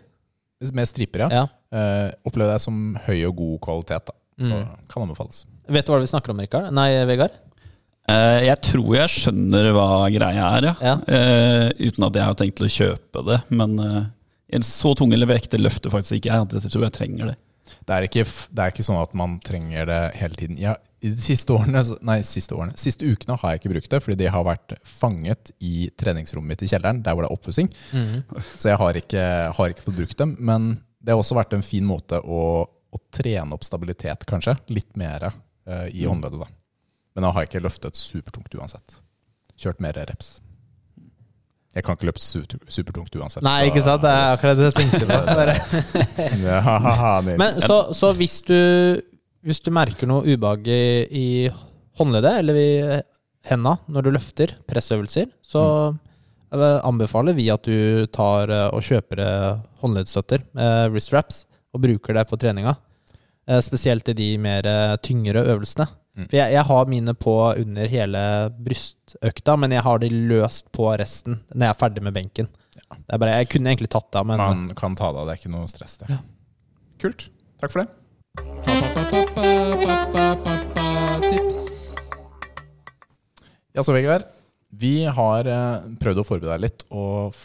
[0.65, 1.29] som- Med striper, ja.
[1.43, 1.45] Ja.
[1.77, 4.07] Eh, opplevde jeg som høy og god kvalitet.
[4.09, 4.67] da Så Mm.
[4.89, 5.45] kan anbefales.
[5.69, 6.73] Vet du hva vi snakker om, Rikard?
[6.73, 7.31] Nei, Vegard?
[8.09, 10.75] Eh, Jeg tror jeg skjønner hva greia er, ja.
[10.81, 10.95] Ja.
[11.07, 13.39] Eh, uten at jeg har tenkt til å kjøpe det.
[13.51, 14.13] Men en
[14.61, 16.61] så tung eller vekter løfter faktisk ikke jeg.
[16.61, 17.39] Jeg tror jeg trenger det.
[17.83, 18.23] Det er, ikke,
[18.53, 20.59] det er ikke sånn at man trenger det hele tiden.
[20.61, 24.01] Ja, I de siste årene, nei, siste årene, siste ukene har jeg ikke brukt det,
[24.05, 27.73] fordi de har vært fanget i treningsrommet mitt i kjelleren, der hvor det er oppussing.
[27.91, 28.45] Mm.
[28.53, 29.25] Så jeg har ikke,
[29.57, 30.37] har ikke fått brukt dem.
[30.39, 30.69] Men
[31.01, 34.55] det har også vært en fin måte å, å trene opp stabilitet, kanskje.
[34.71, 36.51] Litt mer uh, i håndleddet, da.
[37.17, 39.01] Men da har jeg ikke løftet supertungt uansett.
[39.59, 40.37] Kjørt mer reps.
[41.73, 43.45] Jeg kan ikke løpe supertungt uansett.
[43.47, 44.03] Nei, ikke sant?
[44.05, 45.21] Det er akkurat det jeg tenkte på.
[46.53, 49.01] Ja, Men så, så hvis, du,
[49.47, 51.49] hvis du merker noe ubehag i,
[51.97, 52.71] håndleddet eller i
[53.49, 55.65] henda når du løfter pressøvelser, så
[56.53, 59.49] eh, anbefaler vi at du tar eh, og kjøper eh,
[59.83, 61.43] håndleddsstøtter, eh, wrist wraps,
[61.73, 62.77] og bruker det på treninga.
[63.65, 64.67] Spesielt i de mer
[65.03, 65.89] tyngre øvelsene.
[66.13, 66.27] Mm.
[66.29, 68.23] For jeg, jeg har mine på under hele
[68.61, 72.51] brystøkta, men jeg har de løst på resten når jeg er ferdig med benken.
[72.93, 75.29] Det er bare, jeg kunne egentlig tatt det av, men Man kan ta det av,
[75.29, 76.11] det er ikke noe stress det.
[76.13, 76.21] Ja.
[77.01, 77.31] Kult.
[77.63, 77.89] Takk for det.
[81.31, 81.59] Tips.
[83.73, 84.29] Ja, så Vegard.
[84.73, 87.37] Vi har eh, prøvd å forberede deg litt, og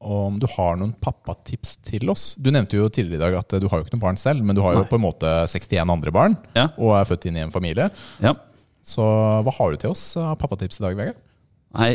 [0.00, 2.30] om du har noen pappatips til oss.
[2.40, 4.44] Du nevnte jo tidligere i dag at eh, du har jo ikke noen barn selv,
[4.46, 4.88] men du har jo Nei.
[4.88, 6.68] på en måte 61 andre barn, Ja.
[6.80, 7.90] og er født inn i en familie.
[8.24, 8.32] Ja.
[8.82, 9.04] Så
[9.44, 11.18] hva har du til oss av pappatips i dag, Vegard?
[11.76, 11.90] Nei,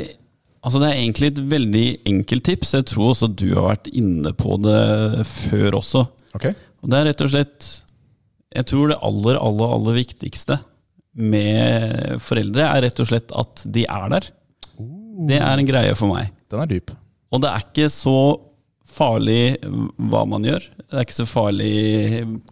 [0.64, 2.76] altså det er egentlig et veldig enkelt tips.
[2.78, 6.06] Jeg tror også du har vært inne på det før også.
[6.38, 6.46] Ok?
[6.86, 7.72] Og det er rett og slett
[8.56, 10.60] Jeg tror det aller, aller, aller viktigste
[11.16, 14.28] med foreldre er rett og slett at de er der.
[15.28, 16.30] Det er en greie for meg.
[16.52, 16.94] Den er dyp.
[17.34, 18.18] Og det er ikke så
[18.96, 20.68] farlig hva man gjør.
[20.86, 21.72] Det er ikke så farlig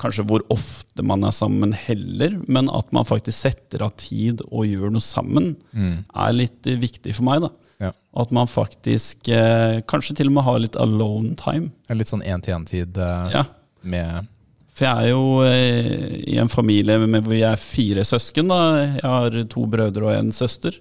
[0.02, 4.66] kanskje hvor ofte man er sammen heller, men at man faktisk setter av tid og
[4.68, 7.46] gjør noe sammen, er litt viktig for meg.
[7.46, 7.52] da.
[7.84, 7.92] Ja.
[8.20, 11.72] At man faktisk eh, kanskje til og med har litt alone time.
[11.94, 13.46] Litt sånn én-til-én-tid eh, Ja.
[13.84, 14.30] med
[14.74, 18.48] For jeg er jo eh, i en familie med, hvor jeg er fire søsken.
[18.50, 18.60] da.
[18.98, 20.78] Jeg har to brødre og en søster.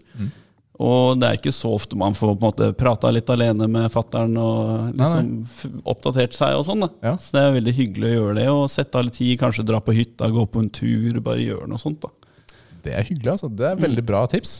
[0.82, 3.86] Og det er ikke så ofte man får på en måte prata litt alene med
[3.94, 6.82] fattern og liksom f- oppdatert seg og sånn.
[6.82, 6.88] da.
[7.06, 7.12] Ja.
[7.22, 9.78] Så det er veldig hyggelig å gjøre det, og sette av litt tid, kanskje dra
[9.84, 12.00] på hytta, gå på en tur, bare gjøre noe sånt.
[12.02, 12.10] da.
[12.82, 13.52] Det er hyggelig, altså.
[13.54, 14.56] Det er veldig bra tips.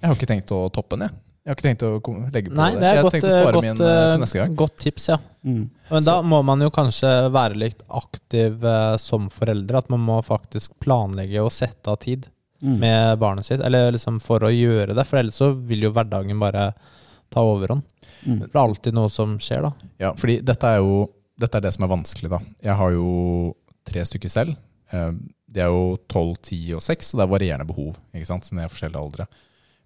[0.00, 1.18] Jeg har ikke tenkt å toppe den, jeg.
[1.42, 1.88] Jeg har ikke tenkt å
[2.32, 2.80] legge på Nei, det.
[2.80, 4.52] det er Jeg godt, tenkt å spare godt, min eh, eh, til neste gang.
[4.62, 5.16] godt tips, ja.
[5.42, 9.80] Men da må man jo kanskje være litt aktiv eh, som foreldre.
[9.82, 12.28] At man må faktisk planlegge og sette av tid
[12.62, 12.76] Mm.
[12.78, 13.60] med barnet sitt.
[13.60, 16.68] Eller liksom for å gjøre det, for ellers så vil jo hverdagen bare
[17.32, 17.82] ta overhånd.
[18.22, 18.38] Mm.
[18.44, 19.72] Det er alltid noe som skjer, da.
[19.98, 21.08] Ja, fordi dette er jo
[21.42, 22.38] dette er det som er vanskelig, da.
[22.62, 23.06] Jeg har jo
[23.88, 24.54] tre stykker selv.
[24.92, 25.10] Eh,
[25.52, 27.96] De er jo 12, 10 og 6, og det er varierende behov.
[28.14, 28.44] ikke sant?
[28.46, 29.26] siden de er forskjellige aldre.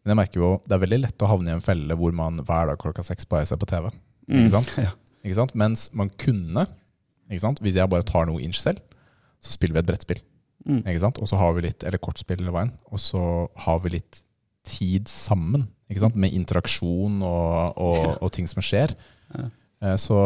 [0.04, 2.36] Men jeg merker jo det er veldig lett å havne i en felle hvor man
[2.46, 3.88] hver dag klokka seks bare ser på TV.
[4.28, 4.74] Ikke sant?
[4.86, 4.92] Ja.
[5.24, 5.54] Ikke sant?
[5.58, 6.66] Mens man kunne,
[7.26, 7.58] ikke sant?
[7.64, 8.78] hvis jeg bare tar noe inch selv,
[9.42, 10.20] så spiller vi et brettspill.
[10.66, 10.80] Mm.
[10.82, 11.18] Ikke sant?
[11.22, 13.20] Og så har vi litt, eller kortspill eller veien, og så
[13.66, 14.22] har vi litt
[14.66, 15.68] tid sammen.
[15.88, 16.16] Ikke sant?
[16.18, 18.96] Med interaksjon og, og, og ting som skjer.
[19.36, 19.44] Ja.
[19.82, 20.16] Eh, Så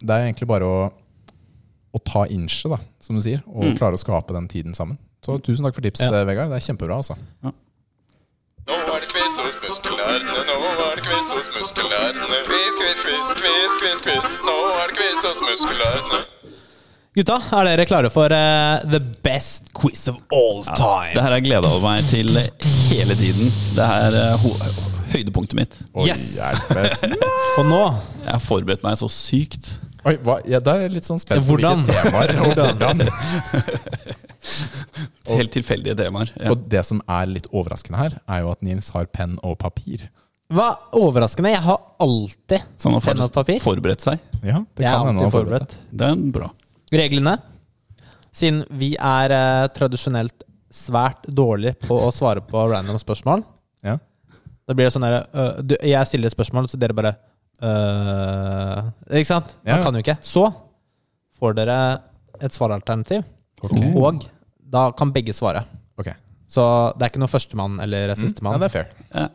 [0.00, 0.78] det er egentlig bare å,
[1.92, 3.76] å ta inche, da, som du sier, og Mm.
[3.76, 4.96] klare å skape den tiden sammen.
[5.20, 6.14] Så tusen takk for tips, Ja.
[6.16, 6.48] eh, Vegard.
[6.48, 7.18] Det er kjempebra, altså.
[7.44, 7.52] Nå
[8.72, 12.38] er det quiz hos muskelnerdene, nå er det quiz hos muskelnerdene.
[12.48, 14.26] Quiz, quiz, quiz, quiz, quiz, quiz.
[14.46, 16.20] Nå er det quiz hos muskelnerdene.
[17.10, 21.10] Gutta, er dere klare for uh, the best quiz of all time?
[21.10, 22.36] Det her har jeg gleda meg til
[22.86, 23.50] hele tiden.
[23.74, 24.44] Det er uh,
[25.10, 25.74] høydepunktet mitt.
[25.98, 26.38] Oi, Yes!
[27.58, 27.80] Og nå
[28.22, 29.72] Jeg har forberedt meg så sykt.
[30.06, 30.38] Oi, hva?
[30.48, 32.30] Ja, da er jeg litt sånn spent på hvilke temaer.
[32.46, 33.02] og hvordan.
[35.34, 36.30] Helt tilfeldige temaer.
[36.38, 36.54] Ja.
[36.54, 40.06] Og det som er litt overraskende her, er jo at Nils har penn og papir.
[40.54, 41.50] Hva overraskende?
[41.58, 43.58] Jeg har alltid Så han har penn og papir.
[43.58, 44.22] faktisk forberedt seg.
[44.46, 45.74] Ja, det Jeg kan hende han har forberedt.
[45.74, 45.92] seg.
[46.00, 46.54] Det er bra.
[46.92, 47.36] Reglene.
[48.34, 53.42] Siden vi er eh, tradisjonelt svært dårlige på å svare på random spørsmål,
[53.82, 53.96] Ja.
[54.68, 57.14] da blir det sånn der øh, du, Jeg stiller et spørsmål, så dere bare
[57.62, 59.56] øh, Ikke sant?
[59.64, 59.82] Man Ja.
[59.82, 60.18] kan jo ikke.
[60.22, 60.44] Så
[61.40, 61.78] får dere
[62.40, 63.24] et svaralternativ,
[63.62, 63.76] Ok.
[63.96, 64.22] og
[64.70, 65.64] da kan begge svare.
[65.98, 66.12] Ok.
[66.46, 66.62] Så
[66.96, 68.58] det er ikke noe førstemann eller Ja, sistemann.
[68.60, 68.88] det er fair.
[69.14, 69.28] Ja.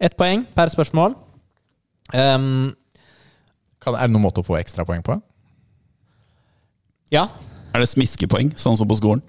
[0.00, 1.16] Ett poeng per spørsmål.
[2.14, 2.74] Ehm,
[3.80, 5.22] Kan, er det noen måte å få ekstrapoeng på?
[7.14, 7.28] Ja.
[7.74, 9.22] Er det smiskepoeng, sånn som på skolen?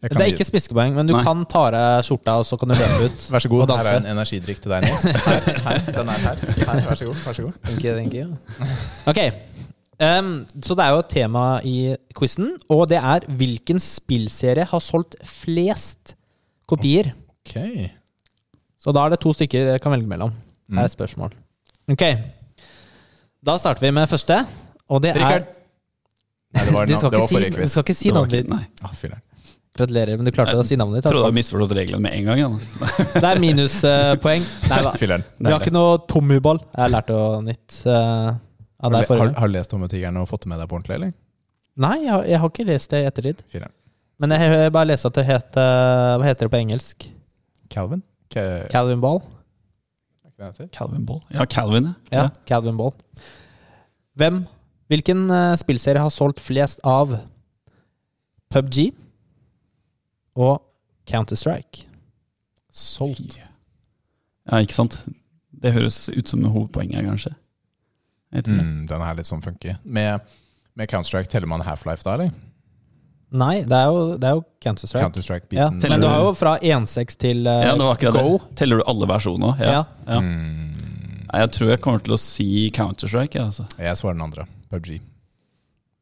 [0.00, 1.20] Det er ikke spiskepoeng, men du Nei.
[1.26, 3.24] kan ta av deg skjorta, og så kan du løpe ut.
[3.34, 4.96] Vær så god, her er en energidrikk til deg, nå.
[5.26, 6.40] Her, her, den er her.
[6.40, 6.80] her.
[6.86, 7.18] Vær så god.
[7.26, 7.58] Vær så god.
[7.66, 8.30] Thank you, thank you.
[9.12, 9.20] Ok,
[10.00, 10.32] um,
[10.64, 11.76] så det er jo et tema i
[12.16, 16.14] quizen, og det er hvilken spillserie har solgt flest
[16.70, 17.12] kopier?
[17.44, 17.58] Ok.
[18.80, 20.32] Så da er det to stykker dere kan velge mellom.
[20.64, 21.36] Det er et spørsmål.
[21.92, 22.06] Ok,
[23.44, 24.46] da starter vi med første,
[24.88, 25.42] og det er...
[26.56, 27.74] Nei, det var, Du skal det var ikke si, forrige du quiz.
[27.74, 28.50] skal ikke si navnet ditt.
[28.50, 28.64] Nei.
[28.82, 28.94] Ah.
[29.80, 31.06] Gratulerer, men du klarte å si navnet ditt.
[31.06, 32.40] Jeg trodde du hadde misforstått reglene med en gang.
[32.42, 32.48] Ja.
[33.22, 34.46] Det er minuspoeng.
[34.72, 34.94] Nei da.
[34.98, 36.62] Vi har ikke noe tommyball.
[36.72, 38.34] Jeg har lært noe nytt uh,
[38.80, 40.98] av Har, deg har, har du lest Tommy-tigeren og fått det med deg på ordentlig,
[40.98, 41.14] eller?
[41.80, 43.44] Nei, jeg har, jeg har ikke lest det i ettertid.
[44.20, 47.06] Men jeg har bare lest at det heter Hva heter det på engelsk?
[47.72, 48.02] Calvin?
[48.34, 49.22] Ka- Calvin Ball?
[50.72, 51.20] Calvin Ball.
[51.30, 52.92] Ja, Calvin, Ja, Calvin Ball.
[54.18, 54.42] Hvem,
[54.90, 57.14] hvilken eh, spillserie har solgt flest av
[58.50, 58.90] PubG
[60.40, 60.60] og
[61.10, 61.86] Counter-Strike?
[62.70, 63.38] Solgt.
[64.50, 65.00] Ja, ikke sant?
[65.60, 67.34] Det høres ut som hovedpoenget, kanskje.
[68.30, 69.74] Mm, den er litt sånn funky.
[69.82, 70.22] Med,
[70.78, 72.30] med Counter-Strike teller man Half-Life da, eller?
[73.30, 75.02] Nei, det er jo, jo Counter-Strike.
[75.04, 75.58] Counter-Strike-biten.
[75.60, 78.38] Ja, men du du- har jo fra 1.6 til uh, Ja, det var akkurat Go.
[78.38, 78.56] det.
[78.58, 79.60] Teller du alle versjoner?
[79.62, 79.72] Ja.
[79.72, 79.84] Ja.
[80.06, 80.20] ja.
[80.20, 83.38] Mm, Jeg tror jeg kommer til å si Counter-Strike.
[83.38, 83.66] Ja, altså.
[83.78, 84.46] jeg svarer den andre.
[84.70, 85.00] PubG.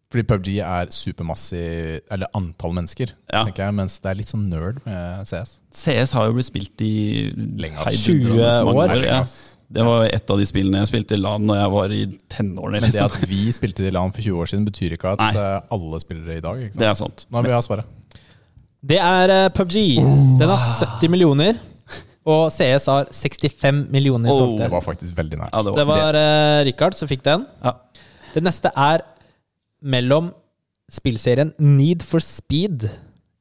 [0.08, 3.44] Fordi PubG er supermassiv Eller antall mennesker, Ja.
[3.44, 3.74] tenker jeg.
[3.76, 5.58] Mens det er litt sånn nerd med CS.
[5.72, 8.06] CS har jo blitt spilt i Lenge, ass.
[8.06, 8.40] 20
[8.72, 9.04] år.
[9.04, 9.24] Ja.
[9.70, 12.80] Det var et av de spillene jeg spilte i LAN når jeg var i tenårene.
[12.80, 13.04] Men det Liksom.
[13.20, 15.34] at vi spilte i LAN for 20 år siden, betyr ikke at Nei.
[15.36, 16.56] eh, alle spiller det i dag.
[16.56, 16.80] Ikke sant?
[16.80, 17.26] Det er sant.
[17.30, 17.84] Nå vil jeg ha svaret.
[18.86, 19.76] Det er eh, PubG.
[20.38, 21.58] Den har 70 millioner.
[22.28, 24.38] Og CS har 65 millioner Oh.
[24.38, 24.64] solgte.
[24.64, 25.50] Det var faktisk veldig nært.
[25.52, 27.46] Ja, det var, Det var uh, Richard som fikk den.
[27.64, 27.72] Ja.
[28.38, 29.02] Det neste er
[29.82, 30.30] mellom
[30.92, 32.86] spillserien Need for Speed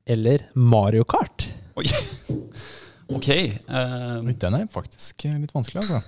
[0.07, 1.47] eller Mario Kart.
[1.77, 1.85] Oi.
[3.07, 3.29] Ok.
[3.71, 6.01] Uh, Den er faktisk eh, litt vanskelig, altså.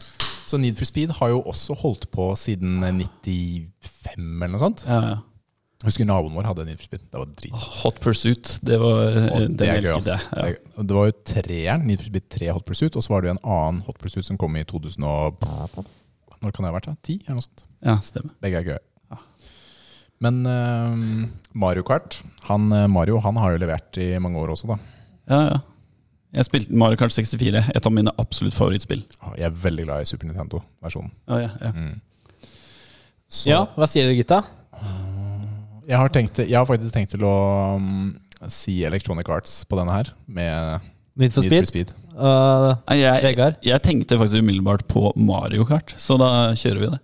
[0.49, 2.91] Så Need for Speed har jo også holdt på siden eh,
[3.23, 4.83] 95 eller noe sånt.
[4.87, 5.17] ja, ja.
[5.79, 7.05] Jeg husker naboen vår hadde Need for Speed.
[7.07, 7.53] Det var drit.
[7.85, 10.17] Hot Pursuit, det var eh, Og det er gøy, elsket jeg.
[10.17, 10.35] altså.
[10.35, 10.49] Ja.
[10.75, 13.29] Det- Det var jo treeren, Need for Speed 3 Hot Pursuit, og så var det
[13.31, 15.39] jo en annen Hot Pursuit som kom i 2000 og...
[16.43, 16.91] Når kan det ha vært?
[16.91, 16.95] da?
[17.03, 17.65] Ti, eller noe sånt.
[17.85, 18.35] ja, stemmer.
[18.43, 18.83] Begge er gøye.
[20.19, 22.17] Men uh, Mario Kart
[22.49, 24.75] han, eh, Mario han har jo levert i mange år også, da.
[25.31, 25.59] Ja, ja.
[26.35, 28.99] Jeg spilte Mario Kart 64, et av mine absolutt favorittspill.
[29.39, 31.09] Jeg er veldig glad i Super Nintendo-versjonen.
[31.25, 31.71] Ja, ja, ja.
[31.73, 32.49] Mm.
[33.29, 34.43] Så Ja, hva sier dere, gutta?
[35.87, 37.33] jeg, har tenkt, jeg har faktisk tenkt til å
[37.81, 38.11] um,
[38.51, 40.85] si Electronic Arts på denne her, med
[41.17, 41.95] Need for Need for Speed.
[42.19, 43.59] Uh, Jeg, Vegard?
[43.63, 46.99] jeg tenkte faktisk umiddelbart på Mario Kart, så da kjører vi det.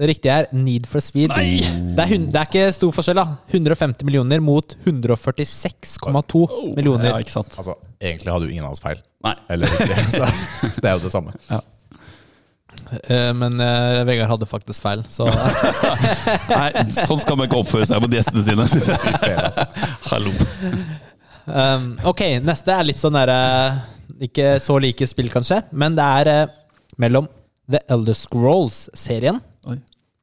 [0.00, 1.28] Det riktige er Need for Speed.
[1.28, 3.34] Det er, det er ikke stor forskjell, da.
[3.52, 6.40] 150 millioner mot 146,2
[6.72, 7.10] millioner.
[7.10, 7.52] Ja, ikke sant?
[7.60, 9.02] Altså, egentlig hadde jo ingen av oss feil.
[9.26, 9.34] Nei.
[9.52, 10.30] Eller ikke, så
[10.80, 11.34] det er jo det samme.
[13.02, 15.28] Eh, men uh, Vegard hadde faktisk feil, så
[16.56, 18.64] Nei, sånn skal man ikke oppføre seg mot gjestene sine.
[18.70, 19.68] Altså.
[20.14, 20.32] Hallo.
[21.54, 23.36] Um, Ok, neste er litt sånn derre
[24.22, 26.56] Ikke så like spill, kanskje, men det er eh,
[27.00, 27.28] mellom
[27.70, 29.38] The Elder Scrolls-serien.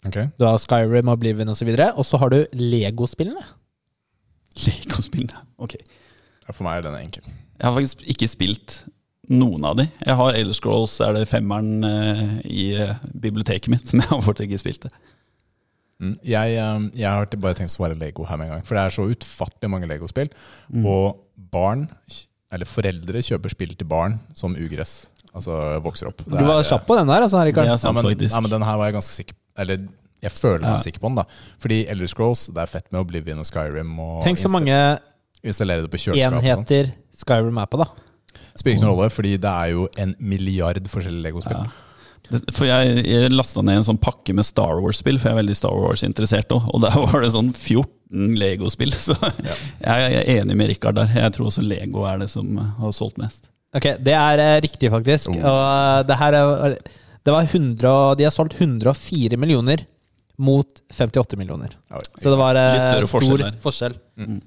[0.08, 0.28] Okay.
[0.40, 1.70] Du har Skyrim, Oblivion osv.
[1.96, 3.44] Og så har du Lego-spillene.
[4.66, 5.46] Lego-spillene.
[5.64, 5.78] Ok.
[5.80, 7.26] Ja, For meg er den enkel.
[7.28, 8.78] Jeg har faktisk ikke spilt
[9.28, 9.88] noen av de.
[10.06, 14.24] Jeg har Elder Scrolls, er det femmeren eh, i eh, biblioteket mitt, men jeg har
[14.24, 14.94] fortsatt ikke spilt det.
[16.00, 16.14] Mm.
[16.24, 18.66] Jeg, um, jeg har bare tenkt å svare Lego her med en gang.
[18.68, 20.30] For det er så utfattelig mange Lego-spill.
[20.86, 21.18] Og
[21.52, 21.88] barn,
[22.54, 25.08] eller foreldre, kjøper spill til barn som ugress.
[25.34, 25.54] Altså
[25.84, 26.18] vokser opp.
[26.26, 27.66] Det Du var er- kjapp på den der, altså, Rikard.
[27.66, 29.78] er Ja, men, ja, men den her var jeg ganske sikker Eller
[30.22, 30.78] jeg føler meg Ja.
[30.78, 31.24] sikker på den, da.
[31.60, 34.00] Fordi Elder Scrolls, det er fett med Oblivion og Skyrim.
[34.00, 35.00] Og Tenk så mange
[35.44, 36.34] installere det på kjøleskapet.
[36.34, 36.72] og sånt.
[36.72, 37.86] enheter Skyrim er på, da.
[38.56, 41.58] Spiller ingen rolle, fordi det er jo en milliard forskjellige Lego-spill.
[41.58, 41.72] Ja.
[42.28, 45.58] For jeg, jeg lasta ned en sånn pakke med Star Wars-spill, for jeg er veldig
[45.58, 46.66] Star Wars-interessert òg.
[46.74, 48.96] Og der var det sånn 14 Lego-spill.
[48.96, 49.16] Så
[49.86, 51.14] jeg er enig med Rikard der.
[51.16, 53.48] Jeg tror også Lego er det som eh, har solgt mest.
[53.76, 55.32] Ok, det er eh, riktig, faktisk.
[55.36, 55.40] Oh.
[55.52, 56.78] Og eh, det her er,
[57.28, 59.86] det var 100, De har solgt 104 millioner
[60.38, 61.74] mot 58 millioner.
[61.92, 62.04] Oi.
[62.22, 63.98] Så det var eh, stor forskjell forskjell.
[64.20, 64.40] Mm.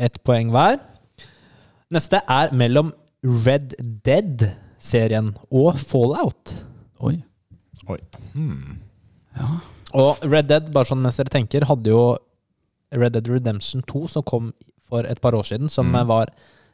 [0.00, 0.80] Ett poeng hver.
[1.92, 3.74] Neste er mellom Red
[4.80, 6.54] Dead-serien og Fallout.
[7.04, 7.18] Oi.
[7.88, 7.98] Oi.
[8.32, 8.78] Hmm.
[9.94, 12.16] Og Red Dead, bare sånn mens dere tenker, hadde jo
[12.92, 14.52] Red Dead Redemption 2, som kom
[14.88, 16.06] for et par år siden, som Mm.
[16.06, 16.26] var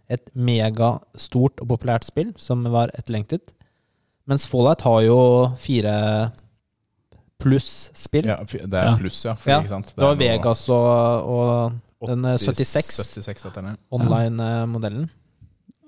[0.08, 3.52] et megastort og populært spill, som var etterlengtet.
[4.26, 6.32] Mens Fallout har jo fire
[7.38, 8.26] pluss-spill.
[8.26, 9.34] Ja, det er pluss, ja.
[9.34, 9.92] For, Ja, ikke sant?
[9.96, 11.28] Det var Vegas og,
[12.00, 13.76] og den eh, 80, 76 76 heter den, ja.
[13.90, 15.10] online-modellen.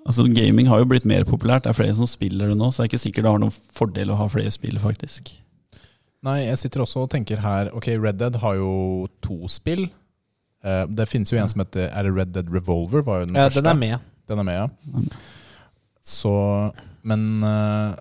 [0.09, 1.67] Altså Gaming har jo blitt mer populært.
[1.67, 3.55] Det er flere som spiller det nå, så det er ikke sikkert det har noen
[3.77, 5.35] fordel å ha flere spill, faktisk.
[6.25, 8.71] Nei, jeg sitter også og tenker her Ok, Red Dead har jo
[9.23, 9.85] to spill.
[10.67, 13.05] Eh, det finnes jo en som heter Er det Red Dead Revolver?
[13.07, 13.61] Var jo den Ja, første.
[13.63, 14.09] den er med.
[14.29, 14.67] Den er med, ja.
[14.91, 15.07] Mm.
[16.03, 16.33] Så
[17.07, 17.95] Men uh,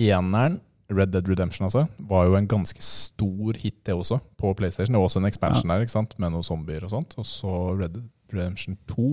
[0.00, 0.58] eneren,
[0.90, 4.92] Red Dead Redemption, altså, var jo en ganske stor hit, det også, på PlayStation.
[4.94, 7.14] Det var også en expansion der, ikke sant, med noen zombier og sånt.
[7.20, 9.12] Og så Red Dead Redemption 2.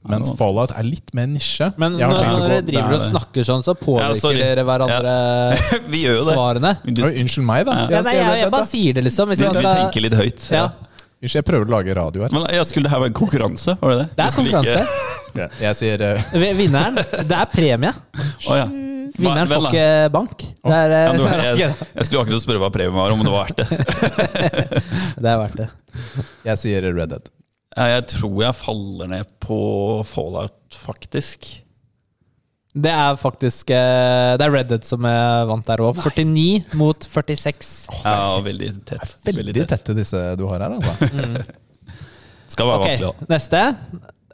[0.00, 1.66] Ja, det Mens Fallout er litt mer nisje.
[1.76, 5.16] Men når dere driver og snakker sånn, så påvirker ja, dere hverandre
[5.92, 6.36] Vi gjør jo det.
[6.38, 6.70] svarene.
[6.86, 7.74] Du, Oi, Unnskyld meg, da.
[7.82, 7.98] Ja.
[7.98, 9.28] Ja, nei, jeg, jeg bare sier det, liksom.
[9.28, 9.58] Hvis vi, skal...
[9.60, 10.46] vi tenker litt høyt.
[10.56, 10.70] ja,
[11.20, 12.32] Unnskyld, jeg prøver å lage radio her.
[12.32, 13.74] Men jeg skulle det her være en konkurranse?
[13.82, 14.06] Var det det?
[14.16, 14.84] det er konkurranse.
[15.30, 15.48] ikke-.
[15.60, 16.38] Jeg sier uh...
[16.62, 17.92] Vinneren Det er premie.
[18.48, 18.70] Oh, ja.
[19.20, 20.46] Vinneren får ikke bank.
[20.64, 23.34] Det er, Ja, eh, var, jeg, jeg skulle akkurat spørre hva premien var, om det
[23.34, 24.80] var verdt det.
[25.20, 25.68] er verdt det.
[26.48, 27.28] Jeg sier Red Dead.
[27.76, 29.58] Ja, Jeg tror jeg faller ned på
[30.10, 31.46] Fallout, faktisk.
[32.70, 35.98] Det er faktisk eh, Det er Red Dead som er vant der òg.
[35.98, 37.70] 49 mot 46.
[38.04, 39.16] Ja, veldig tett.
[39.26, 41.08] Veldig tette disse du har her, altså.
[42.50, 43.30] Skal være okay, vanskelig, da.
[43.30, 43.62] Neste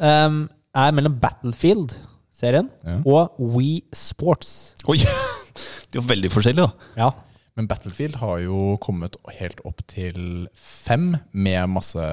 [0.01, 0.39] um,
[0.77, 2.99] er mellom Battlefield-serien Ja.
[3.05, 4.75] og We Sports.
[4.89, 4.99] Oi!
[5.93, 6.93] De er veldig forskjellige, da.
[7.01, 7.11] Ja.
[7.57, 12.05] Men Battlefield har jo kommet helt opp til fem, med masse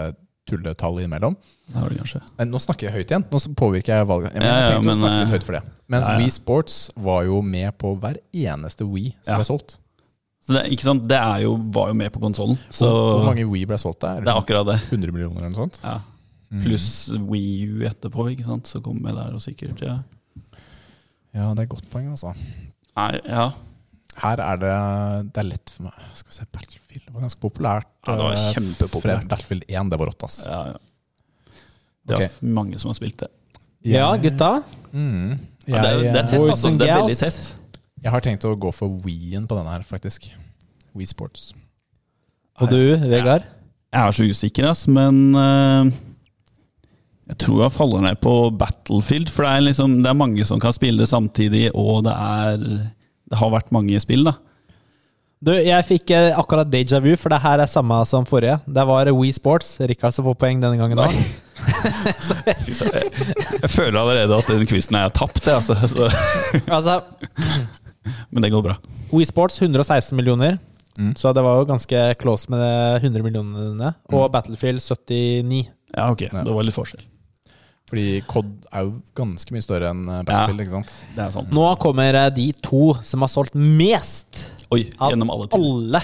[0.50, 1.36] tulletall innimellom.
[1.74, 3.26] Men nå snakker jeg høyt igjen.
[3.32, 4.34] Nå påvirker jeg valget.
[4.36, 5.62] Ja, jeg ja, tenkte men, å snakke eh, litt høyt for det.
[5.94, 6.20] Mens ja, ja.
[6.24, 9.40] Wii Sports var jo med på hver eneste Wii som Ja.
[9.40, 9.78] ble solgt.
[10.44, 11.06] Så det, ikke sant?
[11.08, 14.20] det er jo, var jo med på konsollen, Hvor hvor mange Wii ble solgt der?
[14.26, 14.80] det er akkurat det.
[14.92, 15.80] 100 millioner eller noe sånt?
[15.84, 16.02] Ja.
[16.66, 18.68] Pluss Wii U etterpå, ikke sant?
[18.68, 20.02] så kommer vi der og sikkert ja.
[21.34, 22.36] Ja, det er et godt poeng, altså.
[22.94, 23.48] Nei, ja.
[24.22, 24.74] Her er det
[25.34, 27.90] Det er lett for meg Skal vi se, Battlefield var ganske populært.
[28.06, 29.30] Ja, det var eh, kjempepopulært.
[29.32, 30.42] Battlefield 1, det var rått, ass.
[30.48, 30.82] ja, ja.
[32.04, 32.48] Det er okay.
[32.52, 33.30] mange som har spilt det.
[33.88, 34.50] Ja, gutta.
[34.92, 35.38] Mm.
[35.66, 36.72] Ja, det, er, det er tett, altså.
[36.76, 37.52] Det er veldig tett.
[38.04, 40.28] jeg har tenkt å gå for Wii-en på denne her, faktisk.
[40.94, 41.54] Wii Sports.
[42.60, 43.48] Og du, Vegard?
[43.94, 45.88] Jeg er så usikker, ass, men uh,
[47.32, 49.32] jeg tror jeg faller ned på Battlefield.
[49.32, 52.68] For det er, liksom, det er mange som kan spille det samtidig, og det er
[53.34, 54.38] Det har vært mange spill, da.
[55.44, 58.62] Du, jeg fikk eh, akkurat déjà vu, for det her er samme som forrige.
[58.64, 59.76] Det var Wii Sports.
[59.84, 61.12] Rikard som får poeng denne gangen òg.
[63.64, 65.76] Jeg føler allerede at den quizen er tapt, jeg, altså.
[65.88, 66.10] Så,
[66.76, 67.02] Altså,
[68.32, 68.76] men det går bra.
[69.14, 70.58] Wii Sports 116 millioner.
[71.00, 71.16] Mm.
[71.18, 73.94] Så det var jo ganske close med de 100 millionene.
[74.14, 75.66] Og Battlefield 79.
[75.96, 77.04] Ja, ok, så det var litt forskjell.
[77.94, 80.94] Fordi COD er jo ganske mye større enn eh, Battlefield, ikke sant?
[81.14, 81.52] Det er sant.
[81.54, 84.40] Nå kommer eh, de to som har solgt mest
[84.74, 85.68] Oi, av gjennom alle tider.
[85.70, 86.02] alle.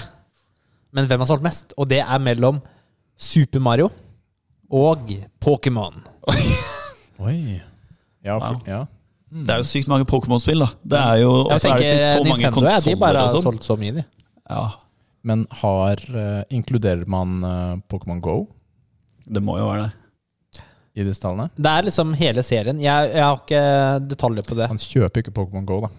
[0.94, 1.74] Men hvem har solgt mest?
[1.74, 2.60] Og det er mellom
[3.20, 3.90] Super Mario
[4.70, 5.10] og
[5.42, 5.98] Pokémon.
[7.26, 7.58] Oi.
[8.22, 8.62] Ja, for, Wow.
[8.70, 8.80] ja.
[9.30, 10.70] Det er jo sykt mange Pokémon-spill, da.
[10.94, 12.74] Det er jo, og Jeg så er det tenker ikke så mange Nintendo ja, de
[12.78, 13.44] konsoller bare og har sånn.
[13.46, 14.04] solgt så mye, de.
[14.50, 14.62] Ja,
[15.30, 18.38] Men har eh, Inkluderer man eh, Pokémon Go
[19.30, 19.92] det må jo være det.
[21.00, 21.48] I disse tallene?
[21.56, 22.80] Det er liksom hele serien.
[22.82, 23.64] Jeg, jeg har ikke
[24.12, 24.68] detaljer på det.
[24.72, 25.90] Han kjøper ikke Pokémon Go, da.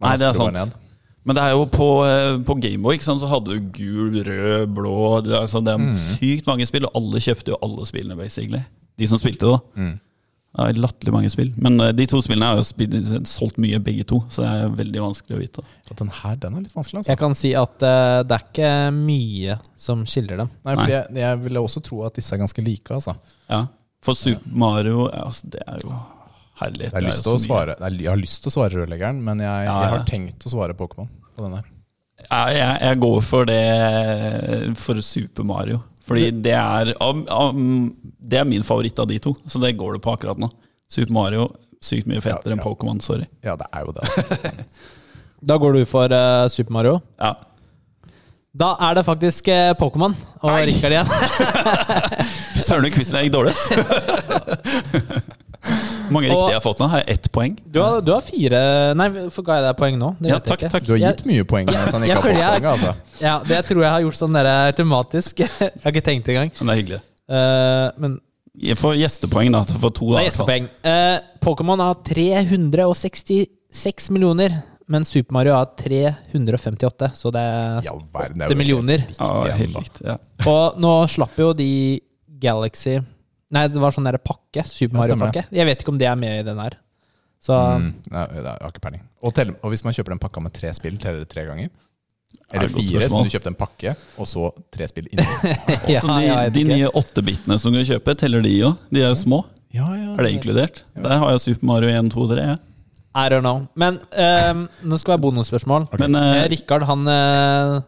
[0.00, 0.54] Man Nei, det er sant.
[0.56, 0.74] ned.
[1.26, 4.96] Men det er jo på, eh, på Gameboy så hadde du gul, rød, blå
[5.26, 5.94] Det er, altså, det er Mm.
[5.98, 8.60] sykt mange spill, og alle kjøpte jo alle spillene, basically.
[8.96, 9.58] De som spilte, da.
[9.74, 9.96] Mm.
[10.56, 11.50] Det er latterlig mange spill.
[11.60, 12.94] Men eh, de to spillene har jo spilt,
[13.28, 15.64] solgt mye, begge to, så det er veldig vanskelig å vite.
[15.90, 17.10] At Den her den er litt vanskelig, altså.
[17.12, 20.48] Jeg kan si at uh, det er ikke mye som skiller dem.
[20.64, 22.88] Nei, fordi jeg, jeg ville også tro at disse er ganske like.
[22.94, 23.16] altså.
[23.50, 23.64] Ja.
[24.04, 25.94] For Super Mario, altså, det er jo
[26.60, 26.92] herlighet.
[26.92, 29.64] Jeg har, lyst til å svare, jeg har lyst til å svare rørleggeren, men jeg,
[29.66, 31.72] jeg, jeg har tenkt å svare Pokémon på den her.
[32.26, 33.62] Ja, jeg, jeg går for det
[34.80, 35.82] for Super Mario.
[36.06, 40.14] Fordi det er, det er min favoritt av de to, så det går det på
[40.14, 40.48] akkurat nå.
[40.90, 41.48] Super Mario,
[41.82, 42.66] sykt mye fetere Ja, enn ja.
[42.66, 43.26] Pokémon, sorry.
[43.44, 44.54] Ja, det er jo det.
[45.46, 47.00] Da går du for uh, Super Mario.
[47.20, 47.34] Ja.
[48.56, 50.54] Da er det faktisk uh, Pokémon og.
[50.64, 51.10] Rikard igjen.
[52.66, 53.54] Søren, quizen gikk dårlig.
[55.66, 56.86] Hvor mange riktige jeg har fått nå?
[56.92, 57.52] Har jeg ett poeng?
[57.74, 58.60] Du har, du har fire
[58.98, 60.08] Nei, hvorfor ga jeg deg poeng nå?
[60.22, 60.84] Det Ja, takk, takk.
[60.86, 62.66] Du har gitt mye poeng mens han jeg ikke har fått jeg- poeng.
[62.74, 62.92] altså.
[63.22, 65.32] Ja, Det tror jeg har gjort sånn der automatisk.
[65.46, 65.50] jeg
[65.82, 66.50] har ikke tenkt engang.
[66.60, 67.00] Men det er hyggelig.
[67.26, 68.10] Uh, men
[68.70, 69.60] Jeg får gjestepoeng, da.
[69.82, 70.64] For to, da, gjestepoeng.
[70.86, 74.50] Uh, Pokémon har 366 millioner,
[74.88, 78.98] men Super Mario har 358, så det er I all verden, er 8 jo millioner.
[79.02, 80.06] helt Ja, helt riktig.
[80.06, 80.16] Ja.
[80.46, 81.68] Og nå slapp jo de
[82.46, 82.96] Galaxy
[83.54, 84.64] Nei, det var sånn der pakke.
[84.66, 85.44] Super Mario-pakke.
[85.54, 86.74] Jeg vet ikke om det er med i den her.
[87.46, 89.02] Så Mm, nei, det har ikke peiling.
[89.22, 91.68] Og, tell- og hvis man kjøper den pakka med tre spill, teller det tre ganger?
[92.52, 95.26] Eller fire, som du kjøpte en pakke, og så tre spill inni?
[95.94, 98.82] ja, Så de, de nye åttebitene som du kan kjøpe, teller de òg?
[98.90, 99.44] De er små?
[99.76, 100.14] Ja, ja.
[100.18, 100.82] Er det inkludert?
[100.98, 102.48] Der har jeg Super Mario 1, 2, 3.
[102.50, 102.56] Ja.
[103.16, 103.62] I don't know.
[103.78, 105.86] Men um, nå skal det være bonusspørsmål.
[106.02, 107.78] Men Eh, eh, Rikard, han, eh,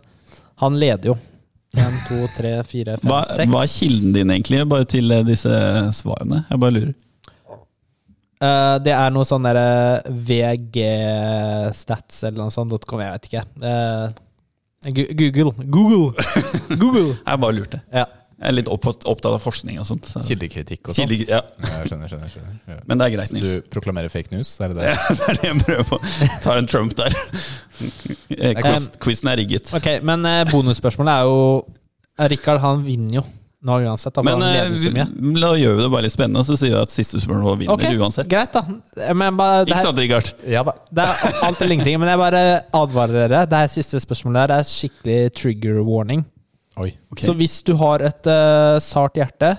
[0.62, 1.18] han leder jo.
[1.78, 3.50] Én, to, tre, fire, fem, hva, seks.
[3.52, 5.52] hva er kilden din, egentlig, bare til eh, disse
[5.98, 6.38] svarene?
[6.50, 6.94] Jeg bare lurer.
[8.38, 9.68] Uh, det er noe sånn derre
[10.28, 12.70] VG-stats eller noe sånt.
[12.86, 13.42] .com, jeg vet ikke.
[13.58, 14.06] Uh,
[15.18, 15.52] Google.
[15.66, 16.12] Google!
[16.82, 17.16] Google!
[17.24, 17.78] Jeg bare lurte.
[17.94, 18.04] Ja.
[18.38, 20.06] Jeg er litt opptatt, av forskning og sånt.
[20.06, 20.20] Så.
[20.28, 21.10] Kildekritikk og sånt.
[21.10, 21.40] Kilde, ja.
[21.58, 22.52] Ja, jeg skjønner, skjønner, skjønner.
[22.70, 22.76] Ja.
[22.86, 24.84] Men det er greit, Så du proklamerer fake news, er det det?
[24.92, 25.98] Ja, det er det jeg prøver på.
[26.44, 27.16] Tar en Trump der.
[28.38, 29.74] Eh, Quiz, quizen er rigget.
[29.74, 33.26] Ok, men eh, bonusspørsmålet er jo eh, Rikard han vinner jo
[33.58, 34.14] nå uansett.
[34.14, 37.58] Da, Men da gjør vi det bare litt spennende, så sier vi at siste spørsmål
[37.64, 38.30] vinner Ok, uansett.
[38.30, 38.62] Greit, da.
[39.18, 40.30] Men bare, det, Ikke sant, Richard?
[40.46, 40.76] Ja da.
[40.94, 41.98] det er alt eller ingenting.
[41.98, 42.42] Men jeg bare
[42.84, 43.44] advarer dere.
[43.50, 46.22] Det her siste spørsmålet her er skikkelig trigger warning.
[46.78, 46.92] Oi.
[47.12, 47.26] Okay.
[47.26, 49.54] Så hvis du har et uh, sart hjerte,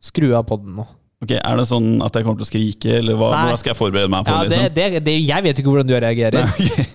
[0.00, 0.86] skru av podden nå.
[1.18, 3.78] Ok, Er det sånn at jeg kommer til å skrike, eller hva, hvordan skal jeg
[3.80, 4.76] forberede meg på Ja, det, liksom?
[4.76, 6.46] det, det, jeg vet ikke hvordan du reagerer.
[6.46, 6.88] Nei, okay.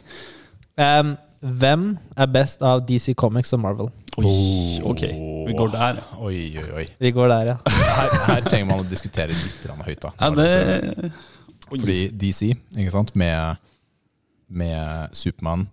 [0.74, 1.10] Um,
[1.44, 1.82] hvem
[2.16, 3.90] er best av DC Comics og Marvel?
[4.16, 5.02] Oi, ok,
[5.50, 6.00] vi går der.
[6.24, 6.86] Oi, oi, oi.
[7.04, 7.58] Vi går der, ja.
[7.68, 10.14] Her, her trenger man å diskutere litt høyt, da.
[10.22, 11.12] Ja, det
[11.68, 13.60] Fordi DC, ikke sant, med,
[14.48, 15.68] med Supermann,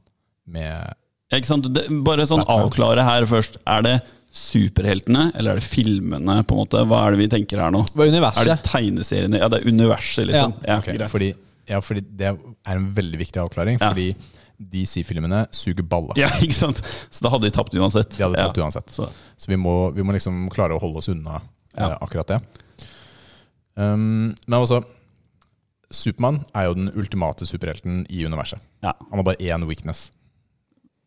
[0.50, 0.98] med
[1.30, 1.68] Ikke sant?
[1.74, 3.60] Det, bare sånn avklare her først.
[3.70, 3.94] Er det
[4.34, 6.40] superheltene, eller er det filmene?
[6.46, 6.82] på en måte?
[6.86, 7.84] Hva er det vi tenker her nå?
[7.94, 9.38] Hva er Er det tegneseriene?
[9.42, 10.54] Ja, det er universet, liksom.
[10.66, 11.10] Ja, Ok, greit.
[11.10, 11.32] fordi,
[11.68, 13.78] ja, fordi det er en veldig viktig avklaring.
[13.80, 13.90] Ja.
[13.90, 14.14] Fordi
[14.60, 16.14] DC-filmene suger balle.
[16.16, 16.82] ja, ikke sant?
[17.10, 18.16] Så da hadde de tapt uansett.
[18.16, 18.64] De hadde tapt ja.
[18.66, 18.90] uansett.
[18.90, 21.40] Så, Så vi må, vi må liksom klare å holde oss unna
[21.76, 21.92] Ja.
[21.92, 22.40] eh, akkurat det.
[23.78, 24.82] Um, men altså
[25.90, 28.60] Supermann er jo den ultimate superhelten i universet.
[28.82, 30.10] ja, Han har bare én weakness.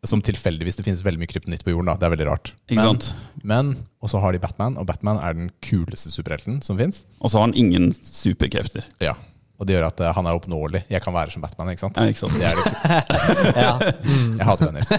[0.04, 1.86] Som tilfeldigvis det finnes veldig mye kryptonitt på jorden.
[1.88, 2.54] da Det er veldig rart.
[2.68, 3.14] ikke Men, sant?
[3.44, 3.70] men
[4.04, 7.06] Og så har de Batman, og Batman er den kuleste superhelten som fins.
[7.22, 8.84] Og så har han ingen superkrefter.
[9.00, 9.14] Ja.
[9.62, 10.82] Og det gjør at uh, han er oppnåelig.
[10.92, 11.96] Jeg kan være som Batman, ikke sant?
[11.96, 12.34] Ja, ikke sant?
[12.36, 13.54] Det er det ikke.
[13.64, 13.74] Ja.
[14.40, 14.90] Jeg hater Gunners.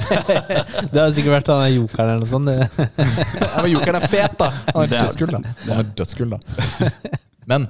[0.95, 2.49] Det har sikkert vært han er jokeren eller noe sånt.
[2.49, 4.49] Ja, men Jokeren er fet, da!
[4.71, 5.41] Han er- dødskull, da.
[5.67, 6.91] Han er dødskull, da.
[7.51, 7.67] Men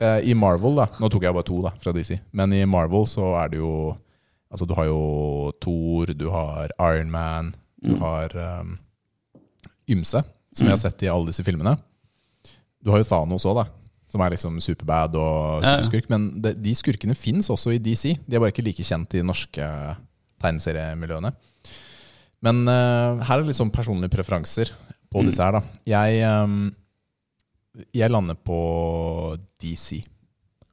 [0.00, 2.16] uh, i Marvel, da Nå tok jeg bare to da, fra DC.
[2.32, 3.74] Men i Marvel så er det jo
[4.52, 5.00] Altså, du har jo
[5.64, 8.74] Thor, du har Iron Man, du har um,
[9.90, 10.20] ymse,
[10.52, 11.72] som jeg har sett i alle disse filmene.
[12.82, 13.66] Du har jo Thanos òg, da.
[14.12, 15.76] Som er liksom superbad og Ja, ja.
[15.80, 16.10] superskurk.
[16.12, 18.12] Men de, de skurkene fins også i DC.
[18.26, 19.68] De er bare ikke like kjent i de norske
[20.42, 21.32] tegneseriemiljøene.
[22.44, 24.74] Men uh, her er det liksom personlige preferanser
[25.12, 25.62] på disse her, da.
[25.88, 26.72] Jeg, um,
[27.94, 28.58] jeg lander på
[29.62, 30.02] DC.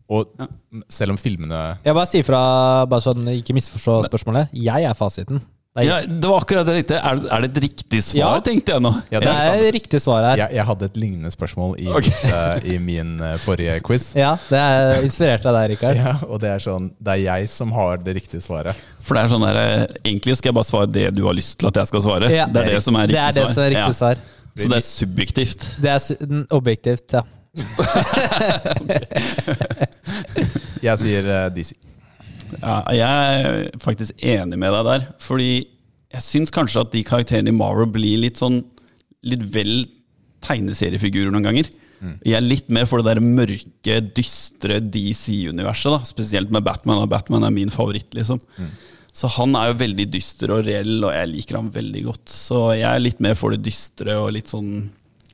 [0.10, 0.48] Og Ja.
[0.90, 4.49] selv om filmene Jeg bare sier fra, bare sånn ikke misforstå spørsmålet.
[4.53, 5.41] Jeg er fasiten.
[5.77, 7.06] Det er, Ja, det var akkurat det jeg tenkte.
[7.06, 8.40] Er, det- er det et riktig svar, Ja.
[8.41, 8.91] tenkte jeg nå?
[9.11, 10.36] Ja, det det er et riktig svar her.
[10.38, 12.11] jeg, jeg hadde et lignende spørsmål i, okay.
[12.26, 14.15] uh, i min uh, forrige quiz.
[14.15, 15.95] Ja, det er inspirert av deg, Rikard.
[16.03, 18.76] Ja, og det er sånn Det er jeg som har det riktige svaret.
[18.99, 21.60] For det er sånn der, eh, Egentlig skal jeg bare svare det du har lyst
[21.60, 22.30] til at jeg skal svare.
[22.34, 22.48] Ja.
[22.48, 23.53] Det er det som er Det riktig er det svar.
[23.53, 24.15] som er riktig svar.
[24.57, 25.81] Så det er subjektivt.
[25.86, 27.22] Det er su- objektivt, ja.
[30.86, 31.73] Jeg sier eh, DC.
[32.60, 35.06] Ja, jeg er faktisk enig med deg der.
[35.23, 35.52] Fordi
[36.10, 38.64] jeg syns kanskje at de karakterene i Marvel blir litt sånn
[39.27, 39.81] Litt vel
[40.48, 41.68] tegneseriefigurer noen ganger.
[42.23, 45.91] Jeg er litt mer for det der mørke, dystre DC-universet.
[45.91, 47.02] da Spesielt med Batman.
[47.03, 48.40] Og Batman er min favoritt, liksom.
[49.11, 52.31] Så han er jo veldig dyster og reell, og jeg liker ham veldig godt.
[52.31, 54.72] Så jeg er litt mer for det dystre og litt sånn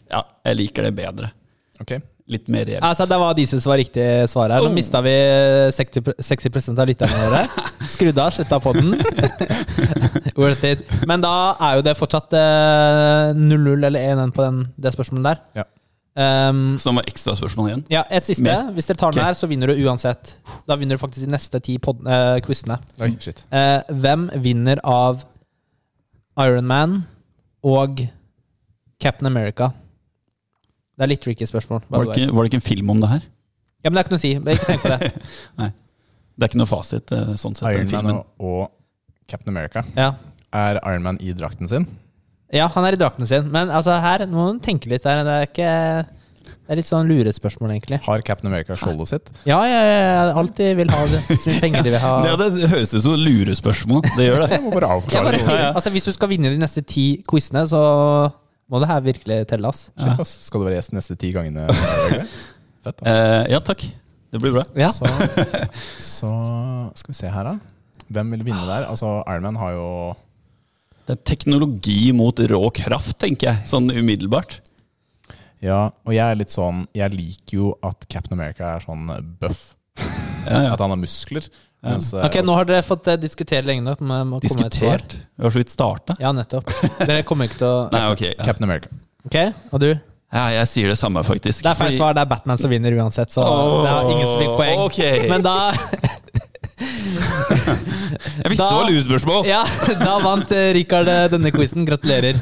[0.10, 1.30] Ja, jeg liker det bedre.
[1.86, 2.82] Ok Litt mer reelt.
[2.82, 4.64] Altså, det var disse som var riktig svar her.
[4.66, 4.74] Nå Oh.
[4.74, 5.14] mista vi
[5.72, 7.44] 60, 60 av lytterne våre.
[7.94, 8.96] Skrudde av, slutta på den.
[10.40, 10.82] Worth it.
[11.06, 15.44] Men da er jo det fortsatt eh, 0-0 eller 1-1 på den, det spørsmålet der.
[15.62, 15.68] Ja.
[16.16, 17.86] Um, Så det var ekstra spørsmål igjen.
[17.92, 18.44] ja, et siste.
[18.48, 18.72] Mer?
[18.74, 19.30] Hvis dere tar den okay.
[19.30, 20.38] her, så vinner du uansett.
[20.66, 22.80] Da vinner du faktisk de neste ti pod eh, quizene.
[23.04, 23.46] Oi, shit.
[23.54, 25.26] Eh, hvem vinner av
[26.42, 27.04] Iron Man
[27.62, 28.02] og
[29.04, 29.74] Captain America?
[30.96, 31.84] Det er litt tricky spørsmål.
[31.92, 33.26] Var det, ikke, var det ikke en film om det her?
[33.84, 34.32] Ja, men det er ikke noe å si.
[34.46, 35.12] Bare Ikke tenk på det.
[35.62, 35.70] Nei.
[36.36, 37.68] Det er ikke noe fasit eh, sånn sett.
[37.76, 38.64] Iron Man og,
[39.30, 39.84] Captain America.
[39.96, 40.14] Ja.
[40.56, 41.86] Er Iron Man i drakten sin?
[42.56, 43.50] ja, han er i drakten sin.
[43.52, 45.04] Men altså, her må man tenke litt.
[45.04, 45.24] Der.
[45.28, 45.72] Det er ikke
[46.66, 48.00] Det er litt sånn lurespørsmål, egentlig.
[48.06, 49.32] Har Captain America skjoldet sitt?
[49.50, 51.20] Ja, ja, ja, ja, alltid vil ha det.
[51.42, 52.14] Så mye penger de vil ha.
[52.30, 54.02] Ja, det høres ut som lurespørsmål.
[54.16, 54.50] Det gjør det.
[54.56, 55.44] Jeg må bare Jeg avklare bare det.
[55.50, 57.82] sier, altså, hvis du skal vinne de neste ti quizene, så
[58.72, 59.88] må det her virkelig telle, ass.
[59.94, 60.34] Shit, ass.
[60.48, 61.68] Skal du være gjest neste ti gangene?
[62.86, 63.06] Fett, da.
[63.12, 63.86] Eh, ja, takk.
[64.34, 64.66] Det blir bra.
[64.76, 64.90] Ja.
[64.92, 65.08] Så,
[66.02, 66.32] så
[66.98, 67.56] skal vi se her, da.
[68.12, 68.88] Hvem vil vinne der?
[68.90, 69.88] Altså, Iron Man har jo
[71.08, 73.70] Det er teknologi mot rå kraft, tenker jeg.
[73.70, 74.60] Sånn umiddelbart.
[75.64, 79.08] Ja, og jeg er litt sånn Jeg liker jo at Captain America er sånn
[79.40, 79.72] buff.
[79.98, 80.74] Ja, ja.
[80.76, 81.48] At han har muskler.
[81.86, 84.02] Mens, eh, Ok, nå har dere fått eh, diskutere lenge nok.
[84.02, 84.34] men.
[84.44, 85.16] Diskutert.
[85.38, 86.16] Vi har så vidt starta.
[86.20, 86.72] Ja, nettopp.
[87.06, 88.24] Dere kommer ikke til å Nei, ok.
[88.32, 88.44] Ja.
[88.44, 88.90] Captain America.
[89.26, 89.38] Ok,
[89.74, 89.90] og du?
[90.36, 91.62] ja, jeg sier det samme, faktisk.
[91.64, 92.14] Det er feil svar.
[92.18, 94.80] Det er Batman som vinner uansett, så det har ingen som fikk poeng.
[94.90, 95.00] Ok.
[95.32, 95.56] Men da
[96.76, 99.46] Jeg visste Da- det var lurespørsmål!
[99.48, 99.62] Ja,
[100.02, 101.86] da vant eh, Rikard denne quizen.
[101.88, 102.42] Gratulerer.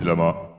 [0.00, 0.49] Dilemma.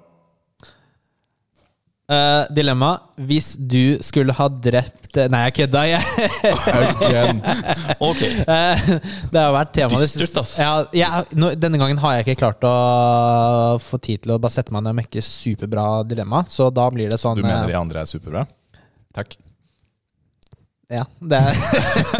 [2.11, 2.95] Eh, dilemma.
[3.15, 5.83] Hvis du skulle ha drept eh, Nei, jeg kødda.
[5.87, 6.01] Jeg.
[8.01, 8.21] Ok.
[8.43, 8.81] Uh,
[9.31, 10.55] det har vært tema Dystert, ass.
[10.59, 12.73] Ja, jeg, nå, denne gangen har jeg ikke klart å
[13.83, 17.11] få tid til å bare sette meg ned og mekke superbra dilemma, så da blir
[17.11, 18.43] det sånn Du mener eh, de andre er superbra?
[19.15, 19.37] Takk.
[20.91, 21.55] Ja, det er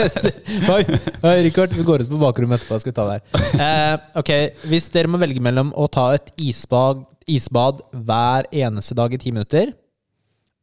[0.77, 0.84] Oi,
[1.27, 2.80] oi, Richard, vi går ut på bakrommet etterpå.
[2.80, 3.59] Skal vi ta det her.
[3.68, 4.31] Eh, ok,
[4.72, 9.35] Hvis dere må velge mellom å ta et isbad, isbad hver eneste dag i ti
[9.35, 9.73] minutter,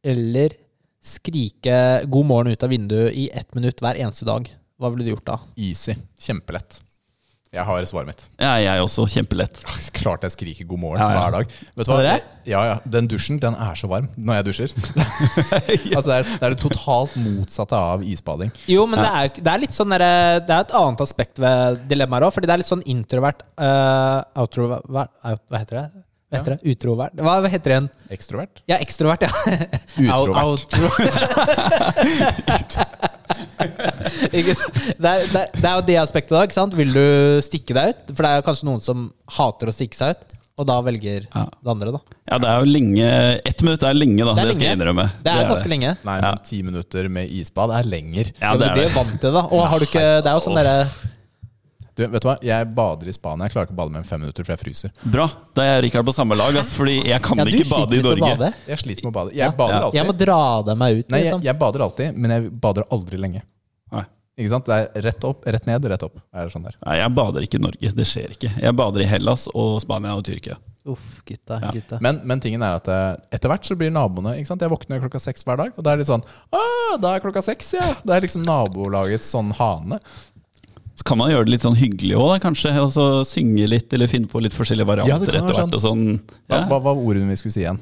[0.03, 0.55] eller
[1.03, 4.49] skrike 'god morgen' ut av vinduet i ett minutt hver eneste dag,
[4.79, 5.39] hva ville du gjort da?
[5.57, 5.95] Easy.
[6.19, 6.81] Kjempelett.
[7.49, 8.19] Jeg har svaret mitt.
[8.37, 9.07] Ja, jeg også.
[9.09, 9.57] Kjempelett.
[9.97, 11.21] Klart jeg skriker god morgen Ja, ja.
[11.23, 11.55] hver dag.
[11.79, 12.17] Vet du hva?
[12.45, 12.75] Ja, ja.
[12.85, 14.75] Den dusjen den er så varm når jeg dusjer.
[15.95, 18.53] altså, det, er, det er det totalt motsatte av isbading.
[18.69, 20.05] Jo, men det, er, det er litt sånn der,
[20.45, 24.21] Det er et annet aspekt ved dilemmaer òg, fordi det er litt sånn introvert uh,
[24.37, 26.05] outrovert out, Hva heter det?
[26.29, 26.61] Hva heter det?
[26.75, 27.13] Utrovert?
[27.25, 27.87] Hva heter det igjen?
[28.13, 28.59] Ekstrovert.
[28.69, 29.31] Ja, ekstrovert, ja.
[29.97, 30.71] Utrovert.
[34.29, 36.73] Ikke det, er, det, er, er jo det aspektet da, ikke sant?
[36.77, 37.05] Vil du
[37.45, 38.03] stikke deg ut?
[38.13, 38.97] For det er jo kanskje noen som
[39.39, 40.21] hater å stikke seg ut,
[40.59, 41.43] og da velger Ja.
[41.49, 41.99] det andre, da.
[42.29, 43.07] Ja, det er jo lenge
[43.47, 44.31] Ett minutt er lenge, da.
[44.35, 45.05] Det Det, er skal jeg innrømme.
[45.25, 45.91] Det er ganske lenge.
[46.09, 48.25] Nei, men ti minutter med isbad er lenger.
[48.41, 49.43] Ja, men det du er blir jo vant til det, da.
[49.49, 50.77] Og har du ikke Det er jo sånn derre
[51.99, 52.37] Du, vet du hva?
[52.47, 53.47] Jeg bader i Spania.
[53.49, 54.91] Jeg klarer ikke å bade mer enn fem minutter, for jeg fryser.
[55.03, 55.25] Bra.
[55.57, 57.99] Da er Rikard på samme lag, altså, fordi jeg kan Ja, du ikke bade i
[57.99, 58.37] litt å Norge.
[58.39, 58.53] bade.
[58.69, 59.33] Jeg sliter med å bade.
[59.35, 59.51] Jeg Ja.
[59.51, 59.81] bader Ja.
[59.89, 59.99] alltid.
[59.99, 60.39] Jeg må dra
[60.69, 61.43] deg meg ut, Nei, jeg, liksom.
[61.43, 63.41] jeg bader alltid, men jeg bader aldri lenge.
[63.91, 64.05] Nei.
[64.39, 64.65] Ikke sant?
[64.65, 66.15] Det er rett opp, rett ned, rett opp.
[66.33, 66.75] Er det sånn der?
[66.85, 67.91] Nei, jeg bader ikke i Norge.
[67.93, 68.53] Det skjer ikke.
[68.61, 70.55] Jeg bader i Hellas og Spania og Tyrkia.
[70.87, 71.71] Uff, gutta, Ja.
[71.75, 71.99] gutta.
[72.01, 74.61] Men, men tingen er at eh, etter hvert så blir naboene ikke sant?
[74.61, 76.23] Jeg våkner klokka seks hver dag, og da er det litt sånn
[76.55, 77.93] Å, da er klokka seks, ja!
[78.05, 79.99] Det er liksom nabolagets sånn hane.
[80.99, 82.73] Så kan man gjøre det litt sånn hyggelig òg, kanskje.
[82.75, 85.77] Altså Synge litt, eller finne på litt forskjellige Ja, varianter det kan etter være hvert.
[85.77, 86.03] Og sånn.
[86.51, 86.65] Ja.
[86.67, 87.79] hva var ordene vi skulle si igjen?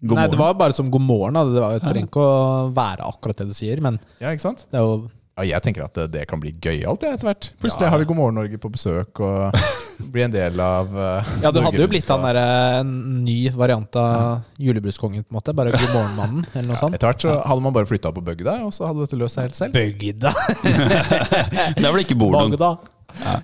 [0.00, 1.36] God Nei, det var bare som god morgen.
[1.36, 1.44] Da.
[1.48, 4.66] Det var, det trenger ikke å være akkurat det du sier, men Ja, ikke sant?
[4.72, 5.00] det er jo
[5.40, 7.46] Ja, jeg tenker at det, det kan bli gøyalt ja, etter hvert.
[7.62, 7.90] Plutselig Ja.
[7.94, 9.56] har vi God morgen Norge på besøk og
[10.12, 12.44] blir en del av uh, Ja, du Norge hadde jo blitt han derre
[12.82, 12.92] en
[13.24, 15.54] ny variant av julebruskongen, på en måte.
[15.56, 16.96] Bare God morgen-mannen, eller noe sånt.
[16.98, 19.48] Etter hvert så hadde man bare flytta på bygda, og så hadde dette løst seg
[19.48, 19.76] helt selv.
[19.76, 20.32] Bygda!
[21.80, 22.56] Det er vel ikke bor noen.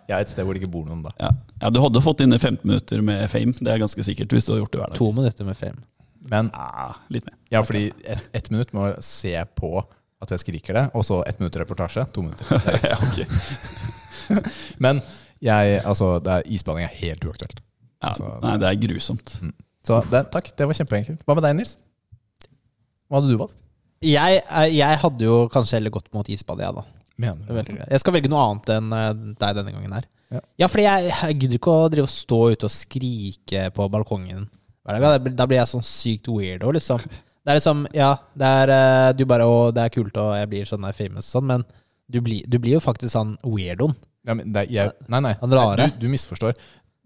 [0.07, 1.13] Ja, Et sted hvor det ikke bor noen, da.
[1.21, 1.33] Ja.
[1.65, 4.33] ja, Du hadde fått inn 15 minutter med fame, det er ganske sikkert.
[4.37, 4.99] hvis du hadde gjort det hver dag.
[5.01, 5.81] To minutter med fame.
[6.31, 7.37] Men Ja, litt mer.
[7.55, 9.83] ja, fordi ett et minutt med å se på
[10.25, 12.07] at jeg skriker det, og så ett minutt reportasje.
[12.17, 12.57] To minutter.
[12.57, 12.81] Er.
[12.91, 14.41] Ja, ok.
[14.85, 15.03] Men
[15.45, 17.61] jeg, altså, det er, isbading er helt uaktuelt.
[17.61, 19.35] ja, Altså, nei, det er grusomt.
[19.87, 21.21] Så det, takk, det var kjempeenkelt.
[21.29, 21.77] Hva med deg, Nils?
[23.07, 23.61] Hva hadde du valgt?
[24.05, 26.85] Jeg, er- jeg hadde jo kanskje heller gått mot isbad, jeg, da.
[27.23, 27.89] Mener er greit.
[27.95, 30.09] Jeg skal velge noe annet enn eh, deg denne gangen her.
[30.35, 30.41] Ja.
[30.65, 34.49] Ja, fordi jeg, jeg gidder ikke å drive og stå ute og skrike på balkongen.
[34.87, 37.01] Da blir jeg sånn sykt weirdo, liksom.
[37.47, 40.51] Det er liksom, ja, det er eh, du bare, Å, det er kult, og jeg
[40.51, 41.67] blir sånn famous og sånn, men
[42.11, 43.95] du blir, du blir jo faktisk sånn weirdoen.
[44.27, 45.37] Ja, men det, jeg, nei, nei.
[45.47, 45.77] nei.
[45.79, 46.57] Du, du misforstår.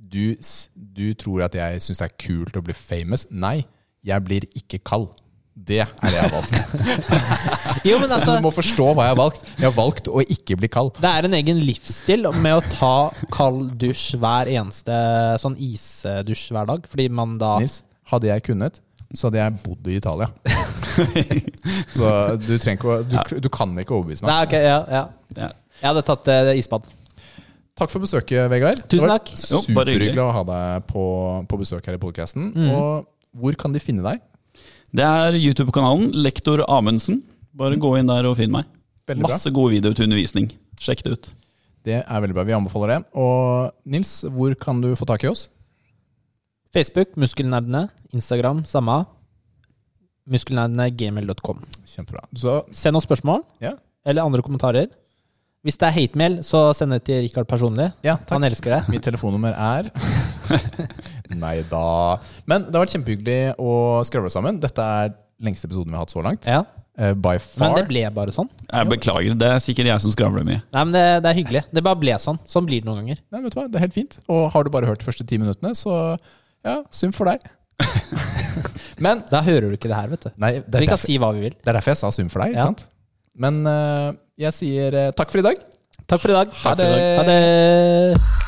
[0.01, 0.33] Du,
[0.73, 3.27] du tror at jeg syns det er kult å bli famous.
[3.29, 3.59] Nei,
[4.01, 5.11] jeg blir ikke kald.
[5.61, 6.57] Det er det jeg har valgt.
[7.89, 9.45] Jo, men altså, du må forstå hva jeg har valgt.
[9.59, 10.95] Jeg har valgt å ikke bli kald.
[11.01, 12.95] det er en egen livsstil med å ta
[13.33, 14.97] kald dusj hver eneste
[15.43, 18.81] sånn isdusj hver dag, fordi man da Nils, hadde jeg kunnet,
[19.15, 20.29] så hadde jeg bodd i Italia.
[21.97, 24.31] så du ikke å Du, du kan ikke overbevise meg.
[24.31, 25.05] Nei, ok, ja, ja.
[25.39, 25.51] Ja.
[25.81, 26.89] Jeg hadde tatt uh, isbad.
[27.81, 28.83] Takk for besøket, Vegard.
[28.93, 29.31] Tusen takk.
[29.41, 31.05] Superhyggelig å ha deg på,
[31.49, 32.51] på besøk her i podkasten.
[32.53, 32.71] Mm.
[32.77, 34.21] Og hvor kan de finne deg?
[34.93, 37.23] Det er YouTube-kanalen Lektor Amundsen.
[37.57, 38.69] Bare gå inn der og finn meg.
[39.09, 39.33] Veldig bra.
[39.33, 40.51] Masse gode videoer til undervisning.
[40.83, 41.31] Sjekk det ut.
[41.87, 42.45] Det er veldig bra.
[42.47, 43.01] Vi anbefaler det.
[43.17, 45.49] Og Nils, hvor kan du få tak i oss?
[46.75, 47.89] Facebook, Muskelnerdene.
[48.15, 49.01] Instagram, samme.
[50.31, 51.63] Muskelnerdene.gmail.com.
[51.89, 52.25] Kjempebra.
[52.39, 53.75] Så Send oss spørsmål ja,
[54.07, 54.91] eller andre kommentarer.
[55.67, 57.91] Hvis det er hatemail, så send det til Rikard personlig.
[58.07, 58.39] ja takk.
[58.39, 58.81] Han elsker det.
[58.89, 59.91] Mitt telefonnummer er
[61.43, 61.83] Nei da.
[62.49, 63.75] Men det har vært kjempehyggelig å
[64.09, 64.57] skravle sammen.
[64.63, 66.49] Dette er lengste episoden vi har hatt så langt.
[66.49, 66.65] Ja,
[67.01, 68.49] Uh, by Men det ble bare sånn.
[68.67, 70.59] Jeg beklager, det er sikkert jeg som skravler mye.
[70.75, 71.63] Nei, men det, det er hyggelig.
[71.73, 72.37] Det bare ble sånn.
[72.51, 73.21] Sånn blir det noen ganger.
[73.33, 73.65] Nei, vet du hva?
[73.71, 74.17] Det er helt fint.
[74.29, 75.95] Og har du bare hørt de første ti minuttene, så
[76.67, 77.45] ja, synd for deg.
[79.05, 80.31] Men Da hører du ikke det her, vet du.
[80.37, 81.55] Nei, det er, vi kan derfor, si hva vi vil.
[81.57, 82.57] det er derfor jeg sa synd for deg.
[82.59, 82.67] Ja.
[82.69, 82.87] Ikke sant?
[83.41, 84.11] Men eh,
[84.45, 85.65] jeg sier eh, takk for i dag.
[86.11, 86.55] Takk for i dag.
[86.67, 86.93] Ha det.
[87.21, 88.40] Ha det.